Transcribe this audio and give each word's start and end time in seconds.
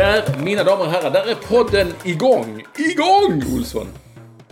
Där, 0.00 0.44
mina 0.44 0.64
damer 0.64 0.84
och 0.84 0.90
herrar, 0.90 1.10
där 1.10 1.26
är 1.30 1.34
podden 1.34 1.88
igång. 2.04 2.64
Igång, 2.78 3.56
Olsson! 3.56 3.86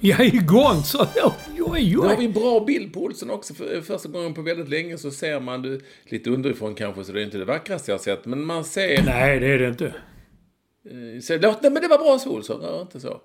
Jag 0.00 0.20
är 0.20 0.34
igång 0.34 0.82
så... 0.82 1.06
Oj, 1.16 1.62
oj, 1.66 1.90
Nu 1.90 1.98
har 1.98 2.16
vi 2.16 2.24
en 2.24 2.32
bra 2.32 2.64
bild 2.64 2.92
på 2.94 3.00
Olsson 3.00 3.30
också. 3.30 3.54
För 3.54 3.80
första 3.80 4.08
gången 4.08 4.34
på 4.34 4.42
väldigt 4.42 4.68
länge 4.68 4.98
så 4.98 5.10
ser 5.10 5.40
man 5.40 5.62
du 5.62 5.80
lite 6.04 6.30
underifrån 6.30 6.74
kanske, 6.74 7.04
så 7.04 7.12
det 7.12 7.20
är 7.20 7.24
inte 7.24 7.38
det 7.38 7.44
vackraste 7.44 7.90
jag 7.90 7.98
har 7.98 8.02
sett. 8.02 8.24
Men 8.26 8.44
man 8.44 8.64
ser... 8.64 9.02
Nej, 9.02 9.40
det 9.40 9.46
är 9.46 9.58
det 9.58 9.68
inte. 9.68 9.86
Eh, 9.86 11.20
Så, 11.20 11.36
låt, 11.38 11.62
nej, 11.62 11.72
men 11.72 11.82
det 11.82 11.88
var 11.88 11.98
bra 11.98 12.18
så, 12.18 12.30
Olsson. 12.30 12.60
Rör 12.60 12.82
inte 12.82 13.00
så. 13.00 13.20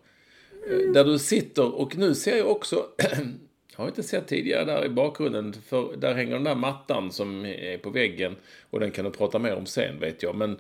Eh, 0.70 0.92
Där 0.94 1.04
du 1.06 1.20
sitter 1.20 1.76
och 1.76 1.98
nu 1.98 2.16
ser 2.16 2.38
jag 2.38 2.52
också... 2.52 2.86
Jag 3.78 3.84
har 3.84 3.88
inte 3.88 4.04
sett 4.04 4.28
tidigare 4.28 4.66
där 4.66 4.86
i 4.86 4.90
bakgrunden, 4.90 5.54
för 5.68 5.96
där 5.98 6.14
hänger 6.14 6.34
den 6.34 6.44
där 6.44 6.56
mattan 6.56 7.12
som 7.12 7.46
är 7.46 7.78
på 7.78 7.90
väggen. 7.90 8.36
Och 8.70 8.80
den 8.80 8.92
kan 8.92 9.06
du 9.06 9.12
prata 9.12 9.40
mer 9.40 9.56
om 9.56 9.66
sen, 9.66 10.00
vet 10.00 10.24
jag. 10.24 10.36
Men 10.36 10.58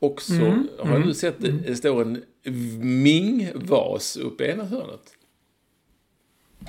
också, 0.00 0.32
har 0.78 0.98
du 0.98 1.14
sett, 1.14 1.34
det 1.66 1.76
står 1.76 2.02
en 2.02 2.24
Ming-vas 2.80 4.16
uppe 4.18 4.44
i 4.44 4.50
ena 4.50 4.64
hörnet. 4.64 5.14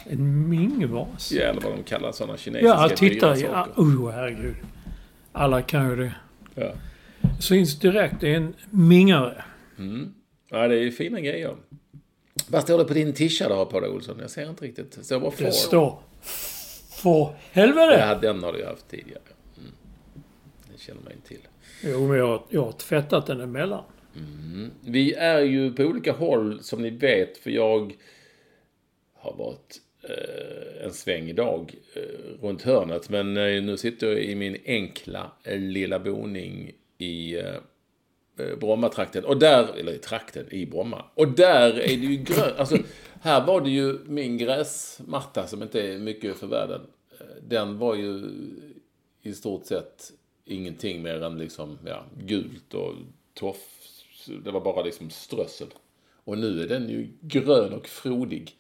En 0.06 0.50
mingvas. 0.50 1.32
Ja, 1.32 1.42
eller 1.42 1.62
vad 1.62 1.72
de 1.72 1.84
kallar 1.84 2.12
sådana 2.12 2.38
kinesiska 2.38 2.68
Ja, 2.68 2.90
titta. 2.90 3.38
Ja, 3.38 3.68
oh, 3.76 4.12
herregud. 4.12 4.56
Alla 5.32 5.62
kan 5.62 5.90
ju 5.90 5.96
det. 5.96 6.14
Ja. 6.56 6.74
Syns 7.40 7.80
direkt. 7.80 8.16
Det 8.22 8.34
är 8.34 8.38
en 8.38 8.54
mingare. 8.70 9.44
ja, 10.50 10.68
det 10.68 10.80
är 10.88 10.92
fina 10.92 11.20
grejer. 11.20 11.56
Vad 12.48 12.62
står 12.64 12.78
det 12.78 12.86
på 12.86 12.94
din 12.94 13.14
tisha 13.14 13.48
du 13.48 13.54
har 13.54 13.66
på 13.66 13.80
dig, 13.80 13.90
Olsson? 13.90 14.18
Jag 14.22 14.30
ser 14.30 14.50
inte 14.50 14.66
riktigt. 14.66 14.92
Det 14.92 15.04
står 15.04 15.20
bara 15.20 15.30
Det 15.30 15.36
för. 15.38 15.52
står... 15.52 16.00
För 16.90 17.36
helvete! 17.52 17.98
Ja, 18.00 18.16
den 18.16 18.44
har 18.44 18.54
du 18.54 18.60
ju 18.60 18.66
haft 18.66 18.90
tidigare. 18.90 19.22
Mm. 19.58 19.72
Det 20.74 20.80
känner 20.82 21.02
man 21.02 21.12
ju 21.12 21.20
till. 21.28 21.48
Jo, 21.84 22.08
men 22.08 22.18
jag, 22.18 22.44
jag 22.50 22.62
har 22.62 22.72
tvättat 22.72 23.26
den 23.28 23.42
emellan. 23.42 23.84
Mm. 24.16 24.72
Vi 24.82 25.14
är 25.14 25.42
ju 25.42 25.74
på 25.74 25.84
olika 25.84 26.12
håll, 26.12 26.64
som 26.64 26.82
ni 26.82 26.90
vet, 26.90 27.38
för 27.38 27.50
jag 27.50 27.94
har 29.14 29.36
varit 29.36 29.82
eh, 30.04 30.86
en 30.86 30.94
sväng 30.94 31.30
idag 31.30 31.76
eh, 31.94 32.42
runt 32.42 32.62
hörnet. 32.62 33.10
Men 33.10 33.38
eh, 33.38 33.64
nu 33.64 33.78
sitter 33.78 34.08
jag 34.08 34.22
i 34.22 34.36
min 34.36 34.58
enkla 34.66 35.32
eh, 35.44 35.60
lilla 35.60 36.00
boning 36.00 36.72
i 36.98 37.38
eh, 37.38 37.46
eh 38.40 38.56
Brommatrakten. 38.60 39.26
Och 39.26 39.40
där, 39.40 39.80
eller 39.80 39.94
i 39.94 39.98
trakten, 39.98 40.54
i 40.54 40.66
Bromma. 40.66 41.06
Och 41.14 41.28
där 41.28 41.70
är 41.70 41.98
det 41.98 42.06
ju 42.06 42.18
grönt. 42.18 42.58
Alltså, 42.58 42.78
här 43.22 43.46
var 43.46 43.62
det 43.62 43.70
ju 43.70 44.00
min 44.06 44.38
gräsmatta 44.38 45.48
som 45.48 45.64
inte 45.64 45.82
är 45.82 45.98
mycket 45.98 46.38
för 46.38 46.48
världen. 46.48 46.82
Eh, 47.20 47.44
den 47.44 47.78
var 47.78 47.96
ju 47.96 48.24
i 49.22 49.34
stort 49.34 49.66
sett 49.66 50.12
ingenting 50.52 51.02
mer 51.04 51.22
än 51.24 51.38
liksom, 51.38 51.78
ja, 51.86 52.06
gult 52.26 52.74
och 52.74 52.94
toff. 53.34 53.76
Det 54.44 54.52
var 54.52 54.62
bara 54.62 54.84
liksom 54.84 55.10
strössel. 55.10 55.68
Och 56.24 56.38
nu 56.38 56.64
är 56.64 56.68
den 56.68 56.90
ju 56.90 57.08
grön 57.22 57.74
och 57.74 57.88
frodig. 57.88 58.58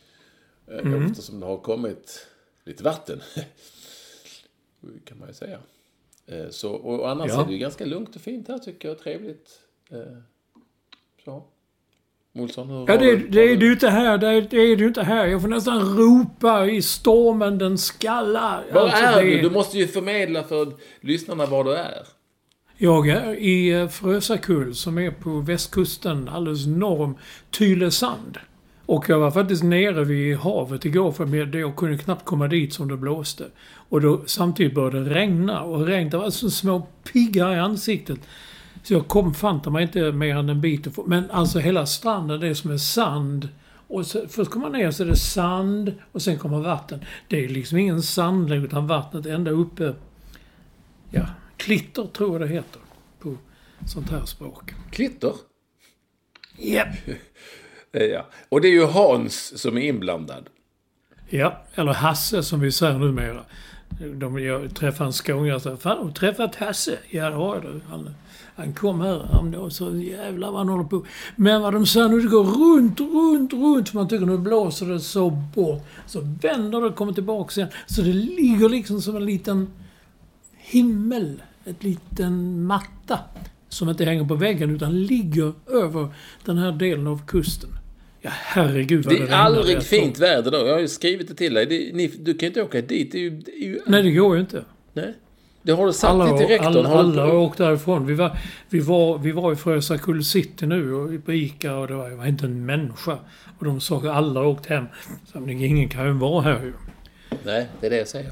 Mm. 0.67 1.05
Eftersom 1.05 1.39
det 1.39 1.45
har 1.45 1.57
kommit 1.57 2.27
lite 2.63 2.83
vatten. 2.83 3.21
kan 5.05 5.19
man 5.19 5.27
ju 5.27 5.33
säga. 5.33 5.59
Eh, 6.25 6.49
Så, 6.49 6.71
och 6.73 7.09
annars 7.09 7.29
Ja. 7.31 7.41
är 7.41 7.45
det 7.47 7.51
ju 7.53 7.57
ganska 7.59 7.85
lugnt 7.85 8.15
och 8.15 8.21
fint 8.21 8.47
här 8.47 8.57
tycker 8.59 8.87
jag. 8.89 8.99
Trevligt. 8.99 9.61
Eh, 9.91 10.17
Så. 11.25 11.43
Olsson, 12.35 12.69
hur 12.69 12.85
Ja, 12.87 12.97
det, 12.97 13.15
det 13.15 13.39
har 13.39 13.47
är 13.47 13.55
du- 13.57 13.71
inte 13.73 13.89
här. 13.89 14.17
Det 14.17 14.27
är, 14.27 14.41
det 14.49 14.57
är 14.57 14.75
du 14.75 14.87
inte 14.87 15.03
här. 15.03 15.25
Jag 15.27 15.41
får 15.41 15.47
nästan 15.49 15.97
ropa 15.97 16.65
i 16.65 16.81
stormen 16.81 17.57
den 17.57 17.77
skallar. 17.77 18.63
Var 18.73 18.81
Alltså, 18.81 18.97
är 19.03 19.25
det 19.25 19.31
du? 19.31 19.41
Du 19.41 19.49
måste 19.49 19.77
ju 19.77 19.87
förmedla 19.87 20.43
för 20.43 20.73
lyssnarna 21.01 21.45
var 21.45 21.63
du 21.63 21.73
är. 21.75 22.03
Jag 22.77 23.07
är 23.09 23.33
i 23.39 23.69
eh, 23.69 23.87
Frösakull 23.87 24.75
som 24.75 24.97
är 24.97 25.11
på 25.11 25.29
västkusten 25.29 26.29
alldeles 26.29 26.67
norr 26.67 27.01
om 27.01 27.17
Tylösand. 27.51 28.37
Och 28.85 29.05
jag 29.09 29.19
var 29.19 29.31
faktiskt 29.31 29.63
nere 29.63 30.03
vid 30.03 30.37
havet 30.37 30.85
igår 30.85 31.11
för 31.11 31.45
det 31.45 31.59
jag 31.59 31.75
kunde 31.75 31.97
knappt 31.97 32.25
komma 32.25 32.47
dit 32.47 32.73
som 32.73 32.87
det 32.87 32.97
blåste. 32.97 33.43
Och 33.89 34.01
då 34.01 34.21
samtidigt 34.25 34.75
började 34.75 35.03
det 35.03 35.15
regna 35.15 35.61
och 35.61 35.85
regnet 35.87 36.11
det 36.11 36.17
var 36.17 36.29
så 36.29 36.49
små 36.49 36.87
piggar 37.13 37.55
i 37.55 37.59
ansiktet. 37.59 38.19
Så 38.83 38.93
jag 38.93 39.07
kom 39.07 39.33
fan 39.33 39.61
ta 39.61 39.69
mig 39.69 39.83
inte 39.83 40.11
mer 40.11 40.35
än 40.35 40.49
en 40.49 40.61
bit. 40.61 41.07
Men 41.07 41.31
alltså 41.31 41.59
hela 41.59 41.85
stranden 41.85 42.39
det 42.39 42.47
är 42.47 42.53
som 42.53 42.71
en 42.71 42.79
sand. 42.79 43.49
Och 43.87 44.05
så, 44.05 44.27
först 44.27 44.51
kommer 44.51 44.69
man 44.69 44.79
ner 44.79 44.91
så 44.91 45.03
är 45.03 45.07
det 45.07 45.15
sand 45.15 45.93
och 46.11 46.21
sen 46.21 46.37
kommer 46.37 46.59
vatten. 46.59 47.05
Det 47.27 47.45
är 47.45 47.49
liksom 47.49 47.77
ingen 47.77 48.01
sand 48.01 48.53
utan 48.53 48.87
vattnet 48.87 49.25
ända 49.25 49.51
uppe. 49.51 49.93
Ja, 51.09 51.25
klitter 51.57 52.07
tror 52.13 52.31
jag 52.31 52.41
det 52.49 52.53
heter. 52.55 52.81
På 53.19 53.37
sånt 53.87 54.09
här 54.09 54.25
språk. 54.25 54.73
Klitter. 54.91 55.33
Japp. 56.57 56.87
Eh, 57.07 57.15
Ja. 57.91 58.25
Och 58.49 58.61
det 58.61 58.67
är 58.67 58.71
ju 58.71 58.85
Hans 58.85 59.61
som 59.61 59.77
är 59.77 59.81
inblandad. 59.81 60.49
Ja, 61.29 61.63
eller 61.75 61.93
Hasse 61.93 62.43
som 62.43 62.59
vi 62.59 62.71
säger 62.71 62.97
numera. 62.99 63.43
De, 64.15 64.39
jag 64.39 64.75
träffade 64.75 65.07
en 65.07 65.13
skånare 65.13 65.55
och 65.55 65.61
sa 65.61 65.77
Fan, 65.77 65.97
har 65.97 66.05
du 66.05 66.11
träffat 66.11 66.55
Hasse? 66.55 66.97
Ja, 67.09 67.29
det 67.29 67.35
har 67.35 67.55
jag. 67.55 68.13
Det. 68.59 68.65
Han, 68.65 68.73
kom 68.73 69.01
här 69.01 69.59
och 69.59 69.73
så 69.73 69.95
jävlar 69.95 70.51
vad 70.51 70.57
han 70.59 70.69
håller 70.69 70.83
på. 70.83 71.05
Men 71.35 71.61
vad 71.61 71.73
de 71.73 71.85
säger 71.85 72.09
nu, 72.09 72.21
det 72.21 72.27
går 72.27 72.43
runt, 72.43 72.99
runt, 72.99 73.53
runt. 73.53 73.93
Man 73.93 74.07
tycker 74.07 74.25
nu 74.25 74.37
blåser 74.37 74.85
det 74.85 74.99
så 74.99 75.29
bort. 75.29 75.87
Så 76.07 76.21
vänder 76.41 76.81
det 76.81 76.87
och 76.87 76.95
kommer 76.95 77.13
tillbaka 77.13 77.51
sen. 77.51 77.67
Så 77.87 78.01
det 78.01 78.13
ligger 78.13 78.69
liksom 78.69 79.01
som 79.01 79.15
en 79.15 79.25
liten 79.25 79.67
himmel. 80.57 81.41
Ett 81.65 81.83
liten 81.83 82.63
matta. 82.63 83.19
Som 83.69 83.89
inte 83.89 84.05
hänger 84.05 84.25
på 84.25 84.35
väggen 84.35 84.75
utan 84.75 85.03
ligger 85.03 85.53
över 85.67 86.07
den 86.45 86.57
här 86.57 86.71
delen 86.71 87.07
av 87.07 87.25
kusten. 87.27 87.69
Ja, 88.21 88.29
herregud 88.33 89.05
vad 89.05 89.13
Det 89.13 89.17
är 89.17 89.21
regnar 89.21 89.37
aldrig 89.37 89.83
fint 89.83 90.19
väder 90.19 90.51
då. 90.51 90.57
Jag 90.57 90.73
har 90.73 90.79
ju 90.79 90.87
skrivit 90.87 91.27
det 91.27 91.35
till 91.35 91.53
dig. 91.53 91.65
Det, 91.65 91.95
ni, 91.95 92.07
du 92.07 92.33
kan 92.33 92.39
ju 92.41 92.47
inte 92.47 92.63
åka 92.63 92.81
dit. 92.81 93.11
Det 93.11 93.17
är 93.17 93.21
ju... 93.21 93.29
Det, 93.29 93.51
är 93.51 93.65
ju, 93.65 93.79
Nej, 93.85 94.03
det 94.03 94.11
går 94.11 94.35
ju 94.35 94.41
inte. 94.41 94.63
nej. 94.93 95.13
Det 95.61 95.71
har 95.71 95.85
du 95.85 95.93
sagt 95.93 96.11
Alla, 96.11 96.37
till 96.37 96.47
rektorn. 96.47 96.85
alla, 96.85 96.89
alla 96.89 97.25
har 97.25 97.35
åkt 97.35 97.57
därifrån. 97.57 98.05
Vi 98.05 98.13
var, 98.13 98.37
vi 98.69 98.79
var, 98.79 99.17
vi 99.17 99.31
var 99.31 99.53
i 99.53 99.55
Frösakull 99.55 100.23
city 100.23 100.65
nu 100.65 100.93
och 100.93 101.25
på 101.25 101.33
Ica 101.33 101.75
och 101.75 101.87
det 101.87 101.93
var, 101.93 102.09
det 102.09 102.15
var 102.15 102.25
inte 102.25 102.45
en 102.45 102.65
människa. 102.65 103.17
Och 103.59 103.65
de 103.65 103.81
sa 103.81 103.97
att 103.97 104.05
alla 104.05 104.39
har 104.39 104.47
åkt 104.47 104.65
hem. 104.65 104.85
Så 105.31 105.39
men 105.39 105.49
ingen 105.49 105.89
kan 105.89 106.05
ju 106.05 106.13
vara 106.13 106.41
här 106.41 106.63
ju. 106.63 106.73
Nej, 107.43 107.67
det 107.79 107.85
är 107.85 107.89
det 107.89 107.97
jag 107.97 108.07
säger. 108.07 108.31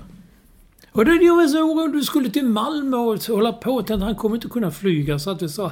Och 0.91 1.05
det 1.05 1.11
jag 1.11 1.35
var 1.35 1.47
så 1.47 1.63
orolig. 1.63 1.93
Du 1.93 2.03
skulle 2.03 2.29
till 2.29 2.45
Malmö 2.45 2.97
och 2.97 3.23
hålla 3.23 3.53
på. 3.53 3.81
Tänkte, 3.81 4.05
han 4.05 4.15
kommer 4.15 4.35
inte 4.35 4.47
kunna 4.47 4.71
flyga. 4.71 5.19
Så 5.19 5.29
att 5.31 5.41
vi 5.41 5.49
sa 5.49 5.71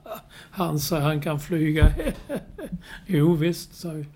Han 0.50 0.78
sa 0.78 0.98
han 0.98 1.20
kan 1.20 1.40
flyga. 1.40 1.92
jo 3.06 3.34
visst, 3.34 3.74
sa 3.74 3.90
vi. 3.90 4.06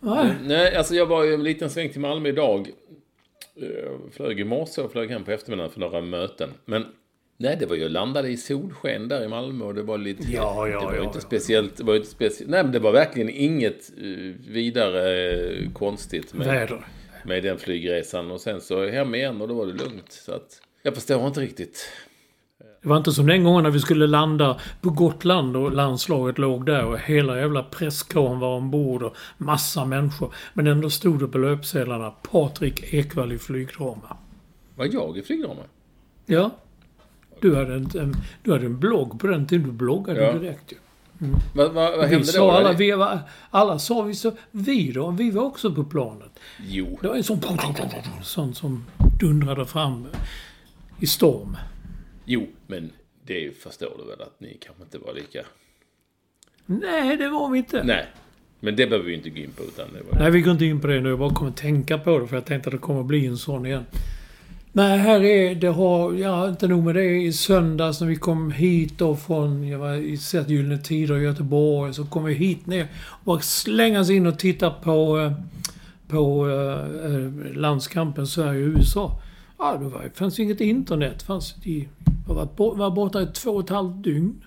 Nej. 0.00 0.34
Nej, 0.42 0.76
alltså 0.76 0.94
jag 0.94 1.06
var 1.06 1.24
ju 1.24 1.34
en 1.34 1.44
liten 1.44 1.70
sväng 1.70 1.92
till 1.92 2.00
Malmö 2.00 2.28
idag. 2.28 2.70
Jag 3.54 4.12
flög 4.12 4.40
i 4.40 4.44
morse 4.44 4.82
och 4.82 4.92
flög 4.92 5.10
hem 5.10 5.24
på 5.24 5.30
eftermiddagen 5.30 5.70
för 5.70 5.80
några 5.80 6.00
möten. 6.00 6.50
Men 6.64 6.86
nej, 7.36 7.56
det 7.60 7.66
var 7.66 7.76
ju 7.76 7.88
landade 7.88 8.28
i 8.28 8.36
solsken 8.36 9.08
där 9.08 9.24
i 9.24 9.28
Malmö 9.28 9.64
och 9.64 9.74
det 9.74 9.82
var 9.82 9.98
lite... 9.98 10.32
Ja, 10.32 10.68
ja, 10.68 10.80
det 10.80 10.86
var 10.86 10.94
ja, 10.94 11.04
inte 11.04 11.18
ja. 11.18 11.20
speciellt... 11.20 11.76
Det 11.76 11.84
var 11.84 11.96
inte 11.96 12.08
speciellt... 12.08 12.50
Nej, 12.50 12.62
men 12.62 12.72
det 12.72 12.78
var 12.78 12.92
verkligen 12.92 13.30
inget 13.30 13.92
eh, 13.98 14.34
vidare 14.48 15.32
eh, 15.32 15.72
konstigt 15.72 16.34
med, 16.34 16.46
Väder. 16.46 16.86
med 17.24 17.42
den 17.42 17.58
flygresan. 17.58 18.30
Och 18.30 18.40
sen 18.40 18.60
så 18.60 18.86
hem 18.86 19.14
igen 19.14 19.40
och 19.40 19.48
då 19.48 19.54
var 19.54 19.66
det 19.66 19.72
lugnt. 19.72 20.12
Så 20.12 20.32
att 20.32 20.60
jag 20.82 20.94
förstår 20.94 21.26
inte 21.26 21.40
riktigt. 21.40 21.88
Det 22.84 22.90
var 22.90 22.96
inte 22.96 23.12
som 23.12 23.26
den 23.26 23.44
gången 23.44 23.62
när 23.62 23.70
vi 23.70 23.80
skulle 23.80 24.06
landa 24.06 24.56
på 24.80 24.90
Gotland 24.90 25.56
och 25.56 25.72
landslaget 25.72 26.38
låg 26.38 26.66
där 26.66 26.84
och 26.84 26.98
hela 26.98 27.38
jävla 27.38 27.62
presskåren 27.62 28.38
var 28.38 28.56
ombord 28.56 29.02
och 29.02 29.14
massa 29.38 29.84
människor. 29.84 30.34
Men 30.54 30.66
ändå 30.66 30.90
stod 30.90 31.18
det 31.20 31.28
på 31.28 31.38
löpsedlarna 31.38 32.10
Patrik 32.10 32.92
Ekwall 32.94 33.32
i 33.32 33.38
flygdrama. 33.38 34.16
Var 34.76 34.88
jag 34.92 35.18
i 35.18 35.22
flygdrama? 35.22 35.60
Ja. 36.26 36.50
Du 37.40 37.56
hade, 37.56 37.74
en, 37.74 38.14
du 38.42 38.52
hade 38.52 38.66
en 38.66 38.80
blogg 38.80 39.20
på 39.20 39.26
den 39.26 39.46
tiden. 39.46 39.66
Du 39.66 39.72
bloggade 39.72 40.22
Ja. 40.24 40.32
direkt 40.32 40.72
ju. 40.72 40.76
Vad, 41.54 41.72
vad, 41.72 41.96
vad 41.98 42.08
Vi 42.08 42.14
hände 42.14 42.32
då? 42.38 42.50
alla, 42.50 42.72
vi, 42.72 42.92
var- 42.92 43.18
alla 43.50 43.78
sa 43.78 44.02
vi 44.02 44.14
så, 44.14 44.32
vi 44.50 44.92
då, 44.92 45.10
vi 45.10 45.30
var 45.30 45.42
också 45.42 45.74
på 45.74 45.84
planet. 45.84 46.38
Jo. 46.68 46.98
Det 47.02 47.08
var 47.08 47.14
en 47.16 47.24
sån, 47.24 47.40
sån 48.22 48.54
som 48.54 48.84
dundrade 49.20 49.66
fram 49.66 50.06
i 51.00 51.06
storm. 51.06 51.56
Jo, 52.24 52.46
men 52.66 52.92
det 53.24 53.56
förstår 53.62 53.92
du 53.98 54.10
väl 54.10 54.20
att 54.20 54.40
ni 54.40 54.58
kanske 54.60 54.82
inte 54.82 54.98
var 54.98 55.14
lika... 55.14 55.40
Nej, 56.66 57.16
det 57.16 57.28
var 57.28 57.50
vi 57.50 57.58
inte. 57.58 57.84
Nej. 57.84 58.06
Men 58.60 58.76
det 58.76 58.86
behöver 58.86 59.08
vi 59.08 59.14
inte 59.14 59.30
gå 59.30 59.36
in 59.36 59.50
på 59.50 59.62
utan 59.62 59.86
det 59.92 60.02
var... 60.10 60.18
Nej, 60.18 60.30
vi 60.30 60.40
går 60.40 60.52
inte 60.52 60.64
in 60.64 60.80
på 60.80 60.86
det 60.86 61.00
nu. 61.00 61.08
Jag 61.08 61.18
bara 61.18 61.34
kommer 61.34 61.50
tänka 61.50 61.98
på 61.98 62.18
det 62.18 62.26
för 62.26 62.36
jag 62.36 62.44
tänkte 62.44 62.68
att 62.68 62.72
det 62.72 62.78
kommer 62.78 63.02
bli 63.02 63.26
en 63.26 63.36
sån 63.36 63.66
igen. 63.66 63.84
Nej, 64.72 64.98
här 64.98 65.24
är 65.24 65.54
det 65.54 65.66
har, 65.66 66.12
ja 66.12 66.48
inte 66.48 66.68
nog 66.68 66.84
med 66.84 66.94
det. 66.94 67.16
I 67.16 67.32
söndags 67.32 68.00
när 68.00 68.08
vi 68.08 68.16
kom 68.16 68.50
hit 68.50 68.98
då 68.98 69.16
från, 69.16 69.68
jag 69.68 69.78
var 69.78 69.94
i 69.94 70.16
sett 70.16 70.48
Gyllene 70.48 70.78
Tider 70.78 71.18
i 71.18 71.22
Göteborg. 71.22 71.94
Så 71.94 72.04
kom 72.04 72.24
vi 72.24 72.34
hit 72.34 72.66
ner 72.66 72.86
och 72.94 73.24
bara 73.24 73.40
slängas 73.40 74.10
in 74.10 74.26
och 74.26 74.38
titta 74.38 74.70
på, 74.70 75.18
eh, 75.18 75.32
på 76.08 76.48
eh, 76.48 77.12
eh, 77.12 77.56
landskampen 77.56 78.26
Sverige-USA. 78.26 79.20
Ja, 79.64 79.76
det 79.76 79.84
var, 79.88 80.10
fanns 80.14 80.40
inget 80.40 80.60
internet. 80.60 81.22
Fanns 81.22 81.54
i, 81.66 81.88
jag 82.28 82.34
var, 82.34 82.48
bo- 82.56 82.74
var 82.74 82.90
borta 82.90 83.22
i 83.22 83.26
två 83.26 83.50
och 83.50 83.64
ett 83.64 83.70
halvt 83.70 84.04
dygn. 84.04 84.44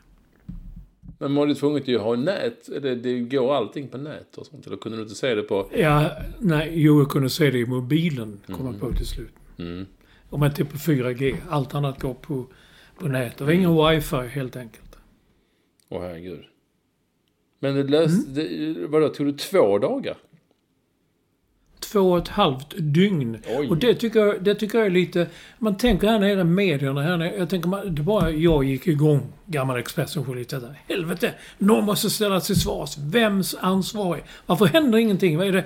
Men 1.20 1.36
var 1.36 1.48
du 1.48 1.56
tvungen 1.56 1.96
att 1.96 2.02
ha 2.02 2.16
nät? 2.16 2.70
Eller 2.70 2.96
det 2.96 3.20
går 3.20 3.56
allting 3.56 3.88
på 3.88 3.98
nät 3.98 4.38
och 4.38 4.46
sånt? 4.46 4.68
Eller 4.68 4.78
kunde 4.78 4.98
du 4.98 5.04
inte 5.04 5.16
se 5.16 5.36
det 5.36 5.42
på... 5.44 5.70
Ja, 5.76 6.12
nej, 6.40 6.72
jo, 6.74 7.00
jag 7.00 7.10
kunde 7.10 7.30
se 7.30 7.52
det 7.52 7.58
i 7.60 7.66
mobilen, 7.66 8.40
kom 8.48 8.66
jag 8.66 8.80
på 8.80 8.92
till 8.92 9.06
slut. 9.08 9.34
Mm. 9.58 9.86
Om 10.30 10.44
inte 10.44 10.66
på 10.66 10.78
4G. 10.78 11.36
Allt 11.50 11.76
annat 11.76 12.02
går 12.02 12.14
på, 12.14 12.46
på 13.00 13.08
nät. 13.08 13.38
Det 13.38 13.44
var 13.44 13.52
ingen 13.52 13.76
wifi 13.90 14.16
helt 14.28 14.56
enkelt. 14.56 14.98
Åh 15.90 16.02
herregud. 16.02 16.44
Men 17.60 17.76
det 17.76 17.84
löste... 17.84 18.42
Mm. 18.42 18.74
Det, 18.74 18.88
vadå, 18.88 19.10
tog 19.10 19.28
det 19.28 19.38
två 19.38 19.78
dagar? 19.78 20.18
Två 21.92 22.12
och 22.12 22.18
ett 22.18 22.28
halvt 22.28 22.74
dygn. 22.78 23.38
Oj. 23.48 23.70
Och 23.70 23.78
det 23.78 23.94
tycker, 23.94 24.20
jag, 24.20 24.44
det 24.44 24.56
tycker 24.56 24.78
jag 24.78 24.88
är 24.88 24.92
lite... 24.92 25.28
Man 25.60 25.78
tänker 25.78 26.08
här 26.08 26.20
nere 26.20 26.44
medierna 26.44 27.02
här 27.02 27.18
nere. 27.18 27.38
Jag 27.38 27.50
tänker, 27.50 27.70
man, 27.70 27.96
det 27.96 28.02
bara 28.02 28.32
jag 28.32 28.64
gick 28.64 28.88
igång. 28.88 29.34
Gammal. 29.46 29.78
Jag 29.78 29.86
tänkte, 29.86 30.76
Helvete! 30.88 31.34
Någon 31.58 31.86
måste 31.86 32.10
ställa 32.10 32.40
till 32.40 32.62
svars. 32.62 32.98
Vems 32.98 33.56
ansvar 33.60 34.16
är? 34.16 34.24
Varför 34.46 34.66
händer 34.66 34.98
ingenting? 34.98 35.38
Vad 35.38 35.48
är 35.48 35.52
det? 35.52 35.64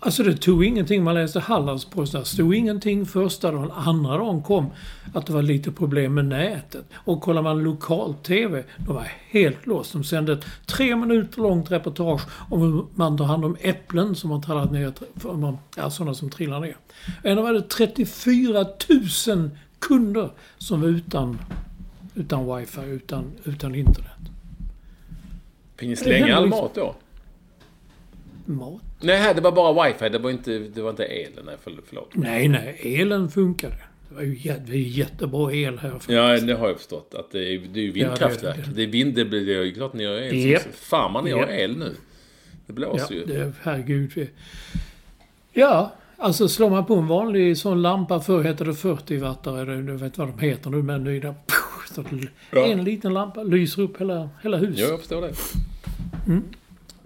Alltså 0.00 0.22
det 0.22 0.36
tog 0.36 0.64
ingenting. 0.64 1.04
Man 1.04 1.14
läste 1.14 1.40
Hallandsposten. 1.40 2.20
Det 2.20 2.26
stod 2.26 2.54
ingenting 2.54 3.06
första 3.06 3.50
dagen. 3.52 3.70
Andra 3.70 4.18
dagen 4.18 4.42
kom 4.42 4.66
att 5.14 5.26
det 5.26 5.32
var 5.32 5.42
lite 5.42 5.72
problem 5.72 6.14
med 6.14 6.24
nätet. 6.24 6.84
Och 6.94 7.20
kollar 7.22 7.42
man 7.42 7.62
lokal-TV, 7.62 8.64
de 8.76 8.94
var 8.94 9.12
helt 9.30 9.66
låst. 9.66 9.92
De 9.92 10.04
sände 10.04 10.32
ett 10.32 10.44
tre 10.66 10.96
minuter 10.96 11.38
långt 11.42 11.70
reportage 11.70 12.22
om 12.50 12.60
hur 12.60 12.84
man 12.94 13.18
tar 13.18 13.24
hand 13.24 13.44
om 13.44 13.56
äpplen 13.60 14.14
som 14.14 14.30
har 14.30 14.40
trillat 14.40 14.72
ner. 14.72 14.92
Ja, 15.76 15.90
sådana 15.90 16.14
som 16.14 16.30
trillar 16.30 16.60
ner. 16.60 16.76
Ändå 17.24 17.42
var 17.42 17.52
det 17.52 17.62
34 17.62 18.66
000 19.28 19.50
kunder 19.78 20.30
som 20.58 20.80
var 20.80 20.88
utan, 20.88 21.38
utan 22.14 22.56
wifi, 22.56 22.80
utan, 22.80 23.24
utan 23.44 23.74
internet. 23.74 24.10
Fick 25.76 25.88
ni 25.88 25.94
Det 25.94 25.96
slänga 26.00 26.36
all 26.36 26.44
liksom- 26.44 26.60
mat 26.64 26.74
då? 26.74 26.94
Mat? 28.44 28.80
Nej, 29.00 29.34
det 29.34 29.40
var 29.40 29.52
bara 29.52 29.88
wifi. 29.88 30.08
Det 30.08 30.18
var 30.18 30.30
inte, 30.30 30.58
det 30.58 30.82
var 30.82 30.90
inte 30.90 31.04
elen. 31.04 31.44
Nej, 31.46 31.54
förl- 31.64 31.80
förlåt. 31.88 32.10
Nej, 32.14 32.48
nej, 32.48 32.80
elen 33.00 33.30
funkade. 33.30 33.74
Det 34.08 34.14
var 34.14 34.22
ju 34.22 34.52
det 34.66 34.78
jättebra 34.78 35.52
el 35.54 35.78
här. 35.78 35.92
Ja, 36.08 36.40
det 36.40 36.52
har 36.54 36.68
jag 36.68 36.76
förstått. 36.76 37.14
Att 37.14 37.30
det 37.32 37.38
är, 37.54 37.58
det 37.72 37.80
är 37.80 37.84
ju 37.84 37.90
vindkraftverk. 37.92 38.56
Ja, 38.58 38.62
det- 38.66 38.74
det, 38.74 38.82
är 38.82 38.86
vind, 38.86 39.14
det 39.14 39.24
blir 39.24 39.46
det 39.46 39.52
ju 39.64 39.74
klart 39.74 39.92
ni 39.92 40.04
har 40.04 40.14
el. 40.14 40.60
Så 40.60 40.68
Fan 40.72 41.12
vad 41.12 41.24
ni 41.24 41.30
har 41.30 41.40
Japp. 41.40 41.50
el 41.50 41.76
nu. 41.78 41.94
Det 42.66 42.72
blåser 42.72 43.14
Ja, 43.14 43.20
ju. 43.20 43.24
det, 43.24 43.52
herregud. 43.62 44.28
Ja, 45.52 45.92
alltså 46.16 46.48
slår 46.48 46.70
man 46.70 46.84
på 46.86 46.94
en 46.94 47.06
vanlig 47.06 47.56
sån 47.58 47.82
lampa, 47.82 48.20
förr 48.20 48.42
hette 48.42 48.64
det 48.64 48.74
40 48.74 49.16
wattare, 49.16 49.76
du 49.76 49.96
vet 49.96 50.18
vad 50.18 50.28
de 50.28 50.38
heter 50.38 50.70
nu, 50.70 51.20
det... 51.20 51.34
Så 51.94 52.02
det- 52.02 52.28
Ja. 52.52 52.66
En 52.66 52.84
liten 52.84 53.14
lampa 53.14 53.42
lyser 53.42 53.82
upp 53.82 54.00
hela, 54.00 54.28
hela 54.42 54.56
huset. 54.56 54.78
Ja, 54.78 54.86
jag 54.88 54.98
förstår 54.98 55.20
det. 55.22 55.32
Mm. 56.26 56.42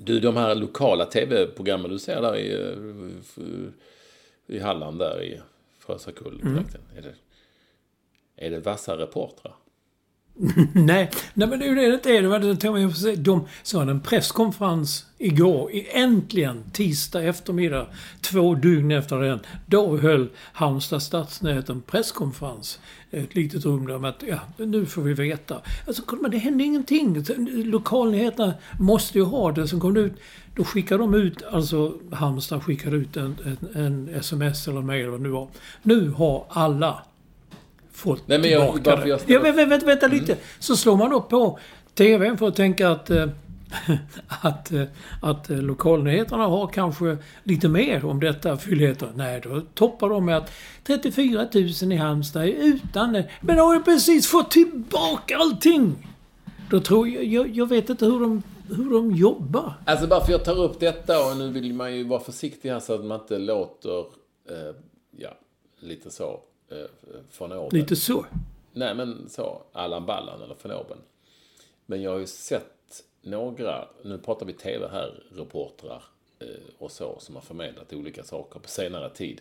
Du, 0.05 0.21
de 0.21 0.37
här 0.37 0.55
lokala 0.55 1.05
tv-programmen 1.05 1.91
du 1.91 1.99
ser 1.99 2.23
där 2.23 2.37
i, 2.37 2.53
eh, 2.53 4.57
i 4.57 4.59
Halland 4.59 4.99
där 4.99 5.23
i 5.23 5.41
Frösakull. 5.79 6.41
Mm. 6.43 6.65
Är, 6.97 7.03
det, 7.03 7.15
är 8.37 8.51
det 8.51 8.59
vassa 8.59 8.99
reportrar? 8.99 9.55
Nej, 10.73 11.11
nej 11.35 11.49
men 11.49 11.59
det 11.59 11.65
är 11.65 11.69
ju 11.69 11.75
det 11.75 11.89
det 11.89 11.95
inte 11.95 12.11
är. 12.11 12.23
Det 12.23 12.29
var 12.29 12.39
det 12.39 12.47
jag 12.47 12.61
tänkte 12.61 13.01
säga. 13.01 13.17
De 13.17 13.47
så 13.63 13.79
hade 13.79 13.91
en 13.91 14.01
presskonferens 14.01 15.07
igår, 15.19 15.71
äntligen, 15.93 16.63
tisdag 16.73 17.23
eftermiddag, 17.23 17.87
två 18.21 18.55
dygn 18.55 18.91
efter 18.91 19.17
den. 19.17 19.41
Då 19.67 19.97
höll 19.97 20.29
Halmstad 20.53 21.03
stadsnät 21.03 21.69
en 21.69 21.83
presskonferens. 21.83 22.81
Ett 23.11 23.35
litet 23.35 23.65
rum 23.65 23.87
där 23.87 23.99
med 23.99 24.11
att, 24.11 24.23
ja, 24.27 24.39
nu 24.57 24.87
får 24.87 25.03
vi 25.03 25.15
veta. 25.15 25.61
Alltså, 25.87 26.03
men 26.21 26.31
det 26.31 26.39
hände 26.39 26.65
ingenting. 26.65 27.25
Lokalnyheterna 27.65 28.55
måste 28.81 29.19
ju 29.19 29.25
ha 29.25 29.53
det. 29.53 29.69
Sen 29.69 29.81
kom 29.81 29.95
det 29.95 30.01
ut, 30.01 30.15
då 30.57 30.65
skickade 30.65 31.03
de 31.03 31.15
ut, 31.15 31.43
alltså 31.43 31.95
Halmstad 32.13 32.63
skickade 32.63 32.97
ut 32.97 33.17
en, 33.17 33.37
en, 33.45 33.85
en 33.85 34.15
sms 34.15 34.69
eller 34.69 34.81
mail 34.81 35.09
vad 35.09 35.21
det 35.21 35.23
nu 35.23 35.29
var. 35.29 35.49
Nu 35.83 36.11
har 36.11 36.47
alla 36.49 37.03
fått 37.93 38.29
Nej, 38.29 38.39
men 38.39 38.51
jag- 38.51 38.75
tillbaka 38.75 39.09
jag 39.09 39.21
ställer- 39.21 39.35
Ja, 39.47 39.53
vänta, 39.53 39.67
vänta, 39.67 39.87
vänta 39.87 40.07
lite. 40.07 40.37
Så 40.59 40.77
slår 40.77 40.97
man 40.97 41.13
upp 41.13 41.29
på 41.29 41.59
TVn 41.95 42.39
för 42.39 42.49
att 42.49 42.57
tänka 42.57 42.91
att, 42.91 43.11
eh, 43.11 43.27
att, 44.43 44.73
eh, 44.73 44.83
att 45.23 45.51
eh, 45.51 45.63
lokalnyheterna 45.63 46.45
har 46.47 46.67
kanske 46.67 47.19
lite 47.45 47.69
mer 47.69 48.05
om 48.05 48.21
detta 48.21 48.57
fylligheter. 48.57 49.09
Nej, 49.15 49.41
då 49.45 49.61
toppar 49.75 50.09
de 50.09 50.25
med 50.25 50.37
att 50.37 50.51
34 50.85 51.47
000 51.83 51.93
i 51.93 51.97
Halmstad 51.97 52.43
är 52.45 52.47
utan... 52.49 53.23
Men 53.41 53.59
har 53.59 53.75
ju 53.75 53.83
precis 53.83 54.27
fått 54.27 54.51
tillbaka 54.51 55.37
allting! 55.37 56.09
Då 56.71 56.81
tror 56.81 57.09
jag... 57.09 57.25
Jag, 57.25 57.49
jag 57.49 57.69
vet 57.69 57.91
inte 57.91 58.05
hur 58.05 58.21
de, 58.21 58.43
hur 58.77 58.91
de 58.91 59.13
jobbar. 59.13 59.75
Alltså 59.85 60.07
bara 60.07 60.25
för 60.25 60.33
jag 60.33 60.45
tar 60.45 60.59
upp 60.63 60.81
detta 60.81 61.31
och 61.31 61.37
nu 61.37 61.49
vill 61.51 61.75
man 61.75 61.97
ju 61.97 62.05
vara 62.05 62.21
försiktig 62.21 62.71
här 62.71 62.81
så 62.81 62.95
att 62.95 63.05
man 63.05 63.21
inte 63.21 63.39
låter, 63.39 63.99
eh, 64.51 64.75
ja, 65.19 65.31
lite 65.81 66.11
så, 66.11 66.41
eh, 66.81 67.21
från 67.31 67.53
oben. 67.53 67.79
Lite 67.79 67.97
så. 67.97 68.27
Nej, 68.73 68.95
men 68.95 69.29
så. 69.29 69.63
Allan 69.73 70.07
Ballan 70.07 70.43
eller 70.43 70.57
von 70.63 70.73
oben. 70.73 70.99
Men 71.87 72.03
jag 72.03 72.11
har 72.11 72.19
ju 72.19 72.27
sett 72.27 73.05
några, 73.23 73.89
nu 74.03 74.19
pratar 74.19 74.47
vi 74.47 74.53
tv 74.53 74.89
här, 74.89 75.23
reportrar 75.31 76.05
eh, 76.39 76.47
och 76.79 76.93
så, 76.93 77.19
som 77.19 77.35
har 77.35 77.43
förmedlat 77.43 77.93
olika 77.93 78.25
saker 78.25 78.61
på 78.61 78.69
senare 78.69 79.11
tid. 79.11 79.41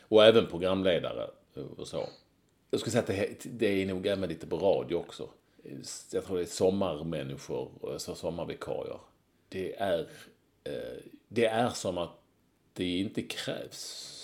Och 0.00 0.24
även 0.24 0.46
programledare 0.46 1.30
eh, 1.54 1.64
och 1.76 1.88
så. 1.88 2.08
Jag 2.70 2.80
skulle 2.80 2.92
säga 2.92 3.22
att 3.30 3.46
det, 3.50 3.82
är 3.82 3.86
nog 3.86 4.06
även 4.06 4.28
lite 4.28 4.46
på 4.46 4.56
radio 4.56 4.96
också. 4.96 5.28
Jag 6.12 6.24
tror 6.24 6.36
det 6.36 6.42
är 6.42 6.46
sommarmänniskor, 6.46 7.70
alltså 7.92 8.14
sommarvikarier. 8.14 9.00
Det 9.48 9.76
är, 9.76 9.98
eh, 10.64 11.02
det 11.28 11.46
är 11.46 11.70
som 11.70 11.98
att 11.98 12.10
det 12.72 12.98
inte 12.98 13.22
krävs 13.22 14.16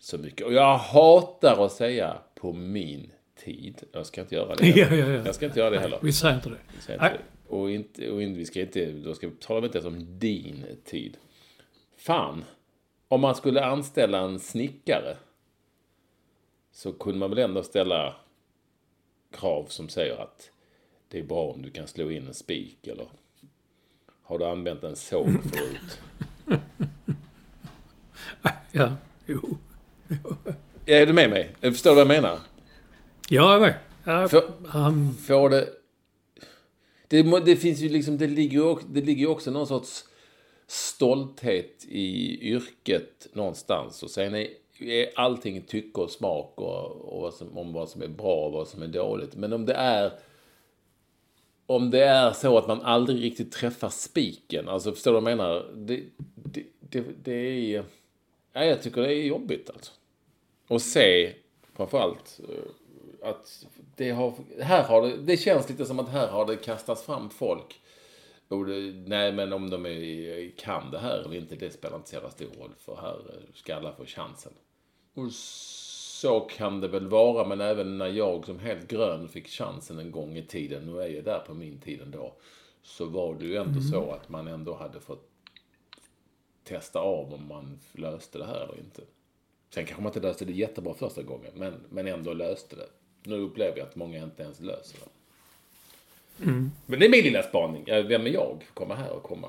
så 0.00 0.18
mycket. 0.18 0.46
Och 0.46 0.52
jag 0.52 0.78
hatar 0.78 1.64
att 1.64 1.72
säga 1.72 2.18
på 2.34 2.52
min 2.52 3.12
tid. 3.36 3.82
Jag 3.92 4.06
ska 4.06 4.20
inte 4.20 4.34
göra 4.34 4.54
det. 4.54 4.66
Ja, 4.76 4.84
heller. 4.84 5.08
ja, 5.08 5.16
ja. 5.16 5.22
Jag 5.24 5.34
ska 5.34 5.46
inte 5.46 5.58
göra 5.58 5.70
det 5.70 5.78
heller. 5.78 5.98
Vi 6.02 6.12
säger 6.12 6.34
inte 6.34 6.48
det. 6.48 6.58
Vi 6.76 6.82
säger 6.82 7.04
inte 7.04 7.18
det. 7.18 7.54
Och, 7.56 7.70
inte, 7.70 8.10
och 8.10 8.22
inte, 8.22 8.38
vi 8.38 8.46
ska 8.46 8.60
inte, 8.60 8.92
då 8.92 9.14
ska 9.14 9.28
vi 9.28 9.34
tala 9.34 9.66
inte 9.66 9.78
ens 9.78 9.86
om 9.86 10.18
din 10.18 10.64
tid. 10.84 11.16
Fan, 11.96 12.44
om 13.08 13.20
man 13.20 13.34
skulle 13.34 13.64
anställa 13.64 14.18
en 14.18 14.40
snickare 14.40 15.16
så 16.72 16.92
kunde 16.92 17.18
man 17.18 17.30
väl 17.30 17.38
ändå 17.38 17.62
ställa 17.62 18.14
krav 19.30 19.66
som 19.68 19.88
säger 19.88 20.22
att 20.22 20.50
det 21.08 21.18
är 21.18 21.22
bra 21.22 21.50
om 21.50 21.62
du 21.62 21.70
kan 21.70 21.86
slå 21.86 22.10
in 22.10 22.26
en 22.26 22.34
spik 22.34 22.86
eller 22.86 23.06
har 24.22 24.38
du 24.38 24.44
använt 24.44 24.84
en 24.84 24.96
såg 24.96 25.28
förut? 25.42 26.00
Ja, 28.72 28.92
jo. 29.26 29.58
Är 30.86 31.06
du 31.06 31.12
med 31.12 31.30
mig? 31.30 31.54
Förstår 31.60 31.90
du 31.90 31.94
vad 31.94 32.00
jag 32.00 32.22
menar? 32.22 32.38
Ja, 33.28 33.52
jag 33.52 33.54
är 33.54 33.60
med. 33.60 33.74
Ja, 34.04 34.28
För- 34.28 35.12
Får 35.26 35.50
det... 35.50 35.68
Det, 37.08 37.40
det 37.44 37.56
finns 37.56 37.78
ju 37.80 37.88
liksom, 37.88 38.18
det 38.18 38.26
ligger 38.26 38.78
det 38.92 39.00
ligger 39.00 39.20
ju 39.20 39.26
också 39.26 39.50
någon 39.50 39.66
sorts 39.66 40.04
stolthet 40.66 41.84
i 41.88 42.38
yrket 42.52 43.26
någonstans. 43.32 44.02
Och 44.02 44.10
sen 44.10 44.34
är, 44.34 44.48
är 44.80 45.10
allting 45.18 45.62
tycke 45.62 46.00
och 46.00 46.10
smak 46.10 46.52
och, 46.56 46.90
och 47.14 47.22
vad 47.22 47.34
som, 47.34 47.58
om 47.58 47.72
vad 47.72 47.88
som 47.88 48.02
är 48.02 48.08
bra 48.08 48.46
och 48.46 48.52
vad 48.52 48.68
som 48.68 48.82
är 48.82 48.86
dåligt. 48.86 49.34
Men 49.36 49.52
om 49.52 49.66
det 49.66 49.74
är 49.74 50.12
om 51.66 51.90
det 51.90 52.04
är 52.04 52.32
så 52.32 52.58
att 52.58 52.68
man 52.68 52.80
aldrig 52.82 53.22
riktigt 53.22 53.52
träffar 53.52 53.88
spiken, 53.88 54.68
alltså 54.68 54.92
förstår 54.92 55.12
du 55.14 55.20
vad 55.20 55.30
jag 55.30 55.36
menar? 55.38 55.66
Det, 55.76 56.02
det, 56.34 56.64
det, 56.80 57.04
det 57.24 57.32
är... 57.76 57.84
Ja, 58.52 58.64
jag 58.64 58.82
tycker 58.82 59.02
det 59.02 59.14
är 59.14 59.22
jobbigt 59.26 59.70
alltså. 59.70 59.92
Och 60.70 60.82
se, 60.82 61.34
framförallt, 61.72 62.40
eh, 62.48 63.28
att 63.28 63.66
det 63.96 64.10
har, 64.10 64.34
här 64.62 64.82
har 64.82 65.02
det, 65.02 65.16
det 65.16 65.36
känns 65.36 65.68
lite 65.68 65.86
som 65.86 65.98
att 65.98 66.08
här 66.08 66.28
har 66.28 66.46
det 66.46 66.56
kastats 66.56 67.02
fram 67.02 67.30
folk. 67.30 67.80
Och 68.48 68.66
det, 68.66 68.92
nej, 69.06 69.32
men 69.32 69.52
om 69.52 69.70
de 69.70 69.86
är, 69.86 70.50
kan 70.56 70.90
det 70.90 70.98
här 70.98 71.18
eller 71.18 71.34
inte, 71.34 71.56
det 71.56 71.70
spelar 71.70 71.96
inte 71.96 72.08
så 72.08 72.14
jävla 72.14 72.30
stor 72.30 72.46
roll. 72.46 72.70
För 72.78 72.96
här 72.96 73.14
eh, 73.14 73.54
ska 73.54 73.76
alla 73.76 73.92
få 73.92 74.04
chansen. 74.04 74.52
Och 75.14 75.32
så 75.32 76.40
kan 76.40 76.80
det 76.80 76.88
väl 76.88 77.08
vara, 77.08 77.48
men 77.48 77.60
även 77.60 77.98
när 77.98 78.08
jag 78.08 78.46
som 78.46 78.58
helt 78.58 78.88
grön 78.88 79.28
fick 79.28 79.48
chansen 79.48 79.98
en 79.98 80.10
gång 80.10 80.36
i 80.36 80.46
tiden, 80.46 80.86
nu 80.86 81.00
är 81.02 81.08
jag 81.08 81.24
där 81.24 81.40
på 81.46 81.54
min 81.54 81.80
tid 81.80 82.00
ändå, 82.00 82.34
så 82.82 83.04
var 83.04 83.34
det 83.34 83.44
ju 83.44 83.56
ändå 83.56 83.80
så 83.80 84.10
att 84.10 84.28
man 84.28 84.48
ändå 84.48 84.74
hade 84.74 85.00
fått 85.00 85.30
testa 86.64 87.00
av 87.00 87.34
om 87.34 87.48
man 87.48 87.78
löste 87.92 88.38
det 88.38 88.46
här 88.46 88.64
eller 88.64 88.78
inte. 88.78 89.02
Sen 89.74 89.84
kanske 89.84 90.02
man 90.02 90.10
inte 90.12 90.20
löste 90.20 90.44
det 90.44 90.52
jättebra 90.52 90.94
första 90.94 91.22
gången, 91.22 91.50
men, 91.54 91.74
men 91.90 92.06
ändå 92.06 92.32
löste 92.32 92.76
det. 92.76 92.86
Nu 93.22 93.34
upplever 93.40 93.78
jag 93.78 93.86
att 93.88 93.96
många 93.96 94.22
inte 94.24 94.42
ens 94.42 94.60
löser 94.60 94.98
det. 94.98 95.10
Men 96.86 96.98
det 97.00 97.06
är 97.06 97.10
min 97.10 97.24
lilla 97.24 97.42
spaning. 97.42 97.84
Vem 97.86 98.26
är 98.26 98.30
jag? 98.30 98.66
Komma 98.74 98.94
här 98.94 99.10
och 99.10 99.22
komma. 99.22 99.48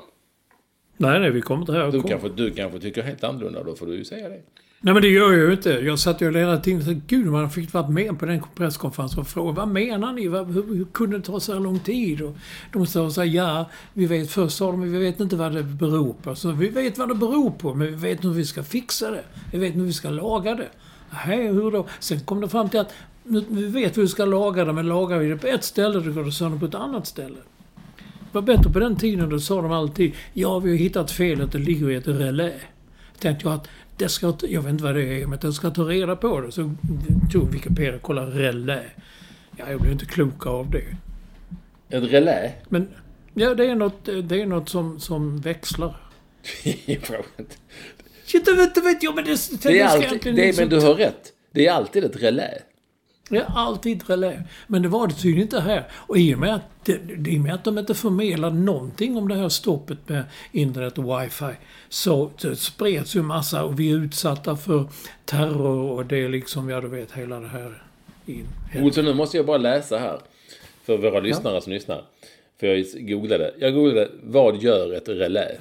nej, 0.98 1.20
nej, 1.20 1.32
vi 1.32 1.42
kommer 1.42 1.62
inte 1.62 1.74
här. 1.74 1.86
och 1.86 1.92
Du 1.94 2.02
kom. 2.02 2.10
kanske, 2.10 2.30
du 2.30 2.52
kanske 2.52 2.80
tycker 2.80 3.02
helt 3.02 3.24
annorlunda, 3.24 3.64
då 3.64 3.76
får 3.76 3.86
du 3.86 3.96
ju 3.96 4.06
säga 4.06 4.30
det. 4.30 4.42
Nej, 4.84 4.94
men 4.94 5.04
det 5.04 5.10
gör 5.10 5.32
jag 5.32 5.48
ju 5.48 5.52
inte. 5.52 5.70
Jag 5.70 6.00
satt 6.00 6.22
ju 6.22 6.38
hela 6.38 6.58
tiden 6.58 6.80
och 6.80 6.86
tänkte, 6.86 7.16
gud, 7.16 7.26
man 7.26 7.50
fick 7.50 7.74
varit 7.74 7.90
med 7.90 8.20
på 8.20 8.26
den 8.26 8.42
presskonferensen 8.56 9.20
och 9.20 9.28
fråga, 9.28 9.52
vad 9.52 9.68
menar 9.68 10.14
ni? 10.14 10.22
Hur, 10.22 10.76
hur 10.76 10.86
kunde 10.86 11.18
det 11.18 11.24
ta 11.24 11.40
så 11.40 11.54
här 11.54 11.60
lång 11.60 11.80
tid? 11.80 12.22
Och 12.22 12.36
de 12.72 12.86
sa 12.86 13.10
så 13.10 13.22
här, 13.22 13.28
ja, 13.28 13.70
vi 13.94 14.06
vet, 14.06 14.32
först 14.32 14.58
sa 14.58 14.72
de, 14.72 14.82
vi 14.82 15.00
vet 15.00 15.20
inte 15.20 15.36
vad 15.36 15.54
det 15.54 15.64
beror 15.64 16.14
på. 16.14 16.36
Så 16.36 16.52
vi 16.52 16.70
vet 16.70 16.98
vad 16.98 17.10
det 17.10 17.16
beror 17.16 17.52
på, 17.52 17.74
men 17.74 17.88
vi 17.88 17.94
vet 17.94 18.24
hur 18.24 18.30
vi 18.30 18.46
ska 18.46 18.64
fixa 18.64 19.12
det. 19.12 19.24
Vi 19.52 19.58
vet 19.58 19.76
hur 19.76 19.84
vi 19.84 19.94
ska 19.94 20.10
laga 20.10 20.56
det. 20.56 20.70
Nej, 21.28 21.48
hur 21.48 21.72
då? 21.72 21.88
Sen 22.00 22.20
kom 22.20 22.42
det 22.42 22.50
fram 22.50 22.70
till 22.70 22.80
att, 22.80 22.94
nu, 23.24 23.46
vi 23.50 23.66
vet 23.66 23.98
hur 23.98 24.02
vi 24.02 24.08
ska 24.08 24.26
laga 24.26 24.66
det, 24.66 24.74
men 24.74 24.88
lagar 24.88 25.18
vi 25.18 25.30
det 25.30 25.38
på 25.38 25.48
ett 25.48 25.64
ställe, 25.64 26.00
då 26.00 26.12
går 26.12 26.24
det 26.24 26.32
sönder 26.32 26.60
på 26.60 26.66
ett 26.66 26.76
annat 26.76 27.08
ställe. 27.08 27.38
Det 27.96 28.38
var 28.38 28.42
bättre 28.42 28.72
på 28.72 28.80
den 28.80 28.96
tiden, 28.96 29.30
då 29.30 29.40
sa 29.40 29.62
de 29.62 29.72
alltid, 29.72 30.14
ja, 30.34 30.60
vi 30.60 30.70
har 30.70 30.78
hittat 30.78 31.12
felet, 31.12 31.52
det 31.52 31.60
ligger 31.60 31.92
i 31.92 31.96
ett 31.96 32.08
relä 32.08 32.54
tänkte 33.22 33.48
jag 33.48 33.54
att 33.56 33.68
det 34.02 34.10
ska, 34.10 34.34
jag 34.42 34.62
vet 34.62 34.72
inte 34.72 34.84
vad 34.84 34.96
det 34.96 35.22
är, 35.22 35.28
men 35.28 35.40
jag 35.42 35.54
ska 35.54 35.70
ta 35.70 35.82
reda 35.82 36.16
på 36.16 36.42
det. 36.42 36.52
Så 36.52 36.72
tog 37.32 37.52
Wikipedia 37.52 37.96
och 37.96 38.02
kollade 38.02 38.32
relä. 38.32 38.84
Ja, 39.58 39.70
jag 39.70 39.82
blev 39.82 39.92
inte 39.92 40.06
klok 40.06 40.46
av 40.46 40.70
det. 40.70 40.84
Ett 41.98 42.12
relä? 42.12 42.52
Men 42.70 42.88
ja, 43.34 43.56
det 43.56 43.66
är 43.66 43.76
något, 43.76 44.06
det 44.24 44.42
är 44.42 44.46
något 44.46 44.70
som, 44.70 45.00
som 45.00 45.42
växlar. 45.42 45.96
Jag 46.86 47.02
frågar 47.02 47.26
inte. 47.38 47.56
Shit, 48.26 48.48
vet, 48.48 48.78
vet 48.78 49.04
jag, 49.04 49.16
men 49.16 49.26
det, 49.26 49.64
det, 49.64 49.80
är 49.80 49.86
alltid, 49.86 50.36
det 50.36 50.50
är, 50.50 50.58
men 50.58 50.70
du 50.70 50.80
har 50.80 50.94
rätt. 50.94 51.34
Det 51.52 51.68
är 51.68 51.72
alltid 51.72 52.04
ett 52.04 52.24
relä. 52.24 52.62
Det 53.32 53.38
är 53.38 53.46
alltid 53.56 54.10
relä. 54.10 54.44
Men 54.68 54.82
det 54.82 54.88
var 54.88 55.08
det 55.08 55.14
tydligen 55.14 55.42
inte 55.42 55.60
här. 55.60 55.88
Och 55.94 56.18
i 56.18 56.36
och 56.36 56.40
med 56.40 56.56
att, 56.56 56.62
det, 56.86 57.30
i 57.30 57.40
med 57.40 57.54
att 57.54 57.64
de 57.64 57.78
inte 57.78 57.94
förmedlar 57.94 58.52
någonting 58.52 59.18
om 59.18 59.28
det 59.28 59.36
här 59.36 59.50
stoppet 59.50 60.10
med 60.10 60.24
internet 60.52 60.98
och 60.98 61.22
wifi 61.22 61.54
så, 61.90 62.32
så 62.38 62.56
spreds 62.56 63.16
ju 63.16 63.22
massa 63.22 63.64
och 63.64 63.80
vi 63.80 63.92
är 63.92 63.96
utsatta 63.96 64.56
för 64.56 64.86
terror 65.26 65.92
och 65.92 66.06
det 66.06 66.18
är 66.24 66.30
liksom, 66.30 66.70
ja 66.70 66.82
du 66.82 66.88
vet, 66.88 67.12
hela 67.12 67.40
det 67.40 67.48
här. 67.48 67.84
In. 68.26 68.48
Olsson, 68.82 69.06
nu 69.06 69.14
måste 69.14 69.38
jag 69.38 69.46
bara 69.46 69.58
läsa 69.58 69.98
här. 69.98 70.20
För 70.86 70.98
våra 70.98 71.20
lyssnare 71.20 71.62
som 71.62 71.74
lyssnar. 71.74 72.04
För 72.60 72.68
jag 72.68 72.86
googlade. 73.08 73.54
Jag 73.60 73.74
googlade, 73.74 74.10
vad 74.24 74.62
gör 74.64 74.94
ett 74.94 75.10
relä? 75.10 75.58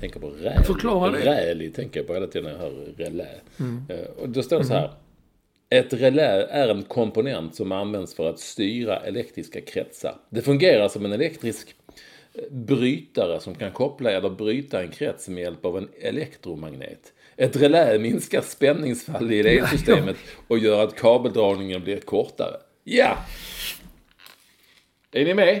Tänker 0.00 0.20
på 0.20 0.26
räl. 0.30 0.52
Mm. 0.52 0.64
Förklara 0.64 1.10
det. 1.10 1.22
Mm. 1.22 1.58
Räl 1.58 1.72
tänker 1.72 2.00
jag 2.00 2.06
på 2.06 2.14
hela 2.14 2.26
tiden 2.26 2.44
när 2.44 2.52
jag 2.52 2.58
hör 2.58 2.94
relä. 2.96 3.28
Eh, 3.88 4.22
Och 4.22 4.28
då 4.28 4.42
står 4.42 4.58
det 4.58 4.64
så 4.64 4.72
här. 4.72 4.90
Ett 5.70 5.92
relä 5.92 6.46
är 6.46 6.68
en 6.68 6.82
komponent 6.82 7.54
som 7.54 7.72
används 7.72 8.14
för 8.14 8.30
att 8.30 8.38
styra 8.38 8.96
elektriska 8.96 9.60
kretsar. 9.60 10.16
Det 10.30 10.42
fungerar 10.42 10.88
som 10.88 11.04
en 11.04 11.12
elektrisk 11.12 11.74
eh, 12.34 12.42
brytare 12.50 13.40
som 13.40 13.54
kan 13.54 13.72
koppla 13.72 14.10
eller 14.10 14.30
bryta 14.30 14.82
en 14.82 14.88
krets 14.90 15.28
med 15.28 15.42
hjälp 15.42 15.64
av 15.64 15.78
en 15.78 15.88
elektromagnet. 16.00 17.12
Ett 17.36 17.56
relä 17.56 17.98
minskar 17.98 18.40
spänningsfall 18.40 19.32
i 19.32 19.40
elsystemet 19.58 20.16
och 20.48 20.58
gör 20.58 20.84
att 20.84 20.96
kabeldragningen 20.96 21.82
blir 21.84 22.00
kortare. 22.00 22.56
Ja! 22.84 23.18
Är 25.12 25.24
ni 25.24 25.34
med? 25.34 25.60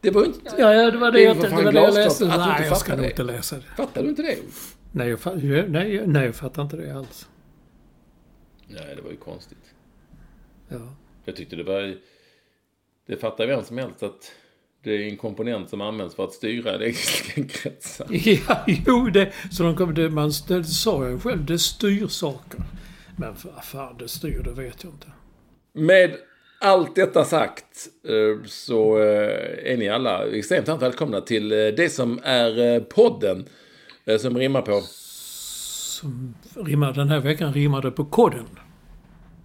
Det 0.00 0.10
var 0.10 0.24
inte... 0.24 0.54
Ja, 0.58 0.74
ja, 0.74 0.90
det 0.90 0.98
var 0.98 1.12
det, 1.12 1.18
Det 1.18 1.24
jag, 1.24 1.36
för 1.36 1.48
det 1.48 1.64
var 1.64 1.72
det 1.72 1.80
jag 1.80 1.94
läste. 1.94 2.24
att 2.24 2.30
du 2.30 2.36
inte 2.36 2.46
Nej, 2.46 2.66
jag 2.68 2.78
ska 2.78 2.92
nog 2.92 3.02
det. 3.04 3.10
inte 3.10 3.22
läsa 3.22 3.56
det. 3.56 3.62
Fattar 3.76 4.02
du 4.02 4.08
inte 4.08 4.22
det? 4.22 4.36
Nej, 4.92 5.08
jag, 5.08 5.18
nej, 5.70 6.02
nej, 6.06 6.24
jag 6.24 6.34
fattar 6.34 6.62
inte 6.62 6.76
det 6.76 6.96
alls. 6.96 7.28
Nej, 8.72 8.96
det 8.96 9.02
var 9.02 9.10
ju 9.10 9.16
konstigt. 9.16 9.74
Ja. 10.68 10.94
Jag 11.24 11.36
tyckte 11.36 11.56
det 11.56 11.62
var... 11.62 11.96
Det 13.06 13.16
fattar 13.16 13.46
vem 13.46 13.64
som 13.64 13.78
helst 13.78 14.02
att 14.02 14.32
det 14.82 14.90
är 14.90 15.10
en 15.10 15.16
komponent 15.16 15.70
som 15.70 15.80
används 15.80 16.14
för 16.14 16.24
att 16.24 16.32
styra 16.32 16.74
elektriska 16.74 17.42
kretsar. 17.48 18.06
Ja, 18.10 18.64
jo, 18.86 19.10
det, 19.10 19.32
så 19.50 19.62
de 19.62 19.76
kommer, 19.76 19.92
det, 19.92 20.10
man, 20.10 20.32
det 20.48 20.64
sa 20.64 21.08
jag 21.08 21.22
själv, 21.22 21.44
det 21.44 21.58
styr 21.58 22.06
saker. 22.06 22.60
Men 23.16 23.34
vad 23.44 23.64
fan 23.64 23.98
det 23.98 24.08
styr, 24.08 24.42
det 24.42 24.62
vet 24.62 24.84
jag 24.84 24.92
inte. 24.92 25.06
Med 25.72 26.16
allt 26.60 26.94
detta 26.94 27.24
sagt 27.24 27.88
eh, 28.08 28.46
så 28.46 28.98
eh, 28.98 29.72
är 29.72 29.76
ni 29.76 29.88
alla 29.88 30.26
extremt 30.26 30.68
varmt 30.68 30.82
välkomna 30.82 31.20
till 31.20 31.52
eh, 31.52 31.56
det 31.58 31.92
som 31.92 32.20
är 32.22 32.80
podden 32.80 33.44
som 34.18 34.38
rimmar 34.38 34.62
på 34.62 34.80
Som 34.80 36.34
rimmar, 36.56 36.92
den 36.92 37.08
här 37.08 37.20
veckan 37.20 37.52
rimmade 37.52 37.90
på 37.90 38.04
kodden. 38.04 38.46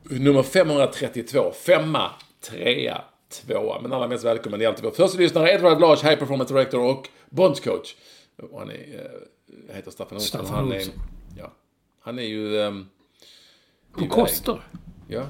Nummer 0.10 0.44
532. 0.44 1.52
Femma, 1.52 2.12
trea, 2.42 3.02
tvåa. 3.30 3.82
Men 3.82 3.94
allra 3.94 4.08
mest 4.08 4.24
välkommen 4.24 4.62
är 4.62 4.68
alltid 4.68 4.84
vår 4.84 4.92
första 4.92 5.18
lyssnare, 5.18 5.50
Edward 5.52 5.82
Lars, 5.82 6.04
High 6.04 6.16
Performance 6.16 6.54
Director 6.54 6.80
och 6.82 7.10
Bondscoach. 7.30 7.96
Och 8.52 8.60
han 8.60 8.70
är, 8.72 8.76
eh, 9.70 9.76
heter 9.76 9.92
Staffan 9.92 10.16
Olsson. 10.16 10.46
Staffan 10.46 10.56
han 10.56 10.72
är, 10.72 10.84
ja, 11.38 11.52
han 12.00 12.20
är 12.20 12.24
ju... 12.24 12.62
ehm, 12.62 12.90
På. 13.92 14.08
Koster. 14.08 14.62
Ja. 15.08 15.26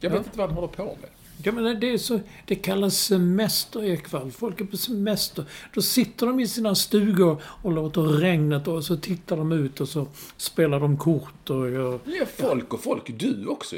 Jag 0.00 0.10
vet 0.10 0.26
inte 0.26 0.38
vad 0.38 0.46
han 0.48 0.54
håller 0.54 0.68
på 0.68 0.84
med. 0.84 1.10
Ja, 1.42 1.52
men 1.52 1.80
det, 1.80 1.92
är 1.92 1.98
så, 1.98 2.20
det 2.44 2.54
kallas 2.54 2.98
semester 2.98 3.84
i 3.84 3.96
kväll. 3.96 4.30
Folk 4.30 4.60
är 4.60 4.64
på 4.64 4.76
semester. 4.76 5.44
Då 5.74 5.82
sitter 5.82 6.26
de 6.26 6.40
i 6.40 6.48
sina 6.48 6.74
stugor 6.74 7.42
och 7.62 7.72
låter 7.72 8.02
regnet 8.02 8.68
och 8.68 8.84
så 8.84 8.96
tittar 8.96 9.36
de 9.36 9.52
ut 9.52 9.80
och 9.80 9.88
så 9.88 10.06
spelar 10.36 10.80
de 10.80 10.96
kort 10.96 11.50
och 11.50 11.70
gör... 11.70 12.00
Ja, 12.04 12.26
folk 12.26 12.74
och 12.74 12.82
folk. 12.82 13.18
Du 13.18 13.46
också. 13.46 13.76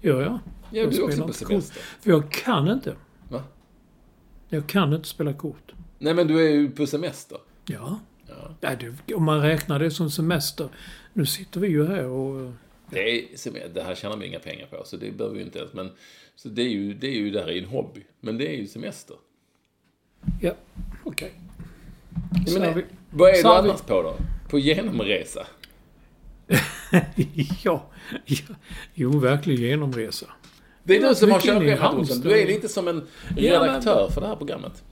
Gör 0.00 0.22
jag? 0.22 0.32
Ja, 0.32 0.38
jag 0.70 0.90
du 0.90 1.02
också 1.02 1.26
på 1.26 1.32
semester. 1.32 1.46
Kort, 1.46 1.84
för 2.00 2.10
jag 2.10 2.30
kan 2.30 2.68
inte. 2.68 2.96
Va? 3.28 3.42
Jag 4.48 4.66
kan 4.66 4.92
inte 4.92 5.08
spela 5.08 5.32
kort. 5.32 5.72
Nej, 5.98 6.14
men 6.14 6.26
du 6.26 6.46
är 6.46 6.50
ju 6.50 6.70
på 6.70 6.86
semester. 6.86 7.38
Ja. 7.66 7.98
Nej, 8.60 8.96
det, 9.06 9.14
om 9.14 9.24
man 9.24 9.40
räknar 9.42 9.78
det 9.78 9.90
som 9.90 10.10
semester. 10.10 10.68
Nu 11.12 11.26
sitter 11.26 11.60
vi 11.60 11.68
ju 11.68 11.86
här 11.86 12.06
och... 12.06 12.52
Det, 12.90 13.10
är, 13.10 13.68
det 13.74 13.82
här 13.82 13.94
tjänar 13.94 14.16
vi 14.16 14.26
inga 14.26 14.38
pengar 14.38 14.66
på, 14.66 14.84
så 14.84 14.96
det 14.96 15.10
behöver 15.10 15.36
vi 15.36 15.42
inte 15.42 15.58
ens. 15.58 15.72
Men, 15.72 15.90
så 16.36 16.48
det 16.48 16.62
är 16.62 16.68
ju, 16.68 16.94
det 16.94 17.06
är 17.06 17.12
ju 17.12 17.30
det 17.30 17.40
här 17.40 17.48
är 17.50 17.58
en 17.58 17.64
hobby. 17.64 18.00
Men 18.20 18.38
det 18.38 18.48
är 18.48 18.56
ju 18.56 18.66
semester. 18.66 19.16
Ja, 20.40 20.52
okej. 21.04 21.32
Vi- 22.46 22.84
vad 23.10 23.30
är 23.30 23.42
du 23.42 23.48
har 23.48 23.62
vi- 23.62 23.68
annars 23.68 23.80
på 23.82 24.02
då? 24.02 24.16
På 24.50 24.58
genomresa? 24.58 25.46
ja, 27.64 27.84
ja. 28.26 28.54
Jo, 28.94 29.18
verklig 29.18 29.58
genomresa. 29.58 30.26
Det 30.84 30.96
är 30.96 31.08
du 31.08 31.14
som 31.14 31.30
har 31.30 31.38
i 31.38 31.42
körschemat. 31.42 32.22
Du 32.22 32.40
är 32.40 32.46
lite 32.46 32.68
som 32.68 32.88
en 32.88 32.96
Ja, 32.96 33.60
men- 33.60 33.68
redaktör 33.68 34.08
för 34.14 34.20
det 34.20 34.26
här 34.26 34.36
programmet. 34.36 34.82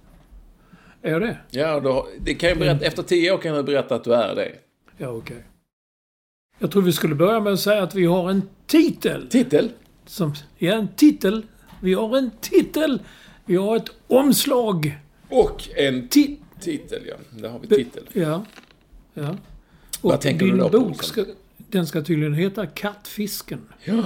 Är 1.03 1.11
jag 1.11 1.21
det? 1.21 1.37
Ja, 1.51 1.81
då, 1.81 2.09
det 2.21 2.35
kan 2.35 2.49
jag 2.49 2.59
berätta, 2.59 2.85
efter 2.85 3.03
tio 3.03 3.33
år 3.33 3.39
kan 3.39 3.55
jag 3.55 3.65
berätta 3.65 3.95
att 3.95 4.05
du 4.05 4.15
är 4.15 4.35
det. 4.35 4.53
Ja, 4.97 5.09
okej. 5.09 5.45
Jag 6.59 6.71
tror 6.71 6.83
vi 6.83 6.93
skulle 6.93 7.15
börja 7.15 7.41
med 7.41 7.53
att 7.53 7.61
säga 7.61 7.83
att 7.83 7.95
vi 7.95 8.05
har 8.05 8.31
en 8.31 8.43
titel. 8.67 9.29
Titel? 9.29 9.71
Som, 10.07 10.35
ja, 10.59 10.73
en 10.73 10.89
titel. 10.97 11.43
Vi 11.83 11.95
har 11.95 12.17
en 12.19 12.31
titel. 12.41 13.03
Vi 13.45 13.57
har 13.57 13.77
ett 13.77 13.91
omslag. 14.07 14.99
Och 15.29 15.69
en 15.77 16.09
Ti- 16.09 16.37
titel, 16.61 17.03
ja. 17.09 17.15
Där 17.31 17.49
har 17.49 17.59
vi 17.59 17.67
titel. 17.69 18.05
Ja. 18.13 18.45
ja. 19.15 19.37
Vad 20.01 20.21
tänker 20.21 20.47
du 20.47 20.57
då 20.57 20.69
på, 20.69 20.79
bok 20.81 20.89
liksom? 20.89 21.13
ska, 21.13 21.25
den 21.57 21.87
ska 21.87 22.03
tydligen 22.03 22.35
heta 22.35 22.67
Kattfisken. 22.67 23.61
Ja. 23.85 24.03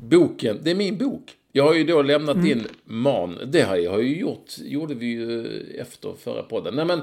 Boken, 0.00 0.58
det 0.62 0.70
är 0.70 0.74
min 0.74 0.98
bok. 0.98 1.32
Jag 1.52 1.64
har 1.64 1.74
ju 1.74 1.84
då 1.84 2.02
lämnat 2.02 2.36
in 2.36 2.66
man. 2.84 3.38
Det 3.46 3.62
har 3.62 3.76
jag 3.76 4.02
ju 4.02 4.18
gjort, 4.18 4.58
gjorde 4.58 4.94
vi 4.94 5.06
ju 5.06 5.46
efter 5.80 6.14
förra 6.22 6.42
podden. 6.42 6.74
Nej 6.74 6.84
men, 6.84 7.00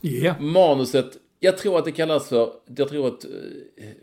Ja. 0.00 0.34
manuset, 0.40 1.16
jag 1.40 1.58
tror 1.58 1.78
att 1.78 1.84
det 1.84 1.92
kallas 1.92 2.28
för, 2.28 2.52
jag 2.76 2.88
tror 2.88 3.06
att 3.06 3.24
eh, 3.24 3.30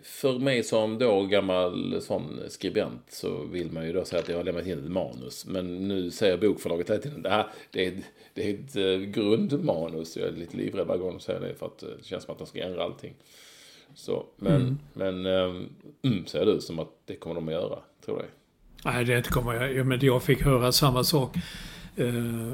för 0.03 0.39
mig 0.39 0.63
som 0.63 0.97
då 0.97 1.23
gammal 1.23 2.01
sån 2.01 2.39
skribent 2.47 3.03
så 3.09 3.45
vill 3.45 3.71
man 3.71 3.85
ju 3.85 3.93
då 3.93 4.05
säga 4.05 4.21
att 4.21 4.29
jag 4.29 4.37
har 4.37 4.43
lämnat 4.43 4.67
in 4.67 4.79
ett 4.79 4.91
manus. 4.91 5.45
Men 5.45 5.87
nu 5.87 6.11
säger 6.11 6.37
bokförlaget 6.37 6.89
hela 6.89 7.01
tiden, 7.01 7.21
det 7.21 7.29
här 7.29 7.47
det 7.71 7.85
är, 7.85 7.93
det 8.33 8.49
är 8.49 8.53
ett 8.53 8.75
eh, 8.75 9.09
grundmanus. 9.09 10.17
Jag 10.17 10.27
är 10.27 10.31
lite 10.31 10.57
livrädd 10.57 10.87
varje 10.87 11.01
gång 11.01 11.11
de 11.11 11.19
säger 11.19 11.39
det 11.39 11.55
för 11.55 11.65
att 11.65 11.83
eh, 11.83 11.89
det 11.97 12.05
känns 12.05 12.23
som 12.23 12.31
att 12.31 12.37
de 12.37 12.47
ska 12.47 12.63
ändra 12.63 12.83
allting. 12.83 13.13
Så, 13.95 14.25
men, 14.37 14.79
men, 14.93 15.25
um, 15.25 15.69
mm, 16.01 16.25
säger 16.25 16.45
du 16.45 16.61
som 16.61 16.79
att 16.79 16.91
det 17.05 17.15
kommer 17.15 17.35
de 17.35 17.47
att 17.47 17.53
göra, 17.53 17.79
tror 18.05 18.19
jag. 18.19 18.27
Nej, 18.93 19.05
det 19.05 19.27
kommer 19.27 19.53
jag... 19.53 19.73
Ja, 19.73 19.83
men 19.83 19.99
jag 20.01 20.23
fick 20.23 20.41
höra 20.41 20.71
samma 20.71 21.03
sak. 21.03 21.35
Uh, 21.99 22.53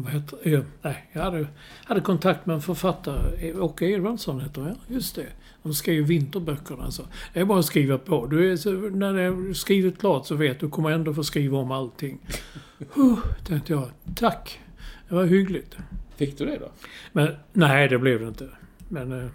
vad 0.00 0.12
heter, 0.12 0.38
eh, 0.54 0.60
nej, 0.82 1.10
jag 1.12 1.22
hade, 1.22 1.46
hade 1.84 2.00
kontakt 2.00 2.46
med 2.46 2.54
en 2.54 2.62
författare. 2.62 3.48
Eh, 3.48 3.64
Åke 3.64 3.86
Edvardsson 3.86 4.40
heter 4.40 4.62
jag. 4.62 4.96
Just 4.96 5.14
det. 5.16 5.26
De 5.62 5.74
skrev 5.74 6.04
vinterböckerna. 6.04 6.90
Så. 6.90 7.02
Det 7.34 7.40
är 7.40 7.44
bara 7.44 7.58
att 7.58 7.64
skriva 7.64 7.98
på. 7.98 8.26
Du 8.26 8.52
är 8.52 8.56
så, 8.56 8.70
när 8.70 9.12
det 9.12 9.22
är 9.22 9.52
skrivet 9.54 9.98
klart 9.98 10.26
så 10.26 10.34
vet 10.34 10.60
du. 10.60 10.70
Kommer 10.70 10.90
ändå 10.90 11.14
få 11.14 11.24
skriva 11.24 11.58
om 11.58 11.70
allting. 11.70 12.18
Huh, 12.94 13.18
tänkte 13.46 13.72
jag. 13.72 13.90
Tack. 14.16 14.60
Det 15.08 15.14
var 15.14 15.24
hyggligt. 15.24 15.76
Fick 16.16 16.38
du 16.38 16.44
det 16.46 16.58
då? 16.58 16.70
Men 17.12 17.28
nej, 17.52 17.88
det 17.88 17.98
blev 17.98 18.20
det 18.20 18.28
inte. 18.28 18.48
Men... 18.88 19.12
Eh, 19.12 19.28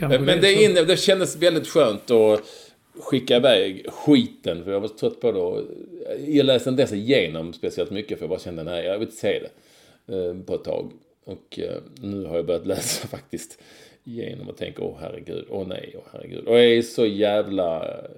Men, 0.00 0.24
men 0.24 0.40
det, 0.40 0.54
så. 0.54 0.60
inne, 0.62 0.82
det 0.84 0.96
kändes 0.96 1.36
väldigt 1.36 1.68
skönt 1.68 2.10
att 2.10 2.40
skicka 2.98 3.36
iväg 3.36 3.86
skiten. 3.90 4.64
För 4.64 4.72
jag 4.72 4.80
var 4.80 4.88
så 4.88 4.94
trött 4.94 5.20
på 5.20 5.32
det. 5.32 5.38
Och 5.38 5.62
Jag 6.26 6.46
läste 6.46 6.70
inte 6.70 6.82
ens 6.82 6.92
igenom 6.92 7.52
speciellt 7.52 7.90
mycket. 7.90 8.18
För 8.18 8.24
jag 8.24 8.30
bara 8.30 8.38
kände, 8.38 8.64
nej, 8.64 8.84
jag 8.84 8.98
vill 8.98 9.08
inte 9.08 9.20
se 9.20 9.42
det 10.06 10.16
eh, 10.16 10.34
på 10.46 10.54
ett 10.54 10.64
tag. 10.64 10.92
Och 11.24 11.58
eh, 11.58 11.82
nu 12.00 12.24
har 12.24 12.36
jag 12.36 12.46
börjat 12.46 12.66
läsa 12.66 13.08
faktiskt 13.08 13.62
igenom 14.04 14.48
och 14.48 14.56
tänker, 14.56 14.82
åh 14.82 14.96
herregud, 15.00 15.46
åh 15.50 15.66
nej, 15.66 15.94
åh 15.96 16.02
herregud. 16.12 16.46
Och 16.46 16.54
jag 16.54 16.64
är 16.64 16.82
så 16.82 17.06
jävla... 17.06 17.88
Eh, 17.88 18.10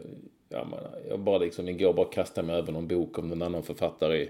ja, 0.49 0.65
man, 0.65 0.81
jag 1.09 1.21
bara 1.21 1.39
liksom 1.39 1.69
igår 1.69 1.93
bara 1.93 2.07
kastade 2.07 2.47
mig 2.47 2.57
över 2.57 2.73
någon 2.73 2.89
bok 2.89 3.19
om 3.19 3.29
någon 3.29 3.43
annan 3.43 3.63
författare. 3.63 4.29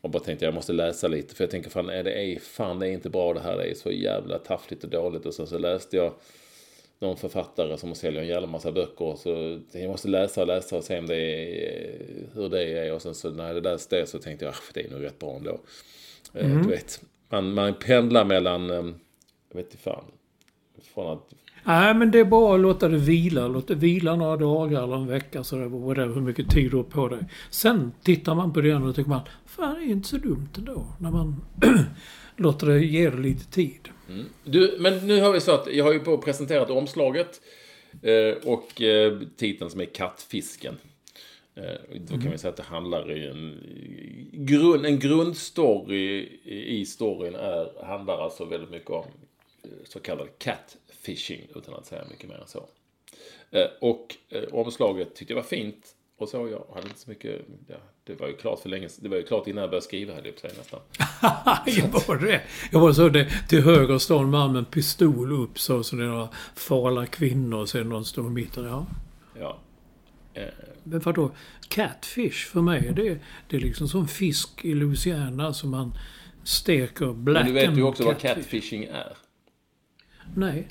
Och 0.00 0.10
bara 0.10 0.22
tänkte 0.22 0.44
jag 0.44 0.54
måste 0.54 0.72
läsa 0.72 1.08
lite. 1.08 1.34
För 1.34 1.44
jag 1.44 1.50
tänker 1.50 1.70
fan, 1.70 1.88
är 1.88 2.04
det 2.04 2.12
är, 2.12 2.38
fan 2.38 2.78
det 2.78 2.88
är 2.88 2.90
inte 2.90 3.10
bra 3.10 3.34
det 3.34 3.40
här. 3.40 3.56
Det 3.56 3.70
är 3.70 3.74
så 3.74 3.90
jävla 3.90 4.38
taffligt 4.38 4.84
och 4.84 4.90
dåligt. 4.90 5.26
Och 5.26 5.34
sen 5.34 5.46
så 5.46 5.58
läste 5.58 5.96
jag 5.96 6.12
någon 7.00 7.16
författare 7.16 7.78
som 7.78 7.94
säljer 7.94 8.22
en 8.22 8.28
jävla 8.28 8.46
massa 8.46 8.72
böcker. 8.72 9.14
Så 9.16 9.60
jag 9.78 9.90
måste 9.90 10.08
läsa 10.08 10.40
och 10.40 10.46
läsa 10.46 10.76
och 10.76 10.84
se 10.84 10.98
om 10.98 11.06
det 11.06 11.16
är, 11.16 12.00
hur 12.34 12.48
det 12.48 12.78
är. 12.78 12.92
Och 12.92 13.02
sen 13.02 13.14
så 13.14 13.30
när 13.30 13.52
jag 13.54 13.62
läste 13.62 13.96
det 14.00 14.06
så 14.06 14.18
tänkte 14.18 14.44
jag, 14.44 14.54
"Ah, 14.54 14.72
det 14.74 14.86
är 14.86 14.90
nog 14.90 15.02
rätt 15.02 15.18
bra 15.18 15.36
ändå. 15.36 15.60
Eh, 16.34 16.62
Du 16.62 16.68
vet, 16.68 17.02
man, 17.28 17.54
man 17.54 17.74
pendlar 17.74 18.24
mellan, 18.24 18.70
eh, 18.70 18.76
jag 19.48 19.56
vet 19.56 19.66
inte 19.66 19.76
fan. 19.76 20.04
Från 20.94 21.12
att, 21.12 21.22
Nej, 21.66 21.94
men 21.94 22.10
det 22.10 22.18
är 22.18 22.24
bara 22.24 22.54
att 22.54 22.60
låta 22.60 22.88
det 22.88 22.98
vila. 22.98 23.48
Låt 23.48 23.68
det 23.68 23.74
vila 23.74 24.16
några 24.16 24.36
dagar 24.36 24.82
eller 24.82 24.96
en 24.96 25.06
vecka 25.06 25.44
så 25.44 25.56
det 25.56 25.68
whatever, 25.68 26.14
hur 26.14 26.20
mycket 26.20 26.50
tid 26.50 26.70
du 26.70 26.76
har 26.76 26.84
på 26.84 27.08
dig. 27.08 27.18
Sen 27.50 27.92
tittar 28.02 28.34
man 28.34 28.52
på 28.52 28.60
det 28.60 28.74
och 28.74 28.94
tycker 28.94 29.08
man, 29.10 29.20
fan 29.46 29.74
det 29.74 29.80
är 29.80 29.90
inte 29.90 30.08
så 30.08 30.16
dumt 30.16 30.48
ändå. 30.58 30.86
När 30.98 31.10
man 31.10 31.36
låter 32.36 32.66
det 32.66 32.84
ge 32.84 33.10
det 33.10 33.16
lite 33.16 33.44
tid. 33.50 33.88
Du, 34.44 34.76
men 34.80 35.06
nu 35.06 35.20
har 35.20 35.32
vi 35.32 35.40
så 35.40 35.52
att 35.52 35.74
jag 35.74 35.84
har 35.84 35.92
ju 35.92 36.00
på 36.00 36.18
presenterat 36.18 36.70
omslaget. 36.70 37.40
Eh, 38.02 38.48
och 38.48 38.82
eh, 38.82 39.18
titeln 39.36 39.70
som 39.70 39.80
är 39.80 39.84
Kattfisken. 39.84 40.78
Eh, 41.54 41.98
då 42.00 42.18
kan 42.18 42.30
vi 42.30 42.38
säga 42.38 42.50
att 42.50 42.56
det 42.56 42.62
handlar 42.62 43.12
i 43.16 43.26
en 43.26 43.60
grund, 44.32 44.86
en 44.86 44.98
grundstory 44.98 46.28
i 46.44 46.86
storyn 46.86 47.34
är, 47.34 47.84
handlar 47.84 48.18
alltså 48.18 48.44
väldigt 48.44 48.70
mycket 48.70 48.90
om 48.90 49.04
eh, 49.62 49.70
så 49.84 50.00
kallad 50.00 50.28
catfishing 50.38 51.40
utan 51.54 51.74
att 51.74 51.86
säga 51.86 52.04
mycket 52.10 52.28
mer 52.28 52.36
än 52.36 52.48
så. 52.48 52.68
Eh, 53.50 53.66
och 53.80 54.16
eh, 54.28 54.42
omslaget 54.52 55.14
tyckte 55.14 55.32
jag 55.32 55.36
var 55.36 55.48
fint. 55.48 55.94
Och 56.24 56.30
så, 56.30 56.48
jag 56.48 56.74
hade 56.74 56.86
inte 56.86 57.00
så 57.00 57.10
mycket, 57.10 57.40
ja, 57.66 57.76
det 58.04 58.20
var 58.20 58.26
ju 58.28 58.36
klart 58.36 58.60
för 58.60 58.68
länge 58.68 58.88
det 59.00 59.08
var 59.08 59.16
ju 59.16 59.22
klart 59.22 59.46
innan 59.46 59.60
jag 59.60 59.70
började 59.70 59.84
skriva 59.84 60.14
hade 60.14 60.28
jag 60.28 60.42
på 60.42 60.46
nästan. 60.46 60.80
jag 61.66 62.08
var 62.08 62.26
det. 62.26 62.42
Jag 62.72 62.80
var 62.80 62.92
så 62.92 63.08
det. 63.08 63.30
Till 63.48 63.62
höger 63.62 63.98
står 63.98 64.20
en 64.22 64.30
man 64.30 64.52
med 64.52 64.58
en 64.58 64.64
pistol 64.64 65.32
upp 65.32 65.58
så. 65.58 65.82
Så 65.82 65.96
det 65.96 66.04
är 66.04 66.08
några 66.08 66.28
farliga 66.54 67.06
kvinnor 67.06 67.58
och 67.58 67.68
sen 67.68 67.88
någon 67.88 68.04
står 68.04 68.26
i 68.26 68.30
mitten. 68.30 68.64
Ja. 68.64 68.86
Ja. 69.38 69.58
Eh, 70.34 70.48
Men 70.82 71.00
vadå? 71.00 71.30
Catfish 71.68 72.46
för 72.52 72.60
mig, 72.60 72.92
det, 72.96 73.18
det 73.48 73.56
är 73.56 73.60
liksom 73.60 73.88
som 73.88 74.08
fisk 74.08 74.64
i 74.64 74.74
Louisiana 74.74 75.52
som 75.52 75.70
man 75.70 75.98
steker 76.44 77.12
black 77.12 77.44
men 77.44 77.54
du 77.54 77.60
vet 77.60 77.78
ju 77.78 77.82
också 77.82 78.04
vad 78.04 78.18
catfish. 78.18 78.42
catfishing 78.42 78.84
är. 78.84 79.16
Nej. 80.34 80.68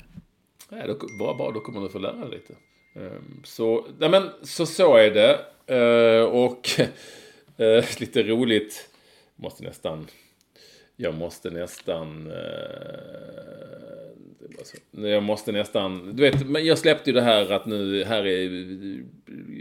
Nej, 0.68 0.86
då, 0.86 0.98
bara, 1.18 1.34
bara, 1.34 1.52
då 1.52 1.60
kommer 1.60 1.80
du 1.80 1.88
få 1.88 1.98
lära 1.98 2.16
dig 2.16 2.30
lite. 2.30 2.54
Ehm, 2.94 3.40
Så, 3.44 3.86
nej 3.98 4.08
men, 4.08 4.30
så, 4.42 4.66
så 4.66 4.96
är 4.96 5.10
det. 5.10 5.40
Eh, 5.66 6.22
Och 6.24 6.68
eh, 7.56 7.84
lite 8.00 8.22
roligt, 8.22 8.88
måste 9.36 9.62
nästan, 9.64 10.06
jag 10.96 11.14
måste 11.14 11.50
nästan, 11.50 12.30
eh, 12.30 12.38
jag 15.10 15.22
måste 15.22 15.52
nästan, 15.52 16.16
du 16.16 16.22
vet, 16.22 16.46
men 16.48 16.64
jag 16.64 16.78
släppte 16.78 17.10
ju 17.10 17.14
det 17.14 17.22
här 17.22 17.52
att 17.52 17.66
nu, 17.66 18.04
här 18.04 18.26
är 18.26 19.04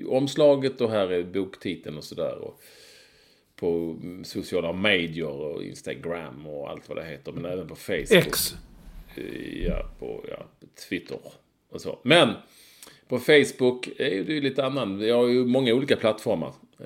omslaget 0.07 0.81
och 0.81 0.89
här 0.91 1.11
är 1.11 1.23
boktiteln 1.23 1.97
och 1.97 2.03
sådär. 2.03 2.37
Och 2.37 2.61
På 3.55 3.97
sociala 4.23 4.73
medier 4.73 5.27
och 5.31 5.63
Instagram 5.63 6.47
och 6.47 6.69
allt 6.69 6.89
vad 6.89 6.97
det 6.97 7.05
heter, 7.05 7.31
men 7.31 7.45
även 7.45 7.67
på 7.67 7.75
Facebook. 7.75 8.11
X. 8.11 8.55
Ja, 9.67 9.89
på 9.99 10.25
ja, 10.29 10.45
Twitter 10.89 11.17
och 11.69 11.81
så. 11.81 11.99
Men 12.03 12.29
på 13.07 13.19
Facebook 13.19 13.87
är 13.97 14.23
det 14.23 14.33
ju 14.33 14.41
lite 14.41 14.65
annan. 14.65 14.97
Vi 14.99 15.09
har 15.09 15.27
ju 15.27 15.45
många 15.45 15.73
olika 15.73 15.95
plattformar. 15.95 16.53
Eh, 16.79 16.85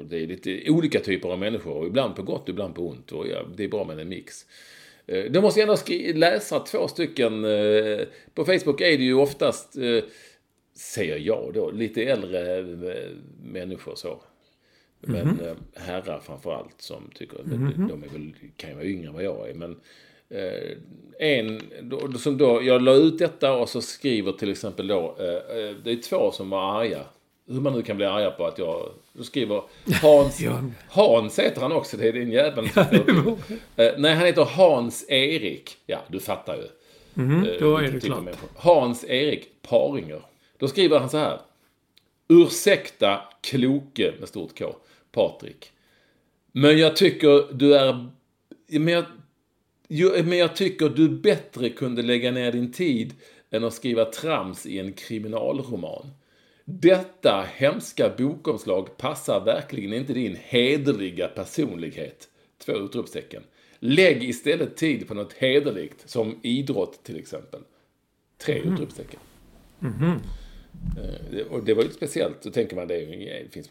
Det 0.00 0.16
är 0.22 0.26
lite 0.26 0.70
olika 0.70 1.00
typer 1.00 1.28
av 1.28 1.38
människor. 1.38 1.86
Ibland 1.86 2.16
på 2.16 2.22
gott, 2.22 2.48
ibland 2.48 2.74
på 2.74 2.88
ont. 2.88 3.12
Och 3.12 3.26
ja, 3.28 3.42
det 3.56 3.64
är 3.64 3.68
bra 3.68 3.84
med 3.84 3.98
en 3.98 4.08
mix. 4.08 4.46
Eh, 5.06 5.24
Då 5.30 5.40
måste 5.40 5.60
jag 5.60 5.68
ändå 5.68 6.18
läsa 6.18 6.60
två 6.60 6.88
stycken. 6.88 7.44
eh, 7.44 8.00
På 8.34 8.44
Facebook 8.44 8.80
är 8.80 8.98
det 8.98 9.04
ju 9.04 9.14
oftast, 9.14 9.76
säger 10.74 11.18
jag 11.18 11.50
då, 11.54 11.70
lite 11.70 12.02
äldre 12.04 12.62
människor 13.42 13.94
så. 13.94 14.22
Men 15.00 15.40
eh, 15.40 15.54
herrar 15.74 16.20
framför 16.20 16.54
allt 16.54 16.80
som 16.82 17.10
tycker, 17.14 17.38
de, 17.44 17.86
de 17.88 18.02
är 18.02 18.08
väl, 18.08 18.34
kan 18.56 18.70
ju 18.70 18.76
vara 18.76 18.86
yngre 18.86 19.08
än 19.08 19.14
vad 19.14 19.24
jag 19.24 19.48
är. 19.50 19.54
Men 19.54 19.76
en, 21.18 21.60
då, 21.82 22.12
som 22.18 22.38
då, 22.38 22.62
jag 22.62 22.82
la 22.82 22.92
ut 22.94 23.18
detta 23.18 23.52
och 23.52 23.68
så 23.68 23.80
skriver 23.82 24.32
till 24.32 24.50
exempel 24.50 24.86
då, 24.86 25.16
eh, 25.18 25.26
eh, 25.58 25.74
det 25.84 25.90
är 25.92 26.02
två 26.02 26.30
som 26.32 26.50
var 26.50 26.80
arga. 26.80 27.00
Hur 27.48 27.60
man 27.60 27.72
nu 27.72 27.82
kan 27.82 27.96
bli 27.96 28.06
arga 28.06 28.30
på 28.30 28.46
att 28.46 28.58
jag, 28.58 28.88
då 29.12 29.24
skriver 29.24 29.62
Hans. 30.02 30.40
Hans 30.88 31.38
heter 31.38 31.60
han 31.60 31.72
också, 31.72 31.96
det 31.96 32.08
är 32.08 32.12
står- 32.12 32.22
var- 33.24 33.36
Eh, 33.76 33.92
Nej, 33.98 34.14
han 34.14 34.26
heter 34.26 34.44
Hans-Erik. 34.44 35.76
Ja, 35.86 35.98
du 36.08 36.20
fattar 36.20 36.56
ju. 36.56 36.62
Eh, 37.46 37.60
då 37.60 37.76
är 37.76 37.82
det 37.82 38.00
klart. 38.00 38.18
Hans-Erik 38.56 39.48
Paringer. 39.62 40.22
Då 40.58 40.68
skriver 40.68 40.98
han 40.98 41.10
så 41.10 41.16
här. 41.18 41.40
Ursäkta 42.28 43.20
kloke 43.40 44.12
med 44.20 44.28
stort 44.28 44.58
K, 44.58 44.74
Patrik. 45.12 45.70
Men 46.52 46.78
jag 46.78 46.96
tycker 46.96 47.52
du 47.54 47.74
är... 47.76 48.06
Men 48.66 48.88
jag, 48.94 49.04
jo, 49.92 50.10
men 50.24 50.38
jag 50.38 50.56
tycker 50.56 50.88
du 50.88 51.08
bättre 51.08 51.68
kunde 51.68 52.02
lägga 52.02 52.30
ner 52.30 52.52
din 52.52 52.72
tid 52.72 53.14
än 53.50 53.64
att 53.64 53.74
skriva 53.74 54.04
trams 54.04 54.66
i 54.66 54.78
en 54.78 54.92
kriminalroman. 54.92 56.06
Detta 56.64 57.46
hemska 57.54 58.12
bokomslag 58.18 58.96
passar 58.96 59.44
verkligen 59.44 59.92
inte 59.92 60.12
din 60.12 60.36
hederliga 60.42 61.28
personlighet. 61.28 62.28
Två 62.64 62.72
utropstecken. 62.72 63.42
Lägg 63.78 64.24
istället 64.24 64.76
tid 64.76 65.08
på 65.08 65.14
något 65.14 65.32
hederligt, 65.32 66.08
som 66.08 66.38
idrott 66.42 67.04
till 67.04 67.16
exempel. 67.16 67.60
Tre 68.38 68.58
utropstecken. 68.58 69.20
Eh, 70.98 71.24
det- 71.30 71.44
Och 71.44 71.64
det 71.64 71.74
var 71.74 71.82
ju 71.82 71.90
speciellt. 71.90 72.42
Då 72.42 72.50
tänker 72.50 72.76
man, 72.76 72.88
det, 72.88 72.94
är 72.94 73.00
ju, 73.00 73.44
det, 73.44 73.52
finns, 73.52 73.68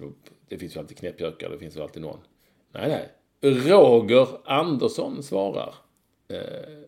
det 0.49 0.57
finns 0.57 0.75
ju 0.75 0.79
alltid 0.79 0.97
knäppjökar, 0.97 1.49
det 1.49 1.57
finns 1.59 1.77
ju 1.77 1.81
alltid 1.81 2.01
någon. 2.01 2.19
Nej, 2.73 2.89
nej. 2.89 3.09
Roger 3.53 4.27
Andersson 4.45 5.23
svarar. 5.23 5.75
Eh, 6.31 6.85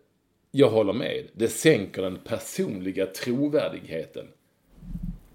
jag 0.50 0.70
håller 0.70 0.92
med. 0.92 1.24
Det 1.32 1.48
sänker 1.48 2.02
den 2.02 2.16
personliga 2.16 3.06
trovärdigheten. 3.06 4.26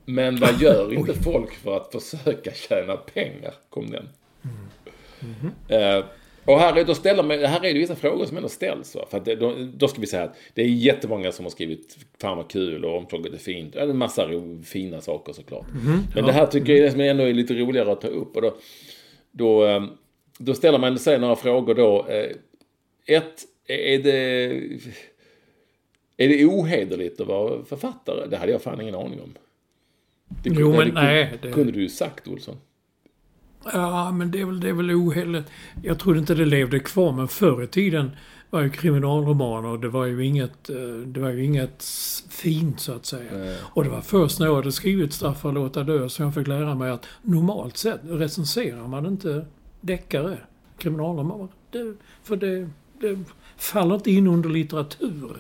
Men 0.06 0.36
vad 0.36 0.62
gör 0.62 0.94
inte 0.94 1.14
folk 1.14 1.54
för 1.54 1.78
att 1.78 1.92
försöka 1.92 2.52
tjäna 2.52 2.98
pengar? 2.98 3.54
Kom 3.70 3.90
den. 3.92 4.10
Eh, 5.70 6.06
och 6.46 6.60
här, 6.60 6.78
är, 6.78 6.86
då 6.86 6.96
ställer 6.96 7.24
man, 7.24 7.40
här 7.40 7.66
är 7.66 7.74
det 7.74 7.80
vissa 7.80 7.96
frågor 7.96 8.26
som 8.26 8.38
ändå 8.38 8.50
ställs. 8.50 8.96
Va? 8.96 9.06
För 9.10 9.18
att 9.18 9.26
det, 9.26 9.36
då, 9.36 9.56
då 9.74 9.88
ska 9.88 10.02
vi 10.02 10.08
säga 10.08 10.24
att 10.24 10.36
det 10.54 10.62
är 10.62 10.68
jättemånga 10.68 11.32
som 11.32 11.46
har 11.46 11.50
skrivit 11.50 11.98
Fan 12.22 12.38
vad 12.38 12.50
kul 12.50 12.86
och 12.86 12.98
omslaget 12.98 13.34
är 13.34 13.38
fint. 13.38 13.76
Ja, 13.76 13.82
en 13.82 13.98
massa 13.98 14.28
ro, 14.28 14.62
fina 14.64 15.02
saker 15.02 15.34
såklart. 15.34 15.66
Men 16.16 16.26
det 16.26 16.32
här 16.32 16.46
tycker 16.46 16.74
jag 16.74 16.92
som 16.92 17.02
ändå 17.02 17.24
är 17.24 17.34
lite 17.34 17.54
roligare 17.54 17.92
att 17.92 18.02
ta 18.02 18.08
upp. 18.08 18.36
Och 18.36 18.42
då, 18.42 18.58
då, 19.32 19.66
eh, 19.66 19.84
då 20.38 20.54
ställer 20.54 20.80
man 20.80 21.00
sig 21.00 21.20
några 21.20 21.36
frågor 21.36 21.76
då. 21.76 22.08
Ett, 23.06 23.44
är 23.74 24.04
det, 24.04 24.14
är 26.18 26.28
det 26.30 26.46
ohederligt 26.46 27.22
att 27.22 27.28
vara 27.28 27.64
författare? 27.66 28.28
Det 28.30 28.38
hade 28.38 28.52
jag 28.52 28.62
fan 28.62 28.82
ingen 28.82 28.96
aning 28.96 29.22
om. 29.22 29.34
Det, 30.44 30.50
Jo, 30.54 30.72
det- 30.72 30.78
men 30.78 30.88
det, 30.88 30.94
nej, 30.94 31.40
det- 31.42 31.52
kunde 31.52 31.72
du 31.72 31.82
ju 31.82 31.90
sagt 31.90 32.28
Olsson. 32.28 32.56
Ja, 33.74 34.12
men 34.12 34.32
det 34.32 34.42
är 34.42 34.46
väl, 34.46 34.60
det 34.60 34.70
är 34.70 34.74
väl 34.74 34.92
ohederligt. 34.92 35.50
Jag 35.84 36.00
trodde 36.00 36.20
inte 36.20 36.36
det 36.36 36.46
levde 36.46 36.80
kvar, 36.80 37.12
men 37.12 37.28
förr 37.28 37.64
i 37.64 37.68
tiden 37.68 38.12
var 38.50 38.62
ju 38.62 38.70
kriminalromaner, 38.70 39.78
det 39.78 39.90
var 39.90 40.06
ju 40.06 40.26
inget, 40.26 40.70
eh, 40.70 40.76
det 41.06 41.20
var 41.20 41.30
ju 41.30 41.44
inget 41.46 41.84
fint 42.30 42.80
så 42.80 42.94
att 42.94 43.06
säga. 43.06 43.56
Och 43.62 43.84
det 43.84 43.90
var 43.90 44.02
först 44.02 44.40
när 44.40 44.46
jag 44.48 44.56
hade 44.56 44.72
skrivit 44.72 45.14
Straffa 45.14 45.48
och 45.48 45.54
låta 45.54 45.84
dö 45.84 46.10
som 46.10 46.26
jag 46.26 46.34
fick 46.34 46.48
lära 46.48 46.76
mig 46.76 46.90
att 46.92 47.06
normalt 47.22 47.78
sett 47.78 48.00
recenserar 48.04 48.88
man 48.88 49.06
inte 49.06 49.46
deckare, 49.82 50.38
kriminalromaner. 50.78 51.48
Det, 51.72 51.94
för 52.24 52.36
det, 52.36 52.70
det 53.02 53.20
faller 53.60 53.96
inte 53.96 54.12
in 54.12 54.28
under 54.28 54.50
litteratur. 54.50 55.38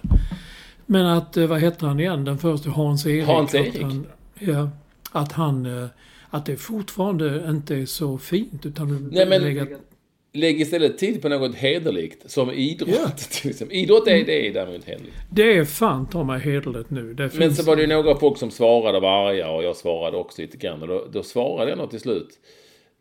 Men 0.86 1.05
att, 1.05 1.38
eh, 1.38 1.47
vad 1.47 1.62
heter 1.62 1.88
han 1.88 1.99
igen, 1.99 2.25
den 2.25 2.38
första 2.38 2.69
Hans 2.69 3.05
Erik? 3.05 3.25
Hans 3.25 3.49
att 3.55 3.62
Erik? 3.62 3.82
Han, 3.82 4.08
ja, 4.39 4.69
att 5.12 5.32
han, 5.32 5.65
eh, 5.84 5.88
att 6.29 6.45
det 6.45 6.58
fortfarande 6.58 7.45
inte 7.49 7.75
är 7.75 7.86
så 7.86 8.17
fint 8.17 8.65
utan 8.65 9.10
Nej, 9.12 9.25
men- 9.25 9.41
lägger- 9.41 9.77
Lägg 10.34 10.62
istället 10.62 10.97
tid 10.97 11.21
på 11.21 11.29
något 11.29 11.55
hederligt, 11.55 12.32
som 12.32 12.51
idrott 12.51 13.17
till 13.32 13.49
exempel. 13.49 13.77
Idrott 13.77 14.08
är 14.08 14.25
det 14.25 14.47
är 14.47 14.53
däremot 14.53 14.84
hederligt. 14.86 15.15
Det 15.32 15.58
är 15.58 15.65
fan 15.65 16.05
ta 16.10 16.23
mig 16.23 16.39
hederligt 16.39 16.89
nu. 16.89 17.13
Det 17.13 17.34
Men 17.38 17.55
så 17.55 17.63
var 17.63 17.75
det 17.75 17.82
ju 17.82 17.88
några 17.88 18.15
folk 18.15 18.38
som 18.38 18.51
svarade 18.51 18.99
var 18.99 19.29
arga 19.29 19.49
och 19.49 19.63
jag 19.63 19.75
svarade 19.75 20.17
också 20.17 20.41
lite 20.41 20.58
grann. 20.58 20.82
Och 20.82 20.88
då, 20.88 21.05
då 21.12 21.23
svarade 21.23 21.69
jag 21.69 21.77
nog 21.77 21.89
till 21.89 21.99
slut. 21.99 22.29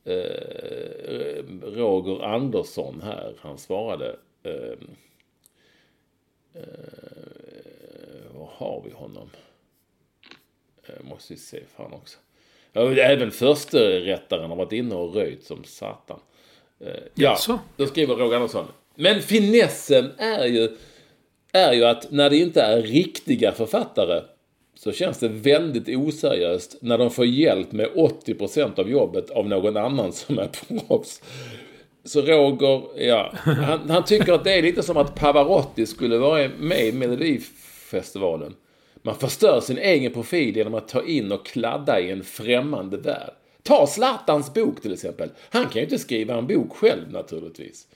Eh, 0.04 1.44
Roger 1.76 2.24
Andersson 2.24 3.00
här, 3.04 3.32
han 3.40 3.58
svarade. 3.58 4.06
Eh, 4.42 4.78
eh, 6.58 8.38
var 8.38 8.50
har 8.52 8.82
vi 8.84 8.90
honom? 8.90 9.30
Eh, 10.86 11.04
måste 11.10 11.32
vi 11.32 11.38
se 11.38 11.60
fan 11.76 11.92
också. 11.92 12.18
Även 12.98 13.30
försterättaren 13.30 14.50
har 14.50 14.56
varit 14.56 14.72
inne 14.72 14.94
och 14.94 15.14
röjt 15.14 15.44
som 15.44 15.64
satan. 15.64 16.20
Eh, 16.80 16.86
ja, 16.88 17.30
Jaså? 17.30 17.58
då 17.76 17.86
skriver 17.86 18.14
Roger 18.14 18.36
Andersson. 18.36 18.66
Men 18.94 19.22
finessen 19.22 20.12
är 20.18 20.46
ju, 20.46 20.76
är 21.52 21.72
ju 21.72 21.84
att 21.84 22.10
när 22.10 22.30
det 22.30 22.36
inte 22.36 22.62
är 22.62 22.82
riktiga 22.82 23.52
författare 23.52 24.22
så 24.74 24.92
känns 24.92 25.18
det 25.18 25.28
väldigt 25.28 25.88
oseriöst 25.88 26.76
när 26.80 26.98
de 26.98 27.10
får 27.10 27.26
hjälp 27.26 27.72
med 27.72 27.88
80% 27.88 28.80
av 28.80 28.90
jobbet 28.90 29.30
av 29.30 29.48
någon 29.48 29.76
annan 29.76 30.12
som 30.12 30.38
är 30.38 30.48
proffs. 30.88 31.22
Så 32.08 32.20
Roger, 32.22 32.82
ja, 32.96 33.32
han, 33.34 33.90
han 33.90 34.04
tycker 34.04 34.32
att 34.32 34.44
det 34.44 34.52
är 34.52 34.62
lite 34.62 34.82
som 34.82 34.96
att 34.96 35.14
Pavarotti 35.14 35.86
skulle 35.86 36.18
vara 36.18 36.48
med 36.58 36.86
i 36.86 36.92
Melodifestivalen. 36.92 38.54
Man 39.02 39.14
förstör 39.14 39.60
sin 39.60 39.78
egen 39.78 40.12
profil 40.12 40.56
genom 40.56 40.74
att 40.74 40.88
ta 40.88 41.02
in 41.02 41.32
och 41.32 41.46
kladda 41.46 42.00
i 42.00 42.10
en 42.10 42.24
främmande 42.24 42.96
värld. 42.96 43.30
Ta 43.62 43.86
Zlatans 43.86 44.54
bok 44.54 44.82
till 44.82 44.92
exempel. 44.92 45.30
Han 45.50 45.64
kan 45.64 45.74
ju 45.74 45.82
inte 45.82 45.98
skriva 45.98 46.34
en 46.34 46.46
bok 46.46 46.76
själv 46.76 47.12
naturligtvis. 47.12 47.86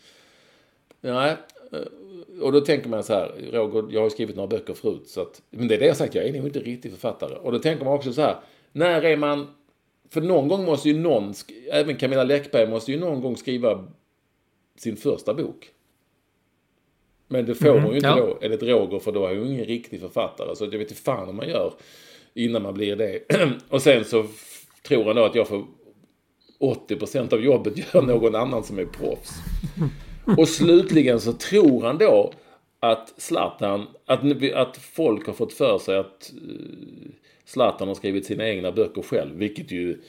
Nej, 1.00 1.36
eh, 1.72 2.42
och 2.42 2.52
då 2.52 2.60
tänker 2.60 2.88
man 2.88 3.02
så 3.02 3.12
här, 3.12 3.32
Roger, 3.52 3.94
jag 3.94 4.00
har 4.00 4.06
ju 4.06 4.10
skrivit 4.10 4.36
några 4.36 4.48
böcker 4.48 4.74
förut, 4.74 5.08
så 5.08 5.20
att, 5.20 5.42
men 5.50 5.68
det 5.68 5.74
är 5.74 5.78
det 5.78 5.86
jag 5.86 5.96
sagt, 5.96 6.14
jag 6.14 6.24
är 6.24 6.32
nog 6.32 6.46
inte 6.46 6.60
riktig 6.60 6.90
författare. 6.90 7.34
Och 7.34 7.52
då 7.52 7.58
tänker 7.58 7.84
man 7.84 7.94
också 7.94 8.12
så 8.12 8.20
här, 8.20 8.36
när 8.72 9.02
är 9.02 9.16
man, 9.16 9.46
för 10.10 10.20
någon 10.20 10.48
gång 10.48 10.64
måste 10.64 10.88
ju 10.88 10.98
någon, 10.98 11.34
även 11.70 11.96
Camilla 11.96 12.24
Läckberg 12.24 12.68
måste 12.68 12.92
ju 12.92 12.98
någon 12.98 13.20
gång 13.20 13.36
skriva 13.36 13.84
sin 14.76 14.96
första 14.96 15.34
bok. 15.34 15.70
Men 17.28 17.46
det 17.46 17.54
får 17.54 17.80
hon 17.80 17.90
ju 17.90 17.96
inte 17.96 18.08
ja. 18.08 18.16
då, 18.16 18.38
enligt 18.40 18.62
Roger, 18.62 18.98
för 18.98 19.12
då 19.12 19.26
är 19.26 19.36
hon 19.36 19.46
ingen 19.46 19.64
riktig 19.64 20.00
författare. 20.00 20.56
Så 20.56 20.64
jag 20.64 20.70
vet 20.70 20.80
inte 20.80 20.94
fan 20.94 21.28
om 21.28 21.36
man 21.36 21.48
gör 21.48 21.72
innan 22.34 22.62
man 22.62 22.74
blir 22.74 22.96
det. 22.96 23.20
och 23.68 23.82
sen 23.82 24.04
så 24.04 24.24
tror 24.82 25.04
han 25.04 25.16
då 25.16 25.24
att 25.24 25.34
jag 25.34 25.48
får 25.48 25.64
80% 26.60 27.34
av 27.34 27.44
jobbet 27.44 27.76
gör 27.94 28.02
någon 28.02 28.34
annan 28.34 28.64
som 28.64 28.78
är 28.78 28.84
proffs. 28.84 29.32
Och 30.38 30.48
slutligen 30.48 31.20
så 31.20 31.32
tror 31.32 31.82
han 31.82 31.98
då 31.98 32.32
att 32.80 33.14
Zlatan, 33.16 33.86
att, 34.06 34.20
att 34.54 34.76
folk 34.76 35.26
har 35.26 35.34
fått 35.34 35.52
för 35.52 35.78
sig 35.78 35.98
att 35.98 36.32
eh, 36.32 37.10
Zlatan 37.44 37.88
har 37.88 37.94
skrivit 37.94 38.26
sina 38.26 38.48
egna 38.48 38.72
böcker 38.72 39.02
själv. 39.02 39.36
Vilket 39.36 39.70
ju 39.70 40.00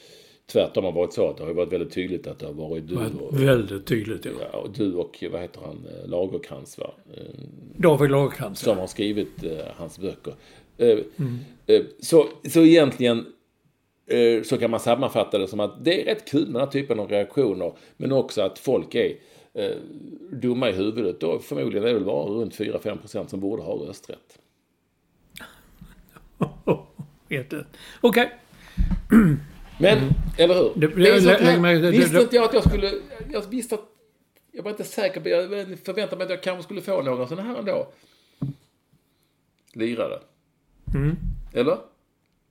tvärtom 0.53 0.83
har 0.83 0.91
varit 0.91 1.13
så 1.13 1.29
att 1.29 1.37
det 1.37 1.43
har 1.43 1.53
varit 1.53 1.73
väldigt 1.73 1.93
tydligt 1.93 2.27
att 2.27 2.39
det 2.39 2.45
har 2.45 2.53
varit 2.53 2.87
du 2.87 2.95
och, 2.95 3.41
Väldigt 3.41 3.85
tydligt, 3.85 4.25
ja. 4.25 4.31
ja, 4.51 4.59
och, 4.59 4.69
du 4.69 4.93
och 4.93 5.23
vad 5.31 5.41
heter 5.41 5.61
han, 5.65 5.85
eh, 5.85 6.09
Lagercrantz 6.09 6.77
va? 6.77 6.93
Eh, 7.13 7.23
David 7.77 8.11
Lagercrantz. 8.11 8.61
som 8.61 8.77
har 8.77 8.87
skrivit 8.87 9.43
eh, 9.43 9.65
hans 9.75 9.99
böcker. 9.99 10.33
Eh, 10.77 10.97
eh, 11.67 11.81
så, 11.99 12.27
så 12.49 12.61
egentligen 12.61 13.25
eh, 14.07 14.43
så 14.43 14.57
kan 14.57 14.71
man 14.71 14.79
sammanfatta 14.79 15.37
det 15.37 15.47
som 15.47 15.59
att 15.59 15.85
det 15.85 16.01
är 16.01 16.05
rätt 16.05 16.29
kul 16.29 16.45
med 16.45 16.53
den 16.53 16.61
här 16.61 16.71
typen 16.71 16.99
av 16.99 17.09
reaktioner. 17.09 17.73
Men 17.97 18.11
också 18.11 18.41
att 18.41 18.59
folk 18.59 18.95
är 18.95 19.17
dumma 20.31 20.69
i 20.69 20.71
huvudet. 20.71 21.19
Då 21.19 21.39
förmodligen 21.39 21.83
är 21.83 21.87
det 21.87 21.93
väl 21.93 22.05
bara 22.05 22.25
runt 22.25 22.55
4-5% 22.55 23.27
som 23.27 23.39
borde 23.39 23.63
ha 23.63 23.73
rösträtt. 23.73 24.39
Vet 27.29 27.49
du. 27.49 27.65
Okej. 28.01 28.31
Men, 29.79 29.97
eller 30.37 30.53
hur? 30.55 30.71
Det- 30.75 30.87
Det 30.87 31.19
det- 31.19 31.43
här, 31.45 31.73
det- 31.81 31.91
visste 31.91 32.17
inte 32.21 32.35
jag 32.35 32.45
att 32.45 32.53
jag 32.53 32.63
skulle... 32.63 32.91
Jag 33.31 33.49
visste 33.49 33.75
att... 33.75 33.81
Jag 34.51 34.63
var 34.63 34.71
inte 34.71 34.83
säker 34.83 35.21
på... 35.21 35.29
Jag 35.29 35.49
förväntade 35.85 36.15
mig 36.17 36.23
att 36.23 36.29
jag 36.29 36.43
kanske 36.43 36.63
skulle 36.63 36.81
få 36.81 37.01
några 37.01 37.27
sådana 37.27 37.47
här 37.49 37.59
ändå. 37.59 37.87
Lirare. 39.73 40.19
Eller? 41.53 41.77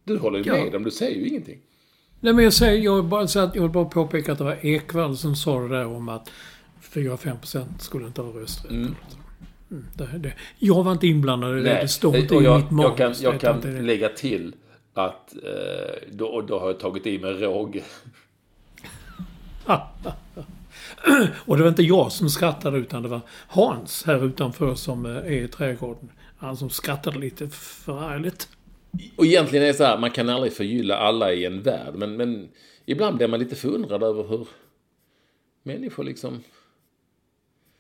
Du 0.04 0.18
håller 0.18 0.38
ju 0.38 0.44
Ja. 0.44 0.64
med 0.64 0.72
dem, 0.72 0.82
du 0.84 0.90
säger 0.90 1.20
ju 1.20 1.26
ingenting. 1.28 1.58
Nej, 2.20 2.32
men 2.32 2.44
jag 2.44 2.52
säger, 2.52 2.82
jag 2.82 2.94
vill 2.96 3.04
bara, 3.04 3.28
säga 3.28 3.44
att- 3.44 3.54
jag 3.54 3.62
vill 3.62 3.70
bara 3.70 3.84
påpeka 3.84 4.32
att 4.32 4.38
det 4.38 4.44
var 4.44 4.58
Ekwall 4.66 5.16
som 5.16 5.36
sa 5.36 5.60
det 5.60 5.68
där 5.68 5.86
om 5.86 6.08
att 6.08 6.30
4-5% 6.82 7.64
skulle 7.78 8.06
inte 8.06 8.22
ha 8.22 8.40
rösträtt. 8.40 8.70
Mm. 8.72 8.94
Det, 9.94 10.18
det. 10.18 10.32
Jag 10.58 10.84
var 10.84 10.92
inte 10.92 11.06
inblandad 11.06 11.58
i 11.58 11.62
det. 11.62 11.78
Det 11.82 11.88
står 11.88 12.16
inte 12.16 12.34
i 12.34 12.38
jag, 12.44 12.60
mitt 12.60 12.70
manus. 12.70 13.22
jag 13.22 13.40
kan, 13.40 13.60
jag 13.62 13.62
kan 13.62 13.86
lägga 13.86 14.08
till 14.08 14.54
att 14.94 15.34
eh, 15.34 16.08
då, 16.10 16.40
då 16.40 16.58
har 16.58 16.66
jag 16.66 16.80
tagit 16.80 17.06
i 17.06 17.18
med 17.18 17.40
råge. 17.40 17.82
Och 21.44 21.56
det 21.56 21.62
var 21.62 21.68
inte 21.68 21.82
jag 21.82 22.12
som 22.12 22.30
skrattade 22.30 22.78
utan 22.78 23.02
det 23.02 23.08
var 23.08 23.20
Hans 23.48 24.04
här 24.06 24.24
utanför 24.24 24.74
som 24.74 25.06
eh, 25.06 25.16
är 25.16 25.30
i 25.30 25.48
trädgården. 25.48 26.10
Han 26.38 26.56
som 26.56 26.70
skrattade 26.70 27.18
lite 27.18 27.48
förargligt. 27.48 28.48
Och 29.16 29.26
egentligen 29.26 29.62
är 29.64 29.68
det 29.68 29.74
så 29.74 29.84
här, 29.84 29.98
man 29.98 30.10
kan 30.10 30.28
aldrig 30.28 30.52
förgylla 30.52 30.96
alla 30.96 31.32
i 31.32 31.44
en 31.44 31.62
värld. 31.62 31.94
Men, 31.94 32.16
men 32.16 32.48
ibland 32.86 33.16
blir 33.16 33.28
man 33.28 33.40
lite 33.40 33.56
förundrad 33.56 34.02
över 34.02 34.28
hur 34.28 34.48
människor 35.62 36.04
liksom... 36.04 36.42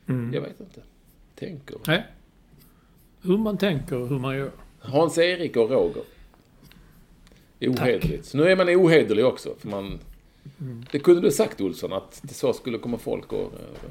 Mm. 0.08 0.34
Jag 0.34 0.40
vet 0.40 0.60
inte. 0.60 0.82
Tänker. 1.34 1.76
Nej. 1.86 2.06
Hur 3.22 3.38
man 3.38 3.58
tänker 3.58 3.96
och 3.96 4.08
hur 4.08 4.18
man 4.18 4.36
gör. 4.36 4.50
Hans-Erik 4.80 5.56
och 5.56 5.70
Roger. 5.70 6.02
Ohederligt. 7.68 8.26
Så 8.26 8.36
nu 8.36 8.48
är 8.48 8.56
man 8.56 8.68
ohederlig 8.68 9.24
också. 9.26 9.54
För 9.60 9.68
man... 9.68 9.98
Det 10.90 10.98
kunde 10.98 11.20
du 11.20 11.30
sagt 11.30 11.60
Olsson, 11.60 11.92
att 11.92 12.20
det 12.22 12.34
så 12.34 12.52
skulle 12.52 12.78
komma 12.78 12.98
folk 12.98 13.32
och... 13.32 13.40
eh, 13.52 13.90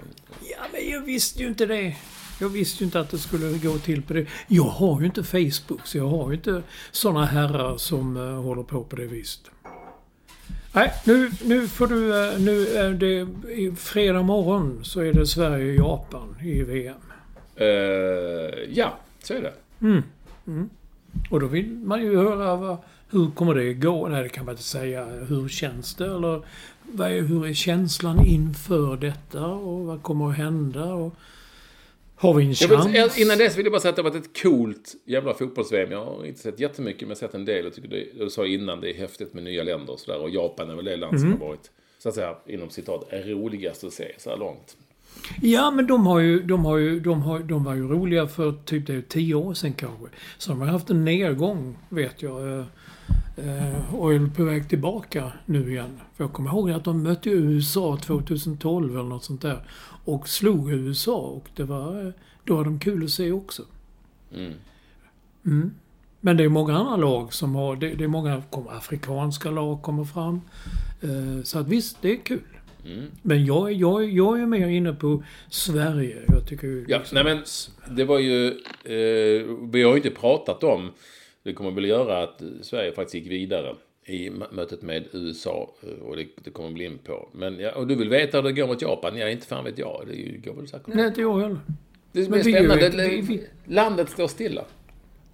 Ja, 0.51 0.57
men 0.73 0.89
jag 0.89 1.01
visste 1.01 1.41
ju 1.43 1.47
inte 1.49 1.65
det. 1.65 1.95
Jag 2.39 2.49
visste 2.49 2.83
ju 2.83 2.85
inte 2.85 2.99
att 2.99 3.09
det 3.09 3.17
skulle 3.17 3.57
gå 3.57 3.77
till 3.77 4.01
på 4.01 4.13
det. 4.13 4.25
Jag 4.47 4.63
har 4.63 4.99
ju 4.99 5.05
inte 5.05 5.23
Facebook, 5.23 5.87
så 5.87 5.97
jag 5.97 6.07
har 6.07 6.29
ju 6.29 6.35
inte 6.35 6.63
såna 6.91 7.25
herrar 7.25 7.77
som 7.77 8.17
uh, 8.17 8.41
håller 8.41 8.63
på 8.63 8.83
på 8.83 8.95
det 8.95 9.05
viset. 9.05 9.41
Nej, 10.73 10.91
nu, 11.05 11.31
nu 11.45 11.67
får 11.67 11.87
du... 11.87 12.27
eh, 12.27 12.39
nu 12.39 12.67
är 12.67 12.89
det... 12.93 13.27
I 13.51 13.71
fredag 13.77 14.21
morgon 14.21 14.79
så 14.83 14.99
är 14.99 15.13
det 15.13 15.27
Sverige-Japan 15.27 16.35
i 16.43 16.63
VM. 16.63 16.95
eh, 17.55 17.65
ja, 18.73 18.97
så 19.23 19.33
är 19.33 19.41
det. 19.41 19.53
Och 21.29 21.39
då 21.39 21.47
vill 21.47 21.69
man 21.71 22.01
ju 22.01 22.17
höra 22.17 22.55
vad, 22.55 22.77
hur 23.11 23.31
kommer 23.31 23.55
det 23.55 23.73
gå? 23.73 24.07
Nej, 24.07 24.23
det 24.23 24.29
kan 24.29 24.45
man 24.45 24.53
inte 24.53 24.63
säga. 24.63 25.05
Hur 25.05 25.47
känns 25.47 25.95
det? 25.95 26.05
Eller 26.05 26.41
hur 27.21 27.45
är 27.45 27.53
känslan 27.53 28.25
inför 28.25 28.97
detta? 28.97 29.45
Och 29.47 29.85
vad 29.85 30.03
kommer 30.03 30.29
att 30.29 30.37
hända? 30.37 30.93
Och 30.93 31.15
Har 32.15 32.33
vi 32.33 32.45
en 32.45 32.55
chans? 32.55 32.85
Vill, 33.17 33.23
innan 33.25 33.37
dess 33.37 33.57
vill 33.57 33.65
jag 33.65 33.71
bara 33.73 33.81
säga 33.81 33.89
att 33.89 33.95
det 33.95 34.01
har 34.01 34.09
varit 34.09 34.25
ett 34.25 34.41
coolt 34.41 34.93
jävla 35.05 35.33
fotbolls-VM. 35.33 35.91
Jag 35.91 36.05
har 36.05 36.25
inte 36.25 36.39
sett 36.39 36.59
jättemycket, 36.59 37.01
men 37.01 37.09
jag 37.09 37.15
har 37.15 37.27
sett 37.27 37.35
en 37.35 37.45
del. 37.45 37.63
Jag 37.63 37.73
tycker 37.73 37.89
det, 37.89 38.05
du 38.19 38.29
sa 38.29 38.45
innan, 38.45 38.81
det 38.81 38.95
är 38.95 38.97
häftigt 38.97 39.33
med 39.33 39.43
nya 39.43 39.63
länder 39.63 39.93
och 39.93 39.99
sådär. 39.99 40.21
Och 40.21 40.29
Japan 40.29 40.69
är 40.69 40.75
väl 40.75 40.85
det 40.85 40.97
land 40.97 41.19
som 41.19 41.27
Mm. 41.29 41.41
har 41.41 41.47
varit, 41.47 41.71
så 41.99 42.09
att 42.09 42.15
säga, 42.15 42.35
inom 42.47 42.69
citat, 42.69 43.07
roligast 43.11 43.83
att 43.83 43.93
se 43.93 44.11
så 44.17 44.29
här 44.29 44.37
långt. 44.37 44.77
Ja, 45.41 45.71
men 45.71 45.87
de 45.87 46.05
har 46.07 46.19
ju, 46.19 46.39
de 46.41 46.65
har 46.65 46.77
ju, 46.77 46.99
de 46.99 47.21
har, 47.21 47.39
de 47.39 47.63
var 47.63 47.75
ju 47.75 47.87
roliga 47.87 48.27
för 48.27 48.53
typ 48.65 48.87
det 48.87 48.93
är 48.95 49.01
tio 49.01 49.35
år 49.35 49.53
sedan 49.53 49.73
kanske. 49.73 50.05
Så 50.37 50.49
de 50.51 50.59
har 50.61 50.67
haft 50.67 50.89
en 50.89 51.05
nedgång, 51.05 51.77
vet 51.89 52.21
jag. 52.21 52.65
Eh, 53.43 53.95
Och 53.95 54.13
är 54.13 54.35
på 54.35 54.43
väg 54.43 54.69
tillbaka 54.69 55.31
nu 55.45 55.71
igen. 55.71 55.99
För 56.15 56.23
jag 56.23 56.33
kommer 56.33 56.49
ihåg 56.49 56.71
att 56.71 56.83
de 56.83 57.03
mötte 57.03 57.29
USA 57.29 57.97
2012 58.05 58.91
eller 58.93 59.09
något 59.09 59.23
sånt 59.23 59.41
där. 59.41 59.67
Och 60.05 60.29
slog 60.29 60.71
USA 60.71 61.17
och 61.17 61.49
det 61.55 61.63
var, 61.63 62.05
eh, 62.07 62.13
då 62.43 62.55
var 62.55 62.63
de 62.63 62.79
kul 62.79 63.03
att 63.03 63.09
se 63.09 63.31
också. 63.31 63.63
Mm. 64.33 64.53
Mm. 65.45 65.71
Men 66.19 66.37
det 66.37 66.43
är 66.43 66.49
många 66.49 66.77
andra 66.77 66.95
lag 66.95 67.33
som 67.33 67.55
har, 67.55 67.75
det, 67.75 67.89
det 67.93 68.03
är 68.03 68.07
många 68.07 68.43
afrikanska 68.69 69.51
lag 69.51 69.81
kommer 69.81 70.03
fram. 70.03 70.41
Eh, 71.01 71.43
Så 71.43 71.59
att 71.59 71.67
visst, 71.67 71.97
det 72.01 72.11
är 72.11 72.17
kul. 72.25 72.41
Mm. 72.85 73.05
Men 73.21 73.45
jag, 73.45 73.73
jag, 73.73 74.09
jag 74.09 74.41
är 74.41 74.45
mer 74.45 74.67
inne 74.67 74.93
på 74.93 75.23
Sverige. 75.49 76.17
Jag 76.27 76.47
tycker 76.47 76.67
ju 76.67 76.85
Ja, 76.87 76.97
liksom- 76.97 77.15
nej 77.15 77.23
men 77.23 77.95
det 77.95 78.05
var 78.05 78.19
ju... 78.19 78.47
Eh, 78.83 79.45
vi 79.71 79.83
har 79.83 79.91
ju 79.91 79.95
inte 79.95 80.09
pratat 80.09 80.63
om... 80.63 80.91
Det 81.43 81.53
kommer 81.53 81.71
väl 81.71 81.85
göra 81.85 82.23
att 82.23 82.41
Sverige 82.61 82.91
faktiskt 82.91 83.15
gick 83.15 83.31
vidare 83.31 83.75
i 84.05 84.29
mötet 84.51 84.81
med 84.81 85.03
USA. 85.11 85.73
eh, 85.83 86.03
Och 86.03 86.15
det, 86.17 86.27
det 86.43 86.49
kommer 86.51 86.69
vi 86.69 86.73
bli 86.75 86.85
in 86.85 86.97
på. 86.97 87.29
Men 87.33 87.59
ja, 87.59 87.71
och 87.71 87.87
du 87.87 87.95
vill 87.95 88.09
veta 88.09 88.37
hur 88.37 88.43
det 88.43 88.51
går 88.51 88.67
mot 88.67 88.81
Japan? 88.81 89.17
Ja, 89.17 89.29
inte 89.29 89.47
fan 89.47 89.63
vet 89.63 89.77
jag. 89.77 90.03
Det 90.07 90.49
går 90.49 90.53
väl 90.53 90.67
säkert. 90.67 90.87
Nej, 90.87 91.07
inte 91.07 91.21
jag 91.21 91.39
heller. 91.39 91.59
Det 92.11 92.19
vi 92.29 92.39
är 92.39 92.43
spännande. 92.43 92.85
ett- 92.87 92.93
vi- 92.95 93.21
vi- 93.21 93.47
Landet 93.73 94.09
står 94.09 94.27
stilla. 94.27 94.65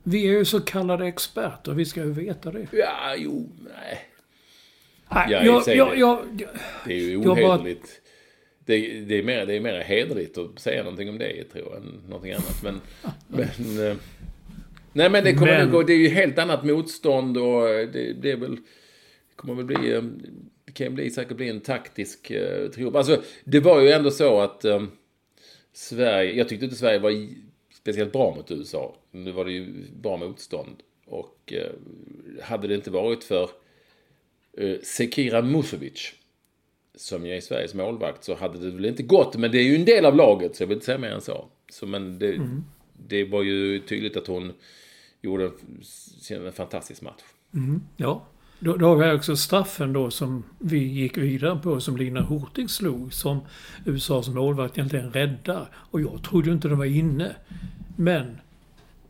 Vi 0.03 0.27
är 0.27 0.31
ju 0.31 0.45
så 0.45 0.59
kallade 0.59 1.05
experter. 1.07 1.71
Vi 1.71 1.85
ska 1.85 2.03
ju 2.03 2.11
veta 2.11 2.51
det. 2.51 2.67
Ja, 2.71 3.15
jo, 3.17 3.49
nej. 3.63 3.99
Nej, 5.11 5.31
jag, 5.31 5.45
jag, 5.45 5.65
det. 5.65 5.75
jag, 5.99 6.19
Det 6.85 6.93
är 6.93 6.97
ju 6.97 7.11
Jag 7.11 7.27
ohederligt. 7.27 8.01
Det, 8.65 8.99
det, 9.01 9.19
är 9.19 9.23
mer, 9.23 9.45
det 9.45 9.53
är 9.53 9.59
mer 9.59 9.79
hederligt 9.79 10.37
att 10.37 10.59
säga 10.59 10.83
någonting 10.83 11.09
om 11.09 11.17
det, 11.17 11.43
tror 11.43 11.65
jag, 11.67 11.75
än 11.77 12.01
någonting 12.07 12.31
annat. 12.31 12.63
Men... 12.63 12.81
men 13.27 13.87
eh, 13.91 13.95
nej, 14.97 15.09
men 15.09 15.23
det 15.23 15.33
kommer 15.33 15.57
Men- 15.57 15.61
nog 15.61 15.71
gå... 15.71 15.83
Det 15.83 15.93
är 15.93 15.97
ju 15.97 16.07
helt 16.09 16.37
annat 16.39 16.65
motstånd 16.65 17.37
och 17.37 17.69
eh, 17.69 17.89
det, 17.89 18.13
det 18.13 18.31
är 18.31 18.37
väl... 18.37 18.55
Det 18.55 19.35
kommer 19.35 19.53
väl 19.53 19.65
bli... 19.65 19.93
eh, 19.93 20.03
Det 20.65 20.71
kan 20.73 20.95
bli, 20.95 21.09
säkert 21.09 21.37
bli 21.37 21.49
en 21.49 21.59
taktisk 21.61 22.31
uh, 22.31 22.67
triumf. 22.71 22.95
Alltså, 22.95 23.21
det 23.43 23.59
var 23.59 23.81
ju 23.81 23.89
ändå 23.91 24.11
så 24.11 24.39
att 24.39 24.65
eh, 24.65 24.83
Sverige... 25.73 26.33
Jag 26.33 26.49
tyckte 26.49 26.65
inte 26.65 26.77
Sverige 26.77 26.99
var 26.99 27.27
speciellt 27.73 28.11
bra 28.13 28.35
mot 28.35 28.51
USA. 28.51 28.95
Nu 29.11 29.31
var 29.31 29.45
det 29.45 29.51
ju 29.51 29.73
bra 30.01 30.17
motstånd. 30.17 30.75
Och 31.05 31.53
eh, 31.53 31.71
hade 32.43 32.67
det 32.67 32.75
inte 32.75 32.91
varit 32.91 33.23
för 33.23 33.49
eh, 34.57 34.77
Sekira 34.83 35.41
Musovic 35.41 36.13
som 36.95 37.25
ju 37.25 37.33
är 37.33 37.41
Sveriges 37.41 37.73
målvakt 37.73 38.23
så 38.23 38.35
hade 38.35 38.59
det 38.59 38.71
väl 38.71 38.85
inte 38.85 39.03
gått. 39.03 39.37
Men 39.37 39.51
det 39.51 39.57
är 39.57 39.63
ju 39.63 39.75
en 39.75 39.85
del 39.85 40.05
av 40.05 40.15
laget 40.15 40.55
så 40.55 40.63
jag 40.63 40.67
vill 40.67 40.75
inte 40.75 40.85
säga 40.85 40.97
mer 40.97 41.09
än 41.11 41.21
så. 41.21 41.45
så 41.71 41.85
men 41.85 42.19
det, 42.19 42.39
det 43.07 43.23
var 43.23 43.43
ju 43.43 43.79
tydligt 43.79 44.17
att 44.17 44.27
hon 44.27 44.53
gjorde 45.27 45.51
en, 46.29 46.53
fantastisk 46.53 47.01
match. 47.01 47.21
Mhm. 47.51 47.81
ja. 47.95 48.23
Då, 48.59 48.75
då 48.75 48.87
har 48.87 48.95
vi 48.95 49.17
också 49.17 49.35
straffen 49.35 49.93
då 49.93 50.11
som 50.11 50.43
vi 50.59 50.83
gick 50.83 51.17
vidare 51.17 51.59
på 51.63 51.79
som 51.79 51.97
Lina 51.97 52.21
Hurtig 52.21 52.69
slog. 52.69 53.13
Som 53.13 53.39
USAs 53.85 54.27
målvakt 54.27 54.77
egentligen 54.77 55.11
räddar. 55.11 55.69
Och 55.73 56.01
jag 56.01 56.23
trodde 56.23 56.51
inte 56.51 56.67
den 56.67 56.77
var 56.77 56.85
inne. 56.85 57.35
Men 57.95 58.37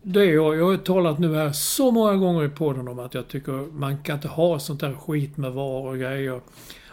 det 0.02 0.26
jag, 0.26 0.56
jag 0.56 0.66
har 0.66 0.78
talat 0.78 1.20
nu 1.20 1.36
här 1.36 1.52
så 1.52 1.92
många 1.92 2.16
gånger 2.16 2.46
i 2.46 2.50
podden 2.50 2.88
om 2.88 3.00
att 3.00 3.14
jag 3.14 3.28
tycker 3.28 3.52
man 3.72 4.04
kan 4.04 4.16
inte 4.16 4.28
ha 4.28 4.60
sånt 4.60 4.80
där 4.80 4.94
skit 4.94 5.38
med 5.38 5.52
VAR 5.52 5.88
och 5.88 5.98
grejer. 5.98 6.42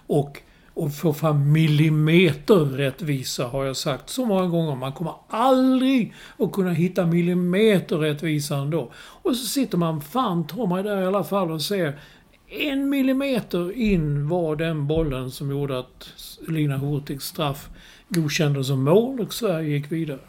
Och, 0.06 0.42
och 0.74 0.94
få 0.94 1.12
fram 1.12 1.52
millimeterrättvisa 1.52 3.46
har 3.46 3.64
jag 3.64 3.76
sagt 3.76 4.10
så 4.10 4.26
många 4.26 4.46
gånger. 4.46 4.74
Man 4.74 4.92
kommer 4.92 5.14
aldrig 5.28 6.14
att 6.38 6.52
kunna 6.52 6.72
hitta 6.72 7.06
millimeterrättvisa 7.06 8.56
ändå. 8.56 8.92
Och 8.96 9.36
så 9.36 9.46
sitter 9.46 9.78
man 9.78 10.00
fan 10.00 10.46
ta 10.46 10.66
mig 10.66 10.82
där 10.82 11.02
i 11.02 11.06
alla 11.06 11.24
fall 11.24 11.50
och 11.50 11.62
ser 11.62 12.00
en 12.48 12.88
millimeter 12.88 13.72
in 13.72 14.28
var 14.28 14.56
den 14.56 14.86
bollen 14.86 15.30
som 15.30 15.50
gjorde 15.50 15.78
att 15.78 16.08
Lina 16.48 16.76
Hurtigs 16.76 17.24
straff 17.24 17.68
godkändes 18.08 18.66
som 18.66 18.84
mål 18.84 19.20
och 19.20 19.34
Sverige 19.34 19.68
gick 19.68 19.92
vidare. 19.92 20.20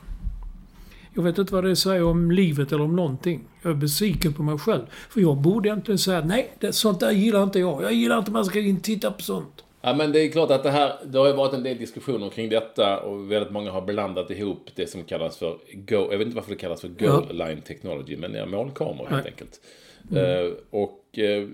Jag 1.13 1.23
vet 1.23 1.37
inte 1.37 1.53
vad 1.53 1.63
det 1.63 1.75
säger 1.75 2.03
om 2.03 2.31
livet 2.31 2.71
eller 2.71 2.83
om 2.83 2.95
någonting. 2.95 3.43
Jag 3.61 3.71
är 3.71 3.75
besviken 3.75 4.33
på 4.33 4.43
mig 4.43 4.57
själv. 4.57 4.83
För 5.09 5.21
jag 5.21 5.37
borde 5.37 5.69
egentligen 5.69 5.99
säga 5.99 6.21
nej, 6.21 6.55
det, 6.59 6.73
sånt 6.73 6.99
där 6.99 7.11
gillar 7.11 7.43
inte 7.43 7.59
jag. 7.59 7.83
Jag 7.83 7.93
gillar 7.93 8.17
inte 8.17 8.31
man 8.31 8.45
ska 8.45 8.59
in 8.59 8.79
titta 8.79 9.11
på 9.11 9.21
sånt. 9.21 9.64
Ja 9.85 9.93
men 9.93 10.11
det 10.11 10.19
är 10.19 10.29
klart 10.29 10.51
att 10.51 10.63
det 10.63 10.71
här, 10.71 10.93
det 11.05 11.17
har 11.17 11.27
ju 11.27 11.33
varit 11.33 11.53
en 11.53 11.63
del 11.63 11.77
diskussioner 11.77 12.29
kring 12.29 12.49
detta 12.49 12.99
och 12.99 13.31
väldigt 13.31 13.51
många 13.51 13.71
har 13.71 13.81
blandat 13.81 14.31
ihop 14.31 14.69
det 14.75 14.87
som 14.87 15.03
kallas 15.03 15.37
för 15.37 15.57
Go, 15.73 16.07
jag 16.11 16.17
vet 16.17 16.25
inte 16.25 16.35
varför 16.35 16.51
det 16.51 16.57
kallas 16.57 16.81
för 16.81 16.87
Goal 16.87 17.37
Line 17.37 17.61
Technology, 17.61 18.17
men 18.17 18.31
det 18.31 18.39
är 18.39 18.45
målkameror 18.45 19.07
helt 19.07 19.25
enkelt. 19.25 19.61
Eh, 20.15 20.53
och 20.69 21.01
uh, 21.17 21.49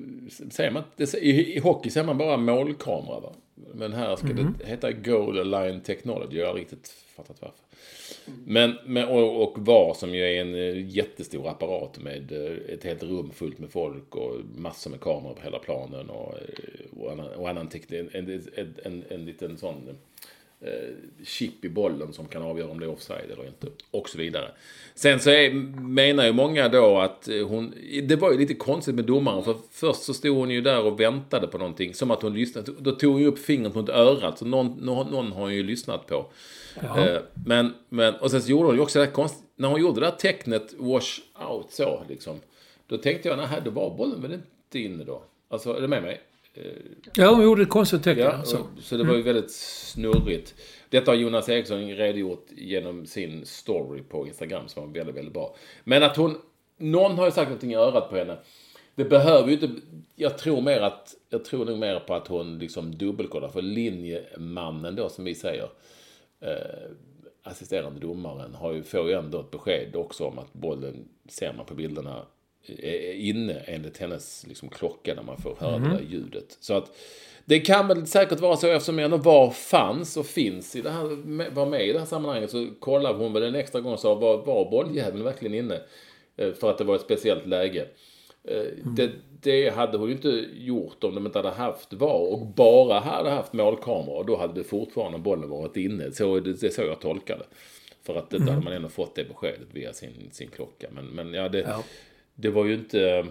säger 0.52 0.72
man, 0.72 0.84
det, 0.96 1.13
i, 1.13 1.56
i 1.56 1.60
hockey 1.60 1.89
säger 1.89 2.08
man 2.08 2.17
bara 2.17 2.38
målkamera 2.38 3.20
va? 3.20 3.34
Men 3.74 3.94
här 3.94 4.15
ska 4.15 4.28
det 4.28 4.65
heta 4.65 4.91
Goal 4.91 5.50
Line 5.52 5.82
Technology, 5.82 6.38
jag 6.38 6.48
har 6.48 6.54
riktigt 6.54 6.96
fattat 7.15 7.38
varför. 7.41 7.58
Men, 8.46 8.78
men 8.86 9.08
och, 9.08 9.44
och 9.44 9.65
VAR 9.65 9.94
som 9.94 10.15
ju 10.15 10.22
är 10.22 10.41
en 10.41 10.56
eh, 10.56 10.96
jättestor 10.96 11.50
apparat 11.50 12.00
med 12.00 12.32
ett 12.70 12.84
helt 12.84 13.04
rum 13.04 13.32
fullt 13.34 13.60
med 13.60 13.72
folk 13.72 14.15
och 14.15 14.36
massor 14.56 14.91
med 14.91 15.00
kameror 15.02 15.34
på 15.34 15.41
hela 15.41 15.60
planen 15.60 16.10
och, 16.10 16.34
och 17.38 17.50
annan, 17.50 17.70
teknik. 17.70 18.10
En, 18.14 18.42
en, 18.56 18.76
en, 18.84 19.04
en 19.10 19.26
liten 19.26 19.58
sån 19.58 19.90
eh, 20.62 20.70
chip 21.26 21.66
i 21.66 21.70
bollen 21.70 22.14
som 22.14 22.28
kan 22.28 22.42
avgöra 22.42 22.72
om 22.72 22.80
det 22.80 22.86
är 22.86 22.90
offside 22.90 23.32
eller 23.32 23.48
inte. 23.48 23.68
Och 23.92 24.10
så 24.10 24.18
vidare. 24.18 24.52
Sen 24.96 25.20
så 25.20 25.30
är, 25.30 25.52
menar 25.82 26.26
ju 26.26 26.34
många 26.34 26.70
då 26.70 27.00
att 27.00 27.28
eh, 27.28 27.48
hon... 27.48 27.74
Det 28.04 28.16
var 28.16 28.32
ju 28.32 28.38
lite 28.38 28.54
konstigt 28.54 28.96
med 28.96 29.06
domaren. 29.06 29.44
För 29.44 29.56
först 29.72 30.04
så 30.04 30.14
stod 30.14 30.38
hon 30.38 30.50
ju 30.50 30.62
där 30.62 30.84
och 30.84 31.00
väntade 31.00 31.48
på 31.48 31.58
någonting. 31.58 31.94
Som 31.94 32.12
att 32.12 32.22
hon 32.22 32.34
lyssnade. 32.34 32.72
Då 32.80 32.92
tog 32.92 33.12
hon 33.12 33.22
ju 33.22 33.28
upp 33.28 33.40
fingret 33.40 33.76
mot 33.76 33.90
örat. 33.90 34.38
Så 34.38 34.46
någon, 34.46 34.68
någon, 34.68 35.12
någon 35.12 35.32
har 35.32 35.42
hon 35.42 35.54
ju 35.54 35.64
lyssnat 35.64 36.08
på. 36.08 36.26
Ja. 36.82 37.08
Eh, 37.08 37.22
Men, 37.46 37.74
men, 37.90 38.16
och 38.16 38.32
sen 38.32 38.42
så 38.42 38.52
gjorde 38.52 38.66
hon 38.66 38.76
ju 38.76 38.82
också 38.82 39.00
det 39.00 39.06
här 39.06 39.12
konst, 39.12 39.44
När 39.56 39.68
hon 39.68 39.82
gjorde 39.82 40.00
det 40.00 40.06
där 40.06 40.16
tecknet 40.16 40.74
wash 40.78 41.20
out 41.50 41.72
så 41.72 42.04
liksom. 42.10 42.40
Då 42.88 42.98
tänkte 42.98 43.30
jag, 43.30 43.38
nej, 43.38 43.62
då 43.66 43.72
var 43.72 43.98
bollen 43.98 44.22
väl 44.22 44.34
inte 44.34 44.80
inne 44.80 45.04
då. 45.04 45.24
Alltså, 45.50 45.74
är 45.78 45.82
du 45.82 45.88
med 45.88 46.04
mig? 46.04 46.22
Ja, 47.14 47.30
hon 47.30 47.44
gjorde 47.44 47.62
ett 47.62 47.70
konstigt 47.70 48.04
tecken. 48.04 48.24
Ja, 48.24 48.42
och, 48.42 48.84
så 48.84 48.98
det 48.98 49.04
var 49.04 49.16
ju 49.16 49.22
väldigt 49.22 49.52
snurrigt. 49.52 50.56
Detta 50.90 51.12
har 51.12 51.16
Jonas 51.16 51.50
Eriksson 51.50 51.90
redogjort 51.90 52.48
genom 52.50 53.06
sin 53.06 53.46
story 53.46 54.02
på 54.04 54.28
Instagram 54.28 54.68
som 54.68 54.88
var 54.88 54.94
väldigt, 54.94 55.16
väldigt 55.16 55.34
bra. 55.34 55.56
Men 55.84 56.04
att 56.04 56.18
hon, 56.18 56.38
någon 56.78 57.18
har 57.18 57.26
ju 57.26 57.32
sagt 57.32 57.50
någonting 57.50 57.72
i 57.72 57.76
örat 57.76 58.10
på 58.10 58.16
henne. 58.16 58.38
Det 58.96 59.06
behöver 59.06 59.48
ju 59.48 59.54
inte, 59.54 59.70
jag 60.16 60.38
tror 60.38 60.62
mer 60.62 60.82
att, 60.82 61.16
jag 61.30 61.46
tror 61.46 61.66
nog 61.66 61.80
mer 61.80 62.00
på 62.00 62.14
att 62.14 62.28
hon 62.28 62.60
liksom 62.60 62.98
dubbelkollar. 62.98 63.50
För 63.50 63.62
linjemannen 63.62 64.96
då 64.96 65.10
som 65.10 65.26
vi 65.26 65.36
säger, 65.36 65.70
eh, 66.40 66.92
assisterande 67.44 68.00
domaren, 68.00 68.54
har 68.54 68.74
ju, 68.74 68.84
får 68.84 69.08
ju 69.08 69.14
ändå 69.14 69.40
ett 69.40 69.52
besked 69.52 69.96
också 69.96 70.26
om 70.26 70.40
att 70.40 70.54
bollen, 70.54 71.08
ser 71.30 71.54
man 71.54 71.66
på 71.66 71.74
bilderna, 71.74 72.26
inne 73.15 73.54
enligt 73.54 73.97
hennes 73.97 74.45
liksom, 74.47 74.69
klocka 74.69 75.13
när 75.15 75.24
man 75.24 75.38
får 75.38 75.56
höra 75.60 75.78
det 75.80 75.89
där 75.89 76.06
ljudet. 76.10 76.58
Så 76.60 76.74
att 76.74 76.91
det 77.45 77.60
kan 77.60 77.88
väl 77.88 78.08
säkert 78.08 78.39
vara 78.39 78.58
så 78.58 78.67
eftersom 78.67 79.00
ändå 79.00 79.17
VAR 79.17 79.50
fanns 79.50 80.17
och 80.17 80.26
finns 80.26 80.76
i 80.76 80.82
det 80.82 80.89
här, 80.89 81.04
var 81.54 81.65
med 81.65 81.88
i 81.88 81.93
det 81.93 82.00
här 82.00 82.06
sammanhanget 82.06 82.52
så 82.52 82.67
kollade 82.80 83.17
hon 83.17 83.34
väl 83.34 83.43
en 83.43 83.56
extra 83.56 83.82
gång 83.82 83.93
och 83.93 84.00
sa 84.00 84.15
var, 84.15 84.45
var 84.45 84.71
bolljäveln 84.71 85.24
verkligen 85.24 85.56
inne? 85.56 85.80
Eh, 86.38 86.54
För 86.54 86.69
att 86.69 86.78
det 86.78 86.84
var 86.84 86.95
ett 86.95 87.02
speciellt 87.02 87.47
läge. 87.47 87.86
Eh, 88.43 88.63
Det, 88.95 89.12
det 89.41 89.69
hade 89.69 89.97
hon 89.97 90.08
ju 90.08 90.13
inte 90.15 90.45
gjort 90.54 91.04
om 91.04 91.15
de 91.15 91.26
inte 91.26 91.39
hade 91.39 91.50
haft 91.50 91.93
VAR 91.93 92.34
och 92.34 92.45
bara 92.45 93.00
hade 93.00 93.30
haft 93.30 93.54
målkameror. 93.54 94.24
Då 94.24 94.38
hade 94.38 94.54
det 94.54 94.63
fortfarande 94.63 95.17
bollen 95.19 95.50
varit 95.50 95.78
inne. 95.78 96.12
Så, 96.12 96.39
det, 96.39 96.54
det 96.54 96.67
är 96.67 96.71
så 96.71 96.82
jag 96.82 97.00
tolkar 97.02 97.38
det. 97.38 97.45
För 98.04 98.15
att 98.15 98.30
då 98.30 98.38
hade 98.52 98.63
man 98.63 98.74
ändå 98.74 98.89
fått 98.89 99.15
det 99.15 99.24
beskedet 99.24 99.67
via 99.71 99.93
sin, 99.93 100.30
sin 100.32 100.47
klocka. 100.50 100.88
Men, 100.91 101.06
men 101.06 101.34
ja, 101.34 101.50
det, 101.50 101.60
Ja 101.60 101.84
det 102.36 102.50
var 102.50 102.65
ju 102.65 102.74
inte... 102.74 103.26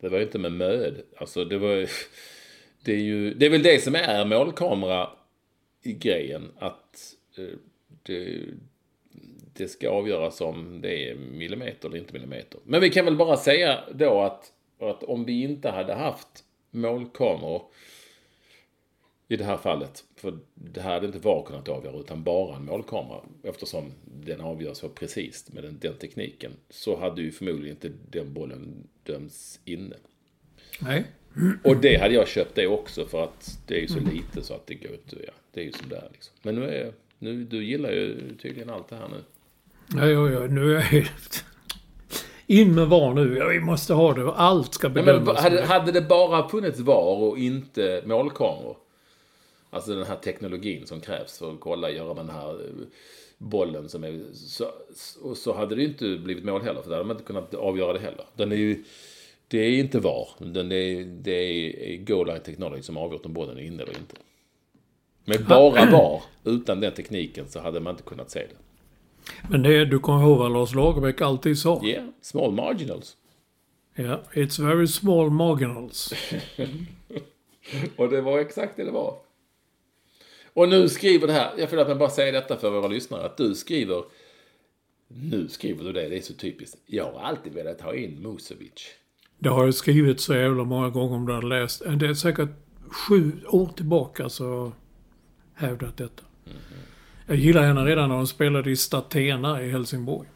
Det 0.00 0.08
var 0.08 0.18
ju 0.18 0.24
inte 0.24 0.38
med 0.38 0.52
möd. 0.52 1.02
Alltså 1.16 1.44
det 1.44 1.58
var 1.58 1.88
Det 2.84 2.92
är 2.92 2.98
ju... 2.98 3.34
Det 3.34 3.46
är 3.46 3.50
väl 3.50 3.62
det 3.62 3.82
som 3.82 3.94
är 3.94 4.24
målkamera 4.24 5.10
i 5.82 5.92
grejen. 5.92 6.50
Att 6.58 7.14
eh, 7.38 7.58
det, 8.02 8.40
det 9.54 9.68
ska 9.68 9.90
avgöras 9.90 10.40
om 10.40 10.80
det 10.80 11.10
är 11.10 11.14
millimeter 11.14 11.88
eller 11.88 11.98
inte 11.98 12.12
millimeter. 12.12 12.60
Men 12.64 12.80
vi 12.80 12.90
kan 12.90 13.04
väl 13.04 13.16
bara 13.16 13.36
säga 13.36 13.84
då 13.94 14.20
att, 14.20 14.52
att 14.80 15.02
om 15.02 15.24
vi 15.24 15.42
inte 15.42 15.70
hade 15.70 15.94
haft 15.94 16.44
målkameror 16.70 17.62
i 19.32 19.36
det 19.36 19.44
här 19.44 19.56
fallet. 19.56 20.04
För 20.16 20.38
det 20.54 20.80
här 20.80 20.92
hade 20.92 21.06
inte 21.06 21.18
VAR 21.18 21.42
kunnat 21.46 21.68
avgöra 21.68 21.96
utan 21.96 22.22
bara 22.22 22.56
en 22.56 22.64
målkamera. 22.64 23.20
Eftersom 23.42 23.92
den 24.04 24.40
avgör 24.40 24.74
så 24.74 24.88
precis 24.88 25.52
med 25.52 25.64
den, 25.64 25.78
den 25.80 25.94
tekniken. 25.94 26.52
Så 26.70 27.00
hade 27.00 27.22
ju 27.22 27.30
förmodligen 27.32 27.76
inte 27.76 27.90
den 28.10 28.32
bollen 28.32 28.88
dömts 29.02 29.60
inne. 29.64 29.96
Nej. 30.80 31.04
Och 31.64 31.76
det 31.76 31.96
hade 31.96 32.14
jag 32.14 32.28
köpt 32.28 32.54
det 32.54 32.66
också 32.66 33.04
för 33.06 33.24
att 33.24 33.58
det 33.66 33.76
är 33.76 33.80
ju 33.80 33.88
så 33.88 34.00
lite 34.00 34.42
så 34.42 34.54
att 34.54 34.66
det 34.66 34.74
går 34.74 34.92
inte. 34.92 35.16
Ja, 35.26 35.32
det 35.52 35.60
är 35.60 35.64
ju 35.64 35.72
som 35.72 35.88
det 35.88 35.96
är 35.96 36.08
liksom. 36.12 36.34
Men 36.42 36.54
nu 36.54 36.64
är 36.64 36.92
nu, 37.18 37.44
du 37.44 37.64
gillar 37.64 37.90
ju 37.90 38.36
tydligen 38.42 38.70
allt 38.70 38.88
det 38.88 38.96
här 38.96 39.08
nu. 39.08 39.22
Ja, 39.96 40.06
ja, 40.06 40.30
ja. 40.30 40.46
Nu 40.46 40.70
är 40.70 40.74
jag 40.74 40.80
helt... 40.80 41.44
In 42.46 42.74
med 42.74 42.86
VAR 42.88 43.14
nu. 43.14 43.36
Ja, 43.38 43.48
vi 43.48 43.60
måste 43.60 43.94
ha 43.94 44.14
det. 44.14 44.32
Allt 44.32 44.74
ska 44.74 44.86
Ja, 44.86 44.92
men 44.94 45.04
bedömas. 45.04 45.42
hade, 45.42 45.62
hade 45.62 45.92
det 45.92 46.00
bara 46.02 46.48
funnits 46.48 46.80
VAR 46.80 47.22
och 47.22 47.38
inte 47.38 48.02
målkameror. 48.06 48.76
Alltså 49.72 49.94
den 49.94 50.06
här 50.06 50.16
teknologin 50.16 50.86
som 50.86 51.00
krävs 51.00 51.38
för 51.38 51.52
att 51.52 51.60
kolla, 51.60 51.90
göra 51.90 52.14
den 52.14 52.30
här 52.30 52.50
eh, 52.50 52.86
bollen 53.38 53.88
som 53.88 54.04
är... 54.04 54.20
Så, 54.32 54.66
och 55.22 55.36
så 55.36 55.52
hade 55.52 55.74
det 55.74 55.84
inte 55.84 56.16
blivit 56.16 56.44
mål 56.44 56.62
heller, 56.62 56.82
för 56.82 56.90
då 56.90 56.94
hade 56.96 57.06
man 57.06 57.16
inte 57.16 57.26
kunnat 57.26 57.54
avgöra 57.54 57.92
det 57.92 57.98
heller. 57.98 58.24
Den 58.36 58.52
är 58.52 58.56
ju... 58.56 58.84
Det 59.48 59.58
är 59.58 59.78
inte 59.78 59.98
VAR. 59.98 60.28
Den 60.38 60.72
är, 60.72 61.04
det 61.04 61.32
är 61.32 61.96
goal 61.96 62.26
line 62.26 62.40
technology 62.40 62.82
som 62.82 62.96
avgjort 62.96 63.26
om 63.26 63.32
bollen 63.32 63.58
är 63.58 63.62
inne 63.62 63.82
eller 63.82 63.98
inte. 63.98 64.16
Med 65.24 65.44
bara 65.46 65.90
VAR, 65.90 66.22
utan 66.44 66.80
den 66.80 66.92
tekniken, 66.92 67.48
så 67.48 67.60
hade 67.60 67.80
man 67.80 67.90
inte 67.90 68.02
kunnat 68.02 68.30
se 68.30 68.40
det. 68.40 68.56
Men 69.50 69.62
det, 69.62 69.84
du 69.84 69.98
kommer 69.98 70.22
ihåg 70.22 70.38
vad 70.38 70.52
Lars 70.52 70.74
Lagerbäck 70.74 71.20
alltid 71.20 71.58
sa? 71.58 71.80
Ja, 71.82 71.88
yeah, 71.88 72.04
small 72.20 72.52
marginals. 72.52 73.16
Ja, 73.94 74.20
it's 74.32 74.66
very 74.66 74.86
small 74.86 75.30
marginals. 75.30 76.12
Och 77.96 78.08
det 78.08 78.20
var 78.20 78.38
exakt 78.38 78.76
det 78.76 78.84
det 78.84 78.90
var. 78.90 79.16
Och 80.54 80.68
nu 80.68 80.88
skriver 80.88 81.26
det 81.26 81.32
här, 81.32 81.52
jag 81.58 81.70
får 81.70 81.76
att 81.76 81.98
bara 81.98 82.10
säga 82.10 82.32
detta 82.32 82.56
för 82.56 82.70
våra 82.70 82.88
lyssnare, 82.88 83.26
att 83.26 83.36
du 83.36 83.54
skriver, 83.54 84.04
nu 85.08 85.48
skriver 85.48 85.84
du 85.84 85.92
det, 85.92 86.08
det 86.08 86.16
är 86.16 86.20
så 86.20 86.34
typiskt. 86.34 86.78
Jag 86.86 87.12
har 87.12 87.20
alltid 87.20 87.52
velat 87.52 87.80
ha 87.80 87.94
in 87.94 88.22
Musovic. 88.22 88.94
Det 89.38 89.48
har 89.48 89.64
jag 89.64 89.74
skrivit 89.74 90.20
så 90.20 90.34
jävla 90.34 90.64
många 90.64 90.90
gånger 90.90 91.16
om 91.16 91.26
du 91.26 91.32
har 91.32 91.42
läst. 91.42 91.82
Det 91.96 92.06
är 92.06 92.14
säkert 92.14 92.50
sju 92.88 93.32
år 93.48 93.66
tillbaka 93.76 94.28
så 94.28 94.72
hävdat 95.54 95.96
detta. 95.96 96.22
Jag 97.26 97.36
gillar 97.36 97.62
henne 97.62 97.84
redan 97.84 98.08
när 98.08 98.16
hon 98.16 98.26
spelade 98.26 98.70
i 98.70 98.76
Statena 98.76 99.62
i 99.62 99.70
Helsingborg. 99.70 100.28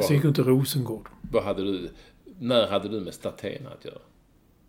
Så 0.00 0.12
gick 0.12 0.22
hon 0.22 0.34
till 0.34 0.44
Rosengård. 0.44 1.08
vad 1.32 1.44
hade 1.44 1.62
du, 1.62 1.90
när 2.38 2.66
hade 2.66 2.88
du 2.88 3.00
med 3.00 3.14
Statena 3.14 3.70
att 3.70 3.84
göra? 3.84 3.98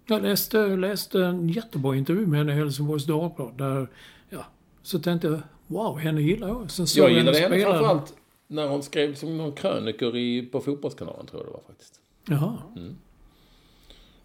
Jag 0.09 0.21
läste, 0.21 0.67
läste 0.67 1.23
en 1.23 1.49
jättebra 1.49 1.95
intervju 1.95 2.25
med 2.27 2.39
henne 2.39 2.51
i 2.51 2.55
Helsingborgs 2.55 3.05
Dagblad. 3.05 3.57
Där, 3.57 3.87
ja, 4.29 4.45
så 4.81 4.99
tänkte 4.99 5.27
jag, 5.27 5.41
wow, 5.67 5.97
henne 5.99 6.21
gillar 6.21 6.47
jag. 6.47 6.71
Sen 6.71 6.85
Jag 6.95 7.03
henne 7.03 7.17
gillade 7.17 7.39
henne 7.39 7.55
spela. 7.55 7.71
framförallt 7.71 8.13
när 8.47 8.67
hon 8.67 8.83
skrev 8.83 9.15
som 9.15 9.37
någon 9.37 9.51
krönikor 9.51 10.15
i, 10.15 10.41
på 10.51 10.61
Fotbollskanalen, 10.61 11.25
tror 11.25 11.41
jag 11.41 11.47
det 11.47 11.53
var 11.53 11.61
faktiskt. 11.67 11.99
Jaha. 12.27 12.57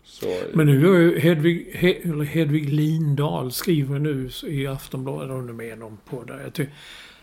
Så, 0.05 0.27
Men 0.53 0.67
nu 0.67 0.83
gör 0.83 0.99
ju 0.99 1.19
Hedvig, 1.19 1.71
He, 1.75 1.93
eller 1.95 2.25
Hedvig 2.25 2.73
Lindahl 2.73 3.53
skriver 3.53 3.99
nu 3.99 4.31
i 4.47 4.67
Aftonbladet, 4.67 5.31
om 5.31 5.47
du 5.47 5.53
med 5.53 5.79
någon 5.79 5.99
på 6.11 6.23
det. 6.25 6.43
Jag 6.43 6.53
tycker, 6.53 6.75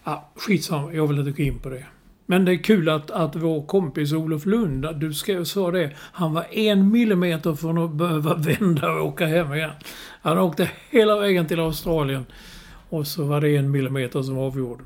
ja, 0.03 0.31
skitsamma, 0.35 0.93
jag 0.93 1.07
vill 1.07 1.19
inte 1.19 1.31
gå 1.31 1.43
in 1.43 1.59
på 1.59 1.69
det. 1.69 1.85
Men 2.31 2.45
det 2.45 2.51
är 2.51 2.63
kul 2.63 2.89
att, 2.89 3.11
att 3.11 3.35
vår 3.35 3.65
kompis 3.65 4.13
Olof 4.13 4.45
Lund, 4.45 4.95
du 4.95 5.13
skrev, 5.13 5.43
sa 5.43 5.71
det, 5.71 5.91
han 5.97 6.33
var 6.33 6.45
en 6.51 6.91
millimeter 6.91 7.55
från 7.55 7.77
att 7.77 7.91
behöva 7.91 8.35
vända 8.59 8.91
och 8.91 9.05
åka 9.05 9.25
hem 9.25 9.53
igen. 9.53 9.71
Han 10.21 10.37
åkte 10.37 10.71
hela 10.89 11.19
vägen 11.19 11.47
till 11.47 11.59
Australien 11.59 12.25
och 12.89 13.07
så 13.07 13.23
var 13.23 13.41
det 13.41 13.55
en 13.55 13.71
millimeter 13.71 14.21
som 14.21 14.37
avgjorde. 14.37 14.83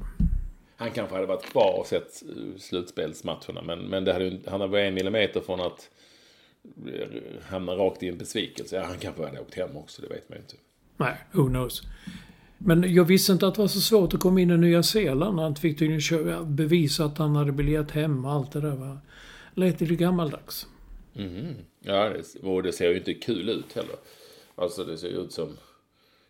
Han 0.77 0.91
kanske 0.91 1.15
hade 1.15 1.27
varit 1.27 1.45
kvar 1.45 1.79
och 1.79 1.87
sett 1.87 2.23
eh, 2.23 2.59
slutspelsmatcherna. 2.59 3.61
Men, 3.63 3.79
men 3.79 4.03
det 4.03 4.13
hade, 4.13 4.39
han 4.47 4.71
var 4.71 4.79
en 4.79 4.93
millimeter 4.93 5.41
från 5.41 5.61
att 5.61 5.89
eh, 6.87 7.07
hamna 7.49 7.71
rakt 7.71 8.03
i 8.03 8.09
en 8.09 8.17
besvikelse. 8.17 8.75
Ja, 8.75 8.83
han 8.83 8.97
kanske 8.97 9.25
hade 9.25 9.39
åkt 9.39 9.55
hem 9.55 9.77
också, 9.77 10.01
det 10.01 10.07
vet 10.07 10.29
man 10.29 10.37
ju 10.37 10.41
inte. 10.41 10.55
Nej, 10.97 11.15
who 11.31 11.47
knows. 11.47 11.81
Men 12.57 12.93
jag 12.93 13.05
visste 13.05 13.31
inte 13.31 13.47
att 13.47 13.55
det 13.55 13.61
var 13.61 13.67
så 13.67 13.81
svårt 13.81 14.13
att 14.13 14.19
komma 14.19 14.41
in 14.41 14.51
i 14.51 14.57
Nya 14.57 14.83
Zeeland. 14.83 15.39
Han 15.39 15.55
fick 15.55 15.79
tydligen 15.79 16.01
köra, 16.01 16.43
bevisa 16.43 17.05
att 17.05 17.17
han 17.17 17.35
hade 17.35 17.51
biljett 17.51 17.91
hem 17.91 18.25
och 18.25 18.31
allt 18.31 18.51
det 18.51 18.61
där. 18.61 18.75
Va? 18.75 18.97
Lät 19.53 19.81
lite 19.81 19.95
gammaldags. 19.95 20.67
Mhm. 21.13 21.55
Ja, 21.79 22.09
det, 22.09 22.47
och 22.47 22.63
det 22.63 22.71
ser 22.71 22.89
ju 22.89 22.97
inte 22.97 23.13
kul 23.13 23.49
ut 23.49 23.73
heller. 23.73 23.95
Alltså 24.55 24.83
det 24.83 24.97
ser 24.97 25.07
ju 25.07 25.17
ut 25.17 25.31
som... 25.31 25.49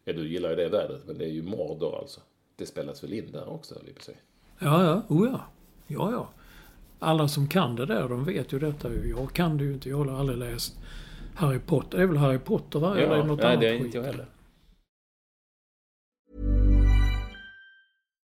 Ja, 0.05 0.13
du 0.13 0.27
gillar 0.27 0.49
ju 0.49 0.55
det 0.55 0.69
vädret, 0.69 1.01
men 1.07 1.17
det 1.17 1.25
är 1.25 1.29
ju 1.29 1.43
Mordor 1.43 1.99
alltså. 1.99 2.21
Det 2.55 2.65
spelas 2.65 3.03
väl 3.03 3.13
in 3.13 3.31
där 3.31 3.49
också, 3.49 3.75
att 3.75 4.03
säga. 4.03 4.17
Ja, 4.59 4.83
ja. 4.83 5.01
Oh 5.15 5.27
ja. 5.27 5.41
Ja, 5.87 6.11
ja. 6.11 6.29
Alla 6.99 7.27
som 7.27 7.47
kan 7.47 7.75
det 7.75 7.85
där, 7.85 8.09
de 8.09 8.25
vet 8.25 8.53
ju 8.53 8.59
detta. 8.59 8.89
Jag 8.93 9.33
kan 9.33 9.57
det 9.57 9.63
ju 9.63 9.73
inte. 9.73 9.89
Jag 9.89 9.97
har 9.97 10.19
aldrig 10.19 10.37
läst 10.37 10.75
Harry 11.35 11.59
Potter. 11.59 11.97
Det 11.97 12.03
är 12.03 12.07
väl 12.07 12.17
Harry 12.17 12.39
Potter, 12.39 12.79
va? 12.79 12.97
Eller 12.97 13.15
är 13.15 13.17
det 13.17 13.27
något 13.27 13.39
nej, 13.39 13.47
annat 13.47 13.61
det 13.61 13.67
är 13.67 13.77
skit? 13.77 13.85
inte 13.85 13.97
jag 13.97 14.05
heller. 14.05 14.25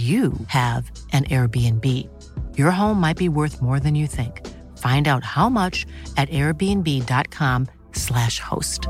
you 0.00 0.32
have 0.46 0.88
an 1.12 1.24
Airbnb. 1.24 2.08
Your 2.56 2.70
home 2.70 3.00
might 3.00 3.16
be 3.16 3.28
worth 3.28 3.60
more 3.60 3.80
than 3.80 3.96
you 3.96 4.06
think. 4.06 4.46
Find 4.78 5.08
out 5.08 5.24
how 5.24 5.48
much 5.48 5.84
at 6.16 6.30
airbnb.com/slash 6.30 8.38
host. 8.38 8.86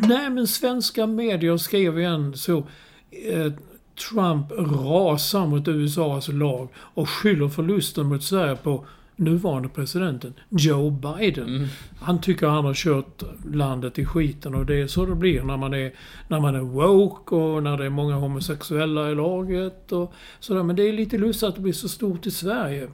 Nej, 0.00 0.30
men 0.30 0.46
svenska 0.46 1.06
medier 1.06 1.56
skrev 1.56 1.98
igen 1.98 2.36
så. 2.36 2.66
Eh, 3.10 3.52
Trump 3.94 4.52
rasar 4.52 5.46
mot 5.46 5.68
USAs 5.68 6.28
lag 6.28 6.68
och 6.76 7.08
skyller 7.08 7.48
förlusten 7.48 8.06
mot 8.06 8.22
Sverige 8.22 8.56
på 8.56 8.84
nuvarande 9.24 9.68
presidenten, 9.68 10.34
Joe 10.48 10.90
Biden. 10.90 11.68
Han 12.00 12.20
tycker 12.20 12.46
han 12.46 12.64
har 12.64 12.74
kört 12.74 13.22
landet 13.52 13.98
i 13.98 14.04
skiten 14.04 14.54
och 14.54 14.66
det 14.66 14.74
är 14.80 14.86
så 14.86 15.06
det 15.06 15.14
blir 15.14 15.42
när 15.42 15.56
man 15.56 15.74
är, 15.74 15.92
när 16.28 16.40
man 16.40 16.54
är 16.54 16.60
woke 16.60 17.34
och 17.34 17.62
när 17.62 17.76
det 17.76 17.84
är 17.84 17.90
många 17.90 18.14
homosexuella 18.14 19.10
i 19.10 19.14
laget 19.14 19.92
och 19.92 20.12
sådär. 20.40 20.62
Men 20.62 20.76
det 20.76 20.88
är 20.88 20.92
lite 20.92 21.18
lustigt 21.18 21.48
att 21.48 21.54
det 21.54 21.60
blir 21.60 21.72
så 21.72 21.88
stort 21.88 22.26
i 22.26 22.30
Sverige. 22.30 22.88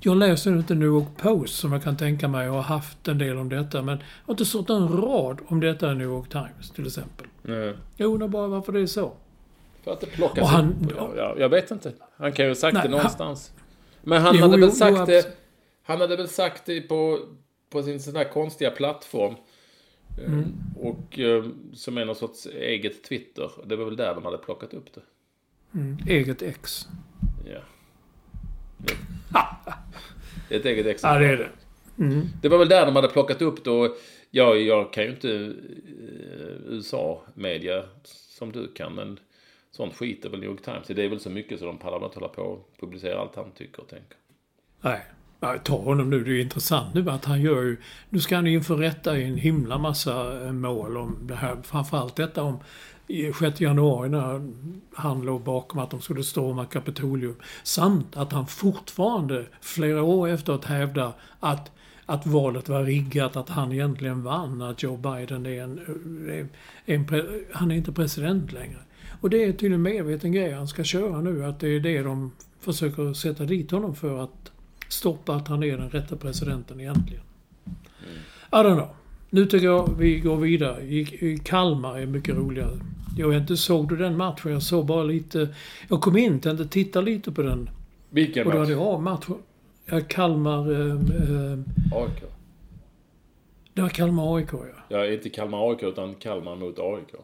Jag 0.00 0.16
läser 0.16 0.50
inte 0.56 0.74
New 0.74 0.88
York 0.88 1.06
Post 1.16 1.54
som 1.54 1.72
jag 1.72 1.82
kan 1.82 1.96
tänka 1.96 2.28
mig 2.28 2.48
har 2.48 2.62
haft 2.62 3.08
en 3.08 3.18
del 3.18 3.36
om 3.36 3.48
detta. 3.48 3.82
Men 3.82 3.98
jag 3.98 4.04
har 4.26 4.32
inte 4.34 4.44
stått 4.44 4.70
en 4.70 4.88
rad 4.88 5.38
om 5.46 5.60
detta 5.60 5.92
i 5.92 5.94
New 5.94 6.06
York 6.06 6.28
Times 6.28 6.70
till 6.74 6.86
exempel. 6.86 7.26
Nej. 7.42 7.74
Jag 7.96 8.10
undrar 8.12 8.28
bara 8.28 8.46
varför 8.48 8.72
det 8.72 8.80
är 8.80 8.86
så. 8.86 9.12
För 9.84 9.92
att 9.92 10.00
det 10.00 10.06
plockas 10.06 10.42
Och 10.42 10.48
han- 10.48 10.68
upp. 10.68 10.92
Ja, 10.96 11.10
ja, 11.16 11.34
jag 11.38 11.48
vet 11.48 11.70
inte. 11.70 11.92
Han 12.18 12.32
kan 12.32 12.44
ju 12.44 12.50
ha 12.50 12.54
sagt 12.54 12.74
Nej, 12.74 12.82
det 12.82 12.88
han- 12.88 12.90
någonstans. 12.96 13.52
Men 14.02 14.22
han 14.22 14.34
Jo, 14.36 14.40
hade 14.42 14.54
jo, 14.54 14.60
väl 14.60 14.68
jo, 14.70 14.76
sagt 14.76 14.96
abs- 14.98 15.06
det... 15.06 15.36
Han 15.86 16.00
hade 16.00 16.16
väl 16.16 16.28
sagt 16.28 16.66
det 16.66 16.80
på, 16.80 17.20
på 17.70 17.82
sin 17.82 18.00
sån 18.00 18.14
där 18.14 18.24
konstiga 18.32 18.70
plattform. 18.70 19.32
Eh, 19.32 19.36
Mm. 20.26 20.44
Och 20.76 21.18
eh, 21.18 21.44
som 21.74 21.98
är 21.98 22.04
någon 22.04 22.14
sorts 22.16 22.46
eget 22.46 23.04
Twitter. 23.04 23.50
Det 23.66 23.76
var 23.76 23.84
väl 23.84 23.96
där 23.96 24.14
de 24.14 24.24
hade 24.24 24.38
plockat 24.38 24.74
upp 24.74 24.94
det. 24.94 25.00
Mm, 25.78 25.98
eget 26.08 26.42
ex. 26.42 26.86
Ja. 27.44 27.60
Det 30.48 30.54
är 30.54 30.58
ett 30.60 30.66
eget 30.66 30.86
Ja, 30.86 30.90
exempel. 30.92 31.22
det 31.22 31.28
är 31.28 31.36
det. 31.36 31.50
Det 32.42 32.48
var 32.48 32.58
väl 32.58 32.68
där 32.68 32.86
de 32.86 32.96
hade 32.96 33.08
plockat 33.08 33.42
upp 33.42 33.64
det 33.64 33.70
och 33.70 33.96
ja, 34.30 34.54
jag 34.54 34.92
kan 34.92 35.04
ju 35.04 35.10
inte 35.10 35.30
eh, 35.30 36.72
USA-media 36.72 37.84
som 38.04 38.52
du 38.52 38.72
kan, 38.72 38.94
men 38.94 39.18
sånt 39.70 39.94
skiter 39.94 40.30
väl 40.30 40.40
New 40.40 40.50
York 40.50 40.62
Times. 40.62 40.86
Det 40.86 41.04
är 41.04 41.08
väl 41.08 41.20
så 41.20 41.30
mycket 41.30 41.58
så 41.58 41.66
de 41.66 41.78
pallar 41.78 42.04
inte 42.04 42.16
hålla 42.18 42.28
på 42.28 42.42
och 42.42 42.70
publicera 42.80 43.20
allt 43.20 43.36
han 43.36 43.50
tycker 43.52 43.80
och 43.82 43.88
tänker. 43.88 44.16
Nej. 44.80 45.00
Ta 45.40 45.76
honom 45.76 46.10
nu. 46.10 46.24
Det 46.24 46.30
är 46.30 46.40
intressant 46.40 46.94
nu 46.94 47.10
att 47.10 47.24
han 47.24 47.40
gör 47.40 47.62
ju... 47.62 47.76
Nu 48.10 48.20
ska 48.20 48.36
han 48.36 48.46
inför 48.46 48.76
rätta 48.76 49.18
i 49.18 49.24
en 49.24 49.36
himla 49.36 49.78
massa 49.78 50.44
eh, 50.46 50.52
mål 50.52 50.96
om 50.96 51.18
det 51.22 51.34
här. 51.34 51.56
Framförallt 51.62 52.16
detta 52.16 52.42
om 52.42 52.58
6 53.38 53.60
januari 53.60 54.08
när 54.08 54.52
han 54.94 55.22
låg 55.22 55.42
bakom 55.42 55.80
att 55.80 55.90
de 55.90 56.00
skulle 56.00 56.24
storma 56.24 56.64
Kapitolium. 56.64 57.36
Samt 57.62 58.16
att 58.16 58.32
han 58.32 58.46
fortfarande, 58.46 59.46
flera 59.60 60.02
år 60.02 60.28
efteråt, 60.28 60.64
hävdar 60.64 61.12
att, 61.40 61.70
att 62.06 62.26
valet 62.26 62.68
var 62.68 62.82
riggat, 62.82 63.36
att 63.36 63.48
han 63.48 63.72
egentligen 63.72 64.22
vann, 64.22 64.62
att 64.62 64.82
Joe 64.82 64.96
Biden 64.96 65.46
är 65.46 65.62
en... 65.62 65.78
Eh, 66.28 66.46
är 66.86 66.94
en 66.94 67.44
han 67.52 67.70
är 67.70 67.76
inte 67.76 67.92
president 67.92 68.52
längre. 68.52 68.78
Och 69.20 69.30
det 69.30 69.44
är 69.44 69.52
tydligen 69.52 69.74
en 69.74 69.82
medveten 69.82 70.32
grej 70.32 70.52
han 70.52 70.68
ska 70.68 70.84
köra 70.84 71.20
nu, 71.20 71.44
att 71.44 71.60
det 71.60 71.68
är 71.68 71.80
det 71.80 72.02
de 72.02 72.32
försöker 72.60 73.12
sätta 73.12 73.44
dit 73.44 73.70
honom 73.70 73.94
för 73.94 74.24
att 74.24 74.52
stoppa 74.88 75.34
att 75.34 75.48
han 75.48 75.62
är 75.62 75.76
den 75.76 75.90
rätta 75.90 76.16
presidenten 76.16 76.80
egentligen. 76.80 77.22
I 78.52 78.56
don't 78.56 78.74
know. 78.74 78.88
Nu 79.30 79.46
tycker 79.46 79.66
jag 79.66 79.94
vi 79.98 80.18
går 80.20 80.36
vidare. 80.36 80.82
I, 80.82 81.38
Kalmar 81.44 81.98
är 81.98 82.06
mycket 82.06 82.36
roligare. 82.36 82.78
Jag 83.18 83.28
vet 83.28 83.40
inte, 83.40 83.56
såg 83.56 83.88
du 83.88 83.96
den 83.96 84.16
matchen? 84.16 84.52
Jag 84.52 84.62
såg 84.62 84.86
bara 84.86 85.02
lite... 85.02 85.54
Jag 85.88 86.00
kom 86.00 86.16
in, 86.16 86.40
tänkte 86.40 86.66
titta 86.68 87.00
lite 87.00 87.32
på 87.32 87.42
den. 87.42 87.70
Vilken 88.10 88.46
Och 88.46 88.52
då 88.52 88.58
match? 88.58 88.68
hade 88.68 88.80
jag 88.80 89.02
matchen. 89.02 89.34
Ja, 89.86 90.00
Kalmar... 90.08 90.72
Eh, 90.72 90.90
eh, 90.92 91.58
AIK. 91.92 92.22
det 93.74 93.82
var 93.82 93.88
Kalmar 93.88 94.36
AIK 94.36 94.52
ja. 94.52 94.58
Ja, 94.88 95.06
inte 95.06 95.28
Kalmar 95.28 95.70
AIK 95.70 95.82
utan 95.82 96.14
Kalmar 96.14 96.56
mot 96.56 96.78
AIK. 96.78 97.14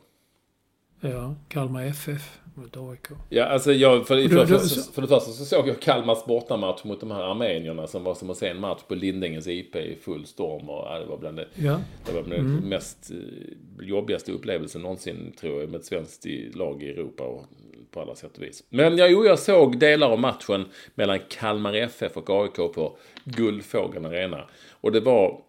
Ja, 1.00 1.34
Kalmar 1.48 1.82
FF 1.82 2.38
mot 2.54 2.76
AIK. 2.76 3.06
Ja, 3.28 3.44
alltså 3.44 3.72
jag, 3.72 4.06
för, 4.06 4.28
för, 4.28 4.46
för, 4.46 4.92
för 4.92 5.02
det 5.02 5.08
första 5.08 5.32
så 5.32 5.44
såg 5.44 5.68
jag 5.68 5.80
Kalmars 5.80 6.24
bortamatch 6.24 6.84
mot 6.84 7.00
de 7.00 7.10
här 7.10 7.22
armenierna 7.22 7.86
som 7.86 8.04
var 8.04 8.14
som 8.14 8.30
att 8.30 8.36
se 8.36 8.48
en 8.48 8.60
match 8.60 8.80
på 8.88 8.94
Lindängens 8.94 9.46
IP 9.46 9.76
i 9.76 9.96
full 10.02 10.26
storm. 10.26 10.68
Och, 10.70 10.86
ja, 10.86 10.98
det 10.98 11.06
var 11.06 11.18
bland 11.18 11.36
det, 11.36 11.48
Ja. 11.54 11.80
det 12.06 12.12
var 12.12 12.22
den 12.22 12.56
mest 12.68 13.10
eh, 13.10 13.86
jobbigaste 13.86 14.32
upplevelsen 14.32 14.82
någonsin 14.82 15.32
tror 15.40 15.60
jag 15.60 15.70
med 15.70 15.80
ett 15.80 15.86
svenskt 15.86 16.26
lag 16.54 16.82
i 16.82 16.88
Europa 16.90 17.22
och 17.24 17.44
på 17.90 18.00
alla 18.00 18.14
sätt 18.14 18.36
och 18.36 18.42
vis. 18.42 18.64
Men 18.68 18.98
ja, 18.98 19.06
jo, 19.06 19.24
jag 19.24 19.38
såg 19.38 19.78
delar 19.78 20.10
av 20.10 20.18
matchen 20.20 20.64
mellan 20.94 21.18
Kalmar 21.28 21.74
FF 21.74 22.16
och 22.16 22.30
AIK 22.42 22.54
på 22.54 22.96
Guldfågeln 23.24 24.06
Arena. 24.06 24.44
Och 24.70 24.92
det 24.92 25.00
var, 25.00 25.40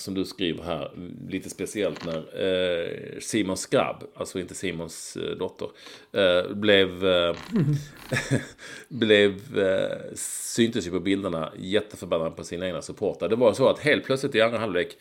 som 0.00 0.14
du 0.14 0.24
skriver 0.24 0.64
här, 0.64 0.90
lite 1.28 1.50
speciellt 1.50 2.04
när 2.04 2.16
eh, 2.16 3.18
Simon 3.20 3.56
Skrabb, 3.56 4.04
alltså 4.14 4.40
inte 4.40 4.54
Simons 4.54 5.16
eh, 5.16 5.36
dotter, 5.36 5.68
eh, 6.12 6.54
blev, 6.54 7.06
eh, 7.06 7.36
blev 8.88 9.58
eh, 9.58 10.14
syntes 10.14 10.86
ju 10.86 10.90
på 10.90 11.00
bilderna 11.00 11.52
jätteförbannad 11.58 12.36
på 12.36 12.44
sina 12.44 12.66
egna 12.66 12.82
supportrar. 12.82 13.28
Det 13.28 13.36
var 13.36 13.52
så 13.52 13.68
att 13.68 13.78
helt 13.78 14.04
plötsligt 14.04 14.34
i 14.34 14.40
andra 14.40 14.58
halvlek 14.58 14.96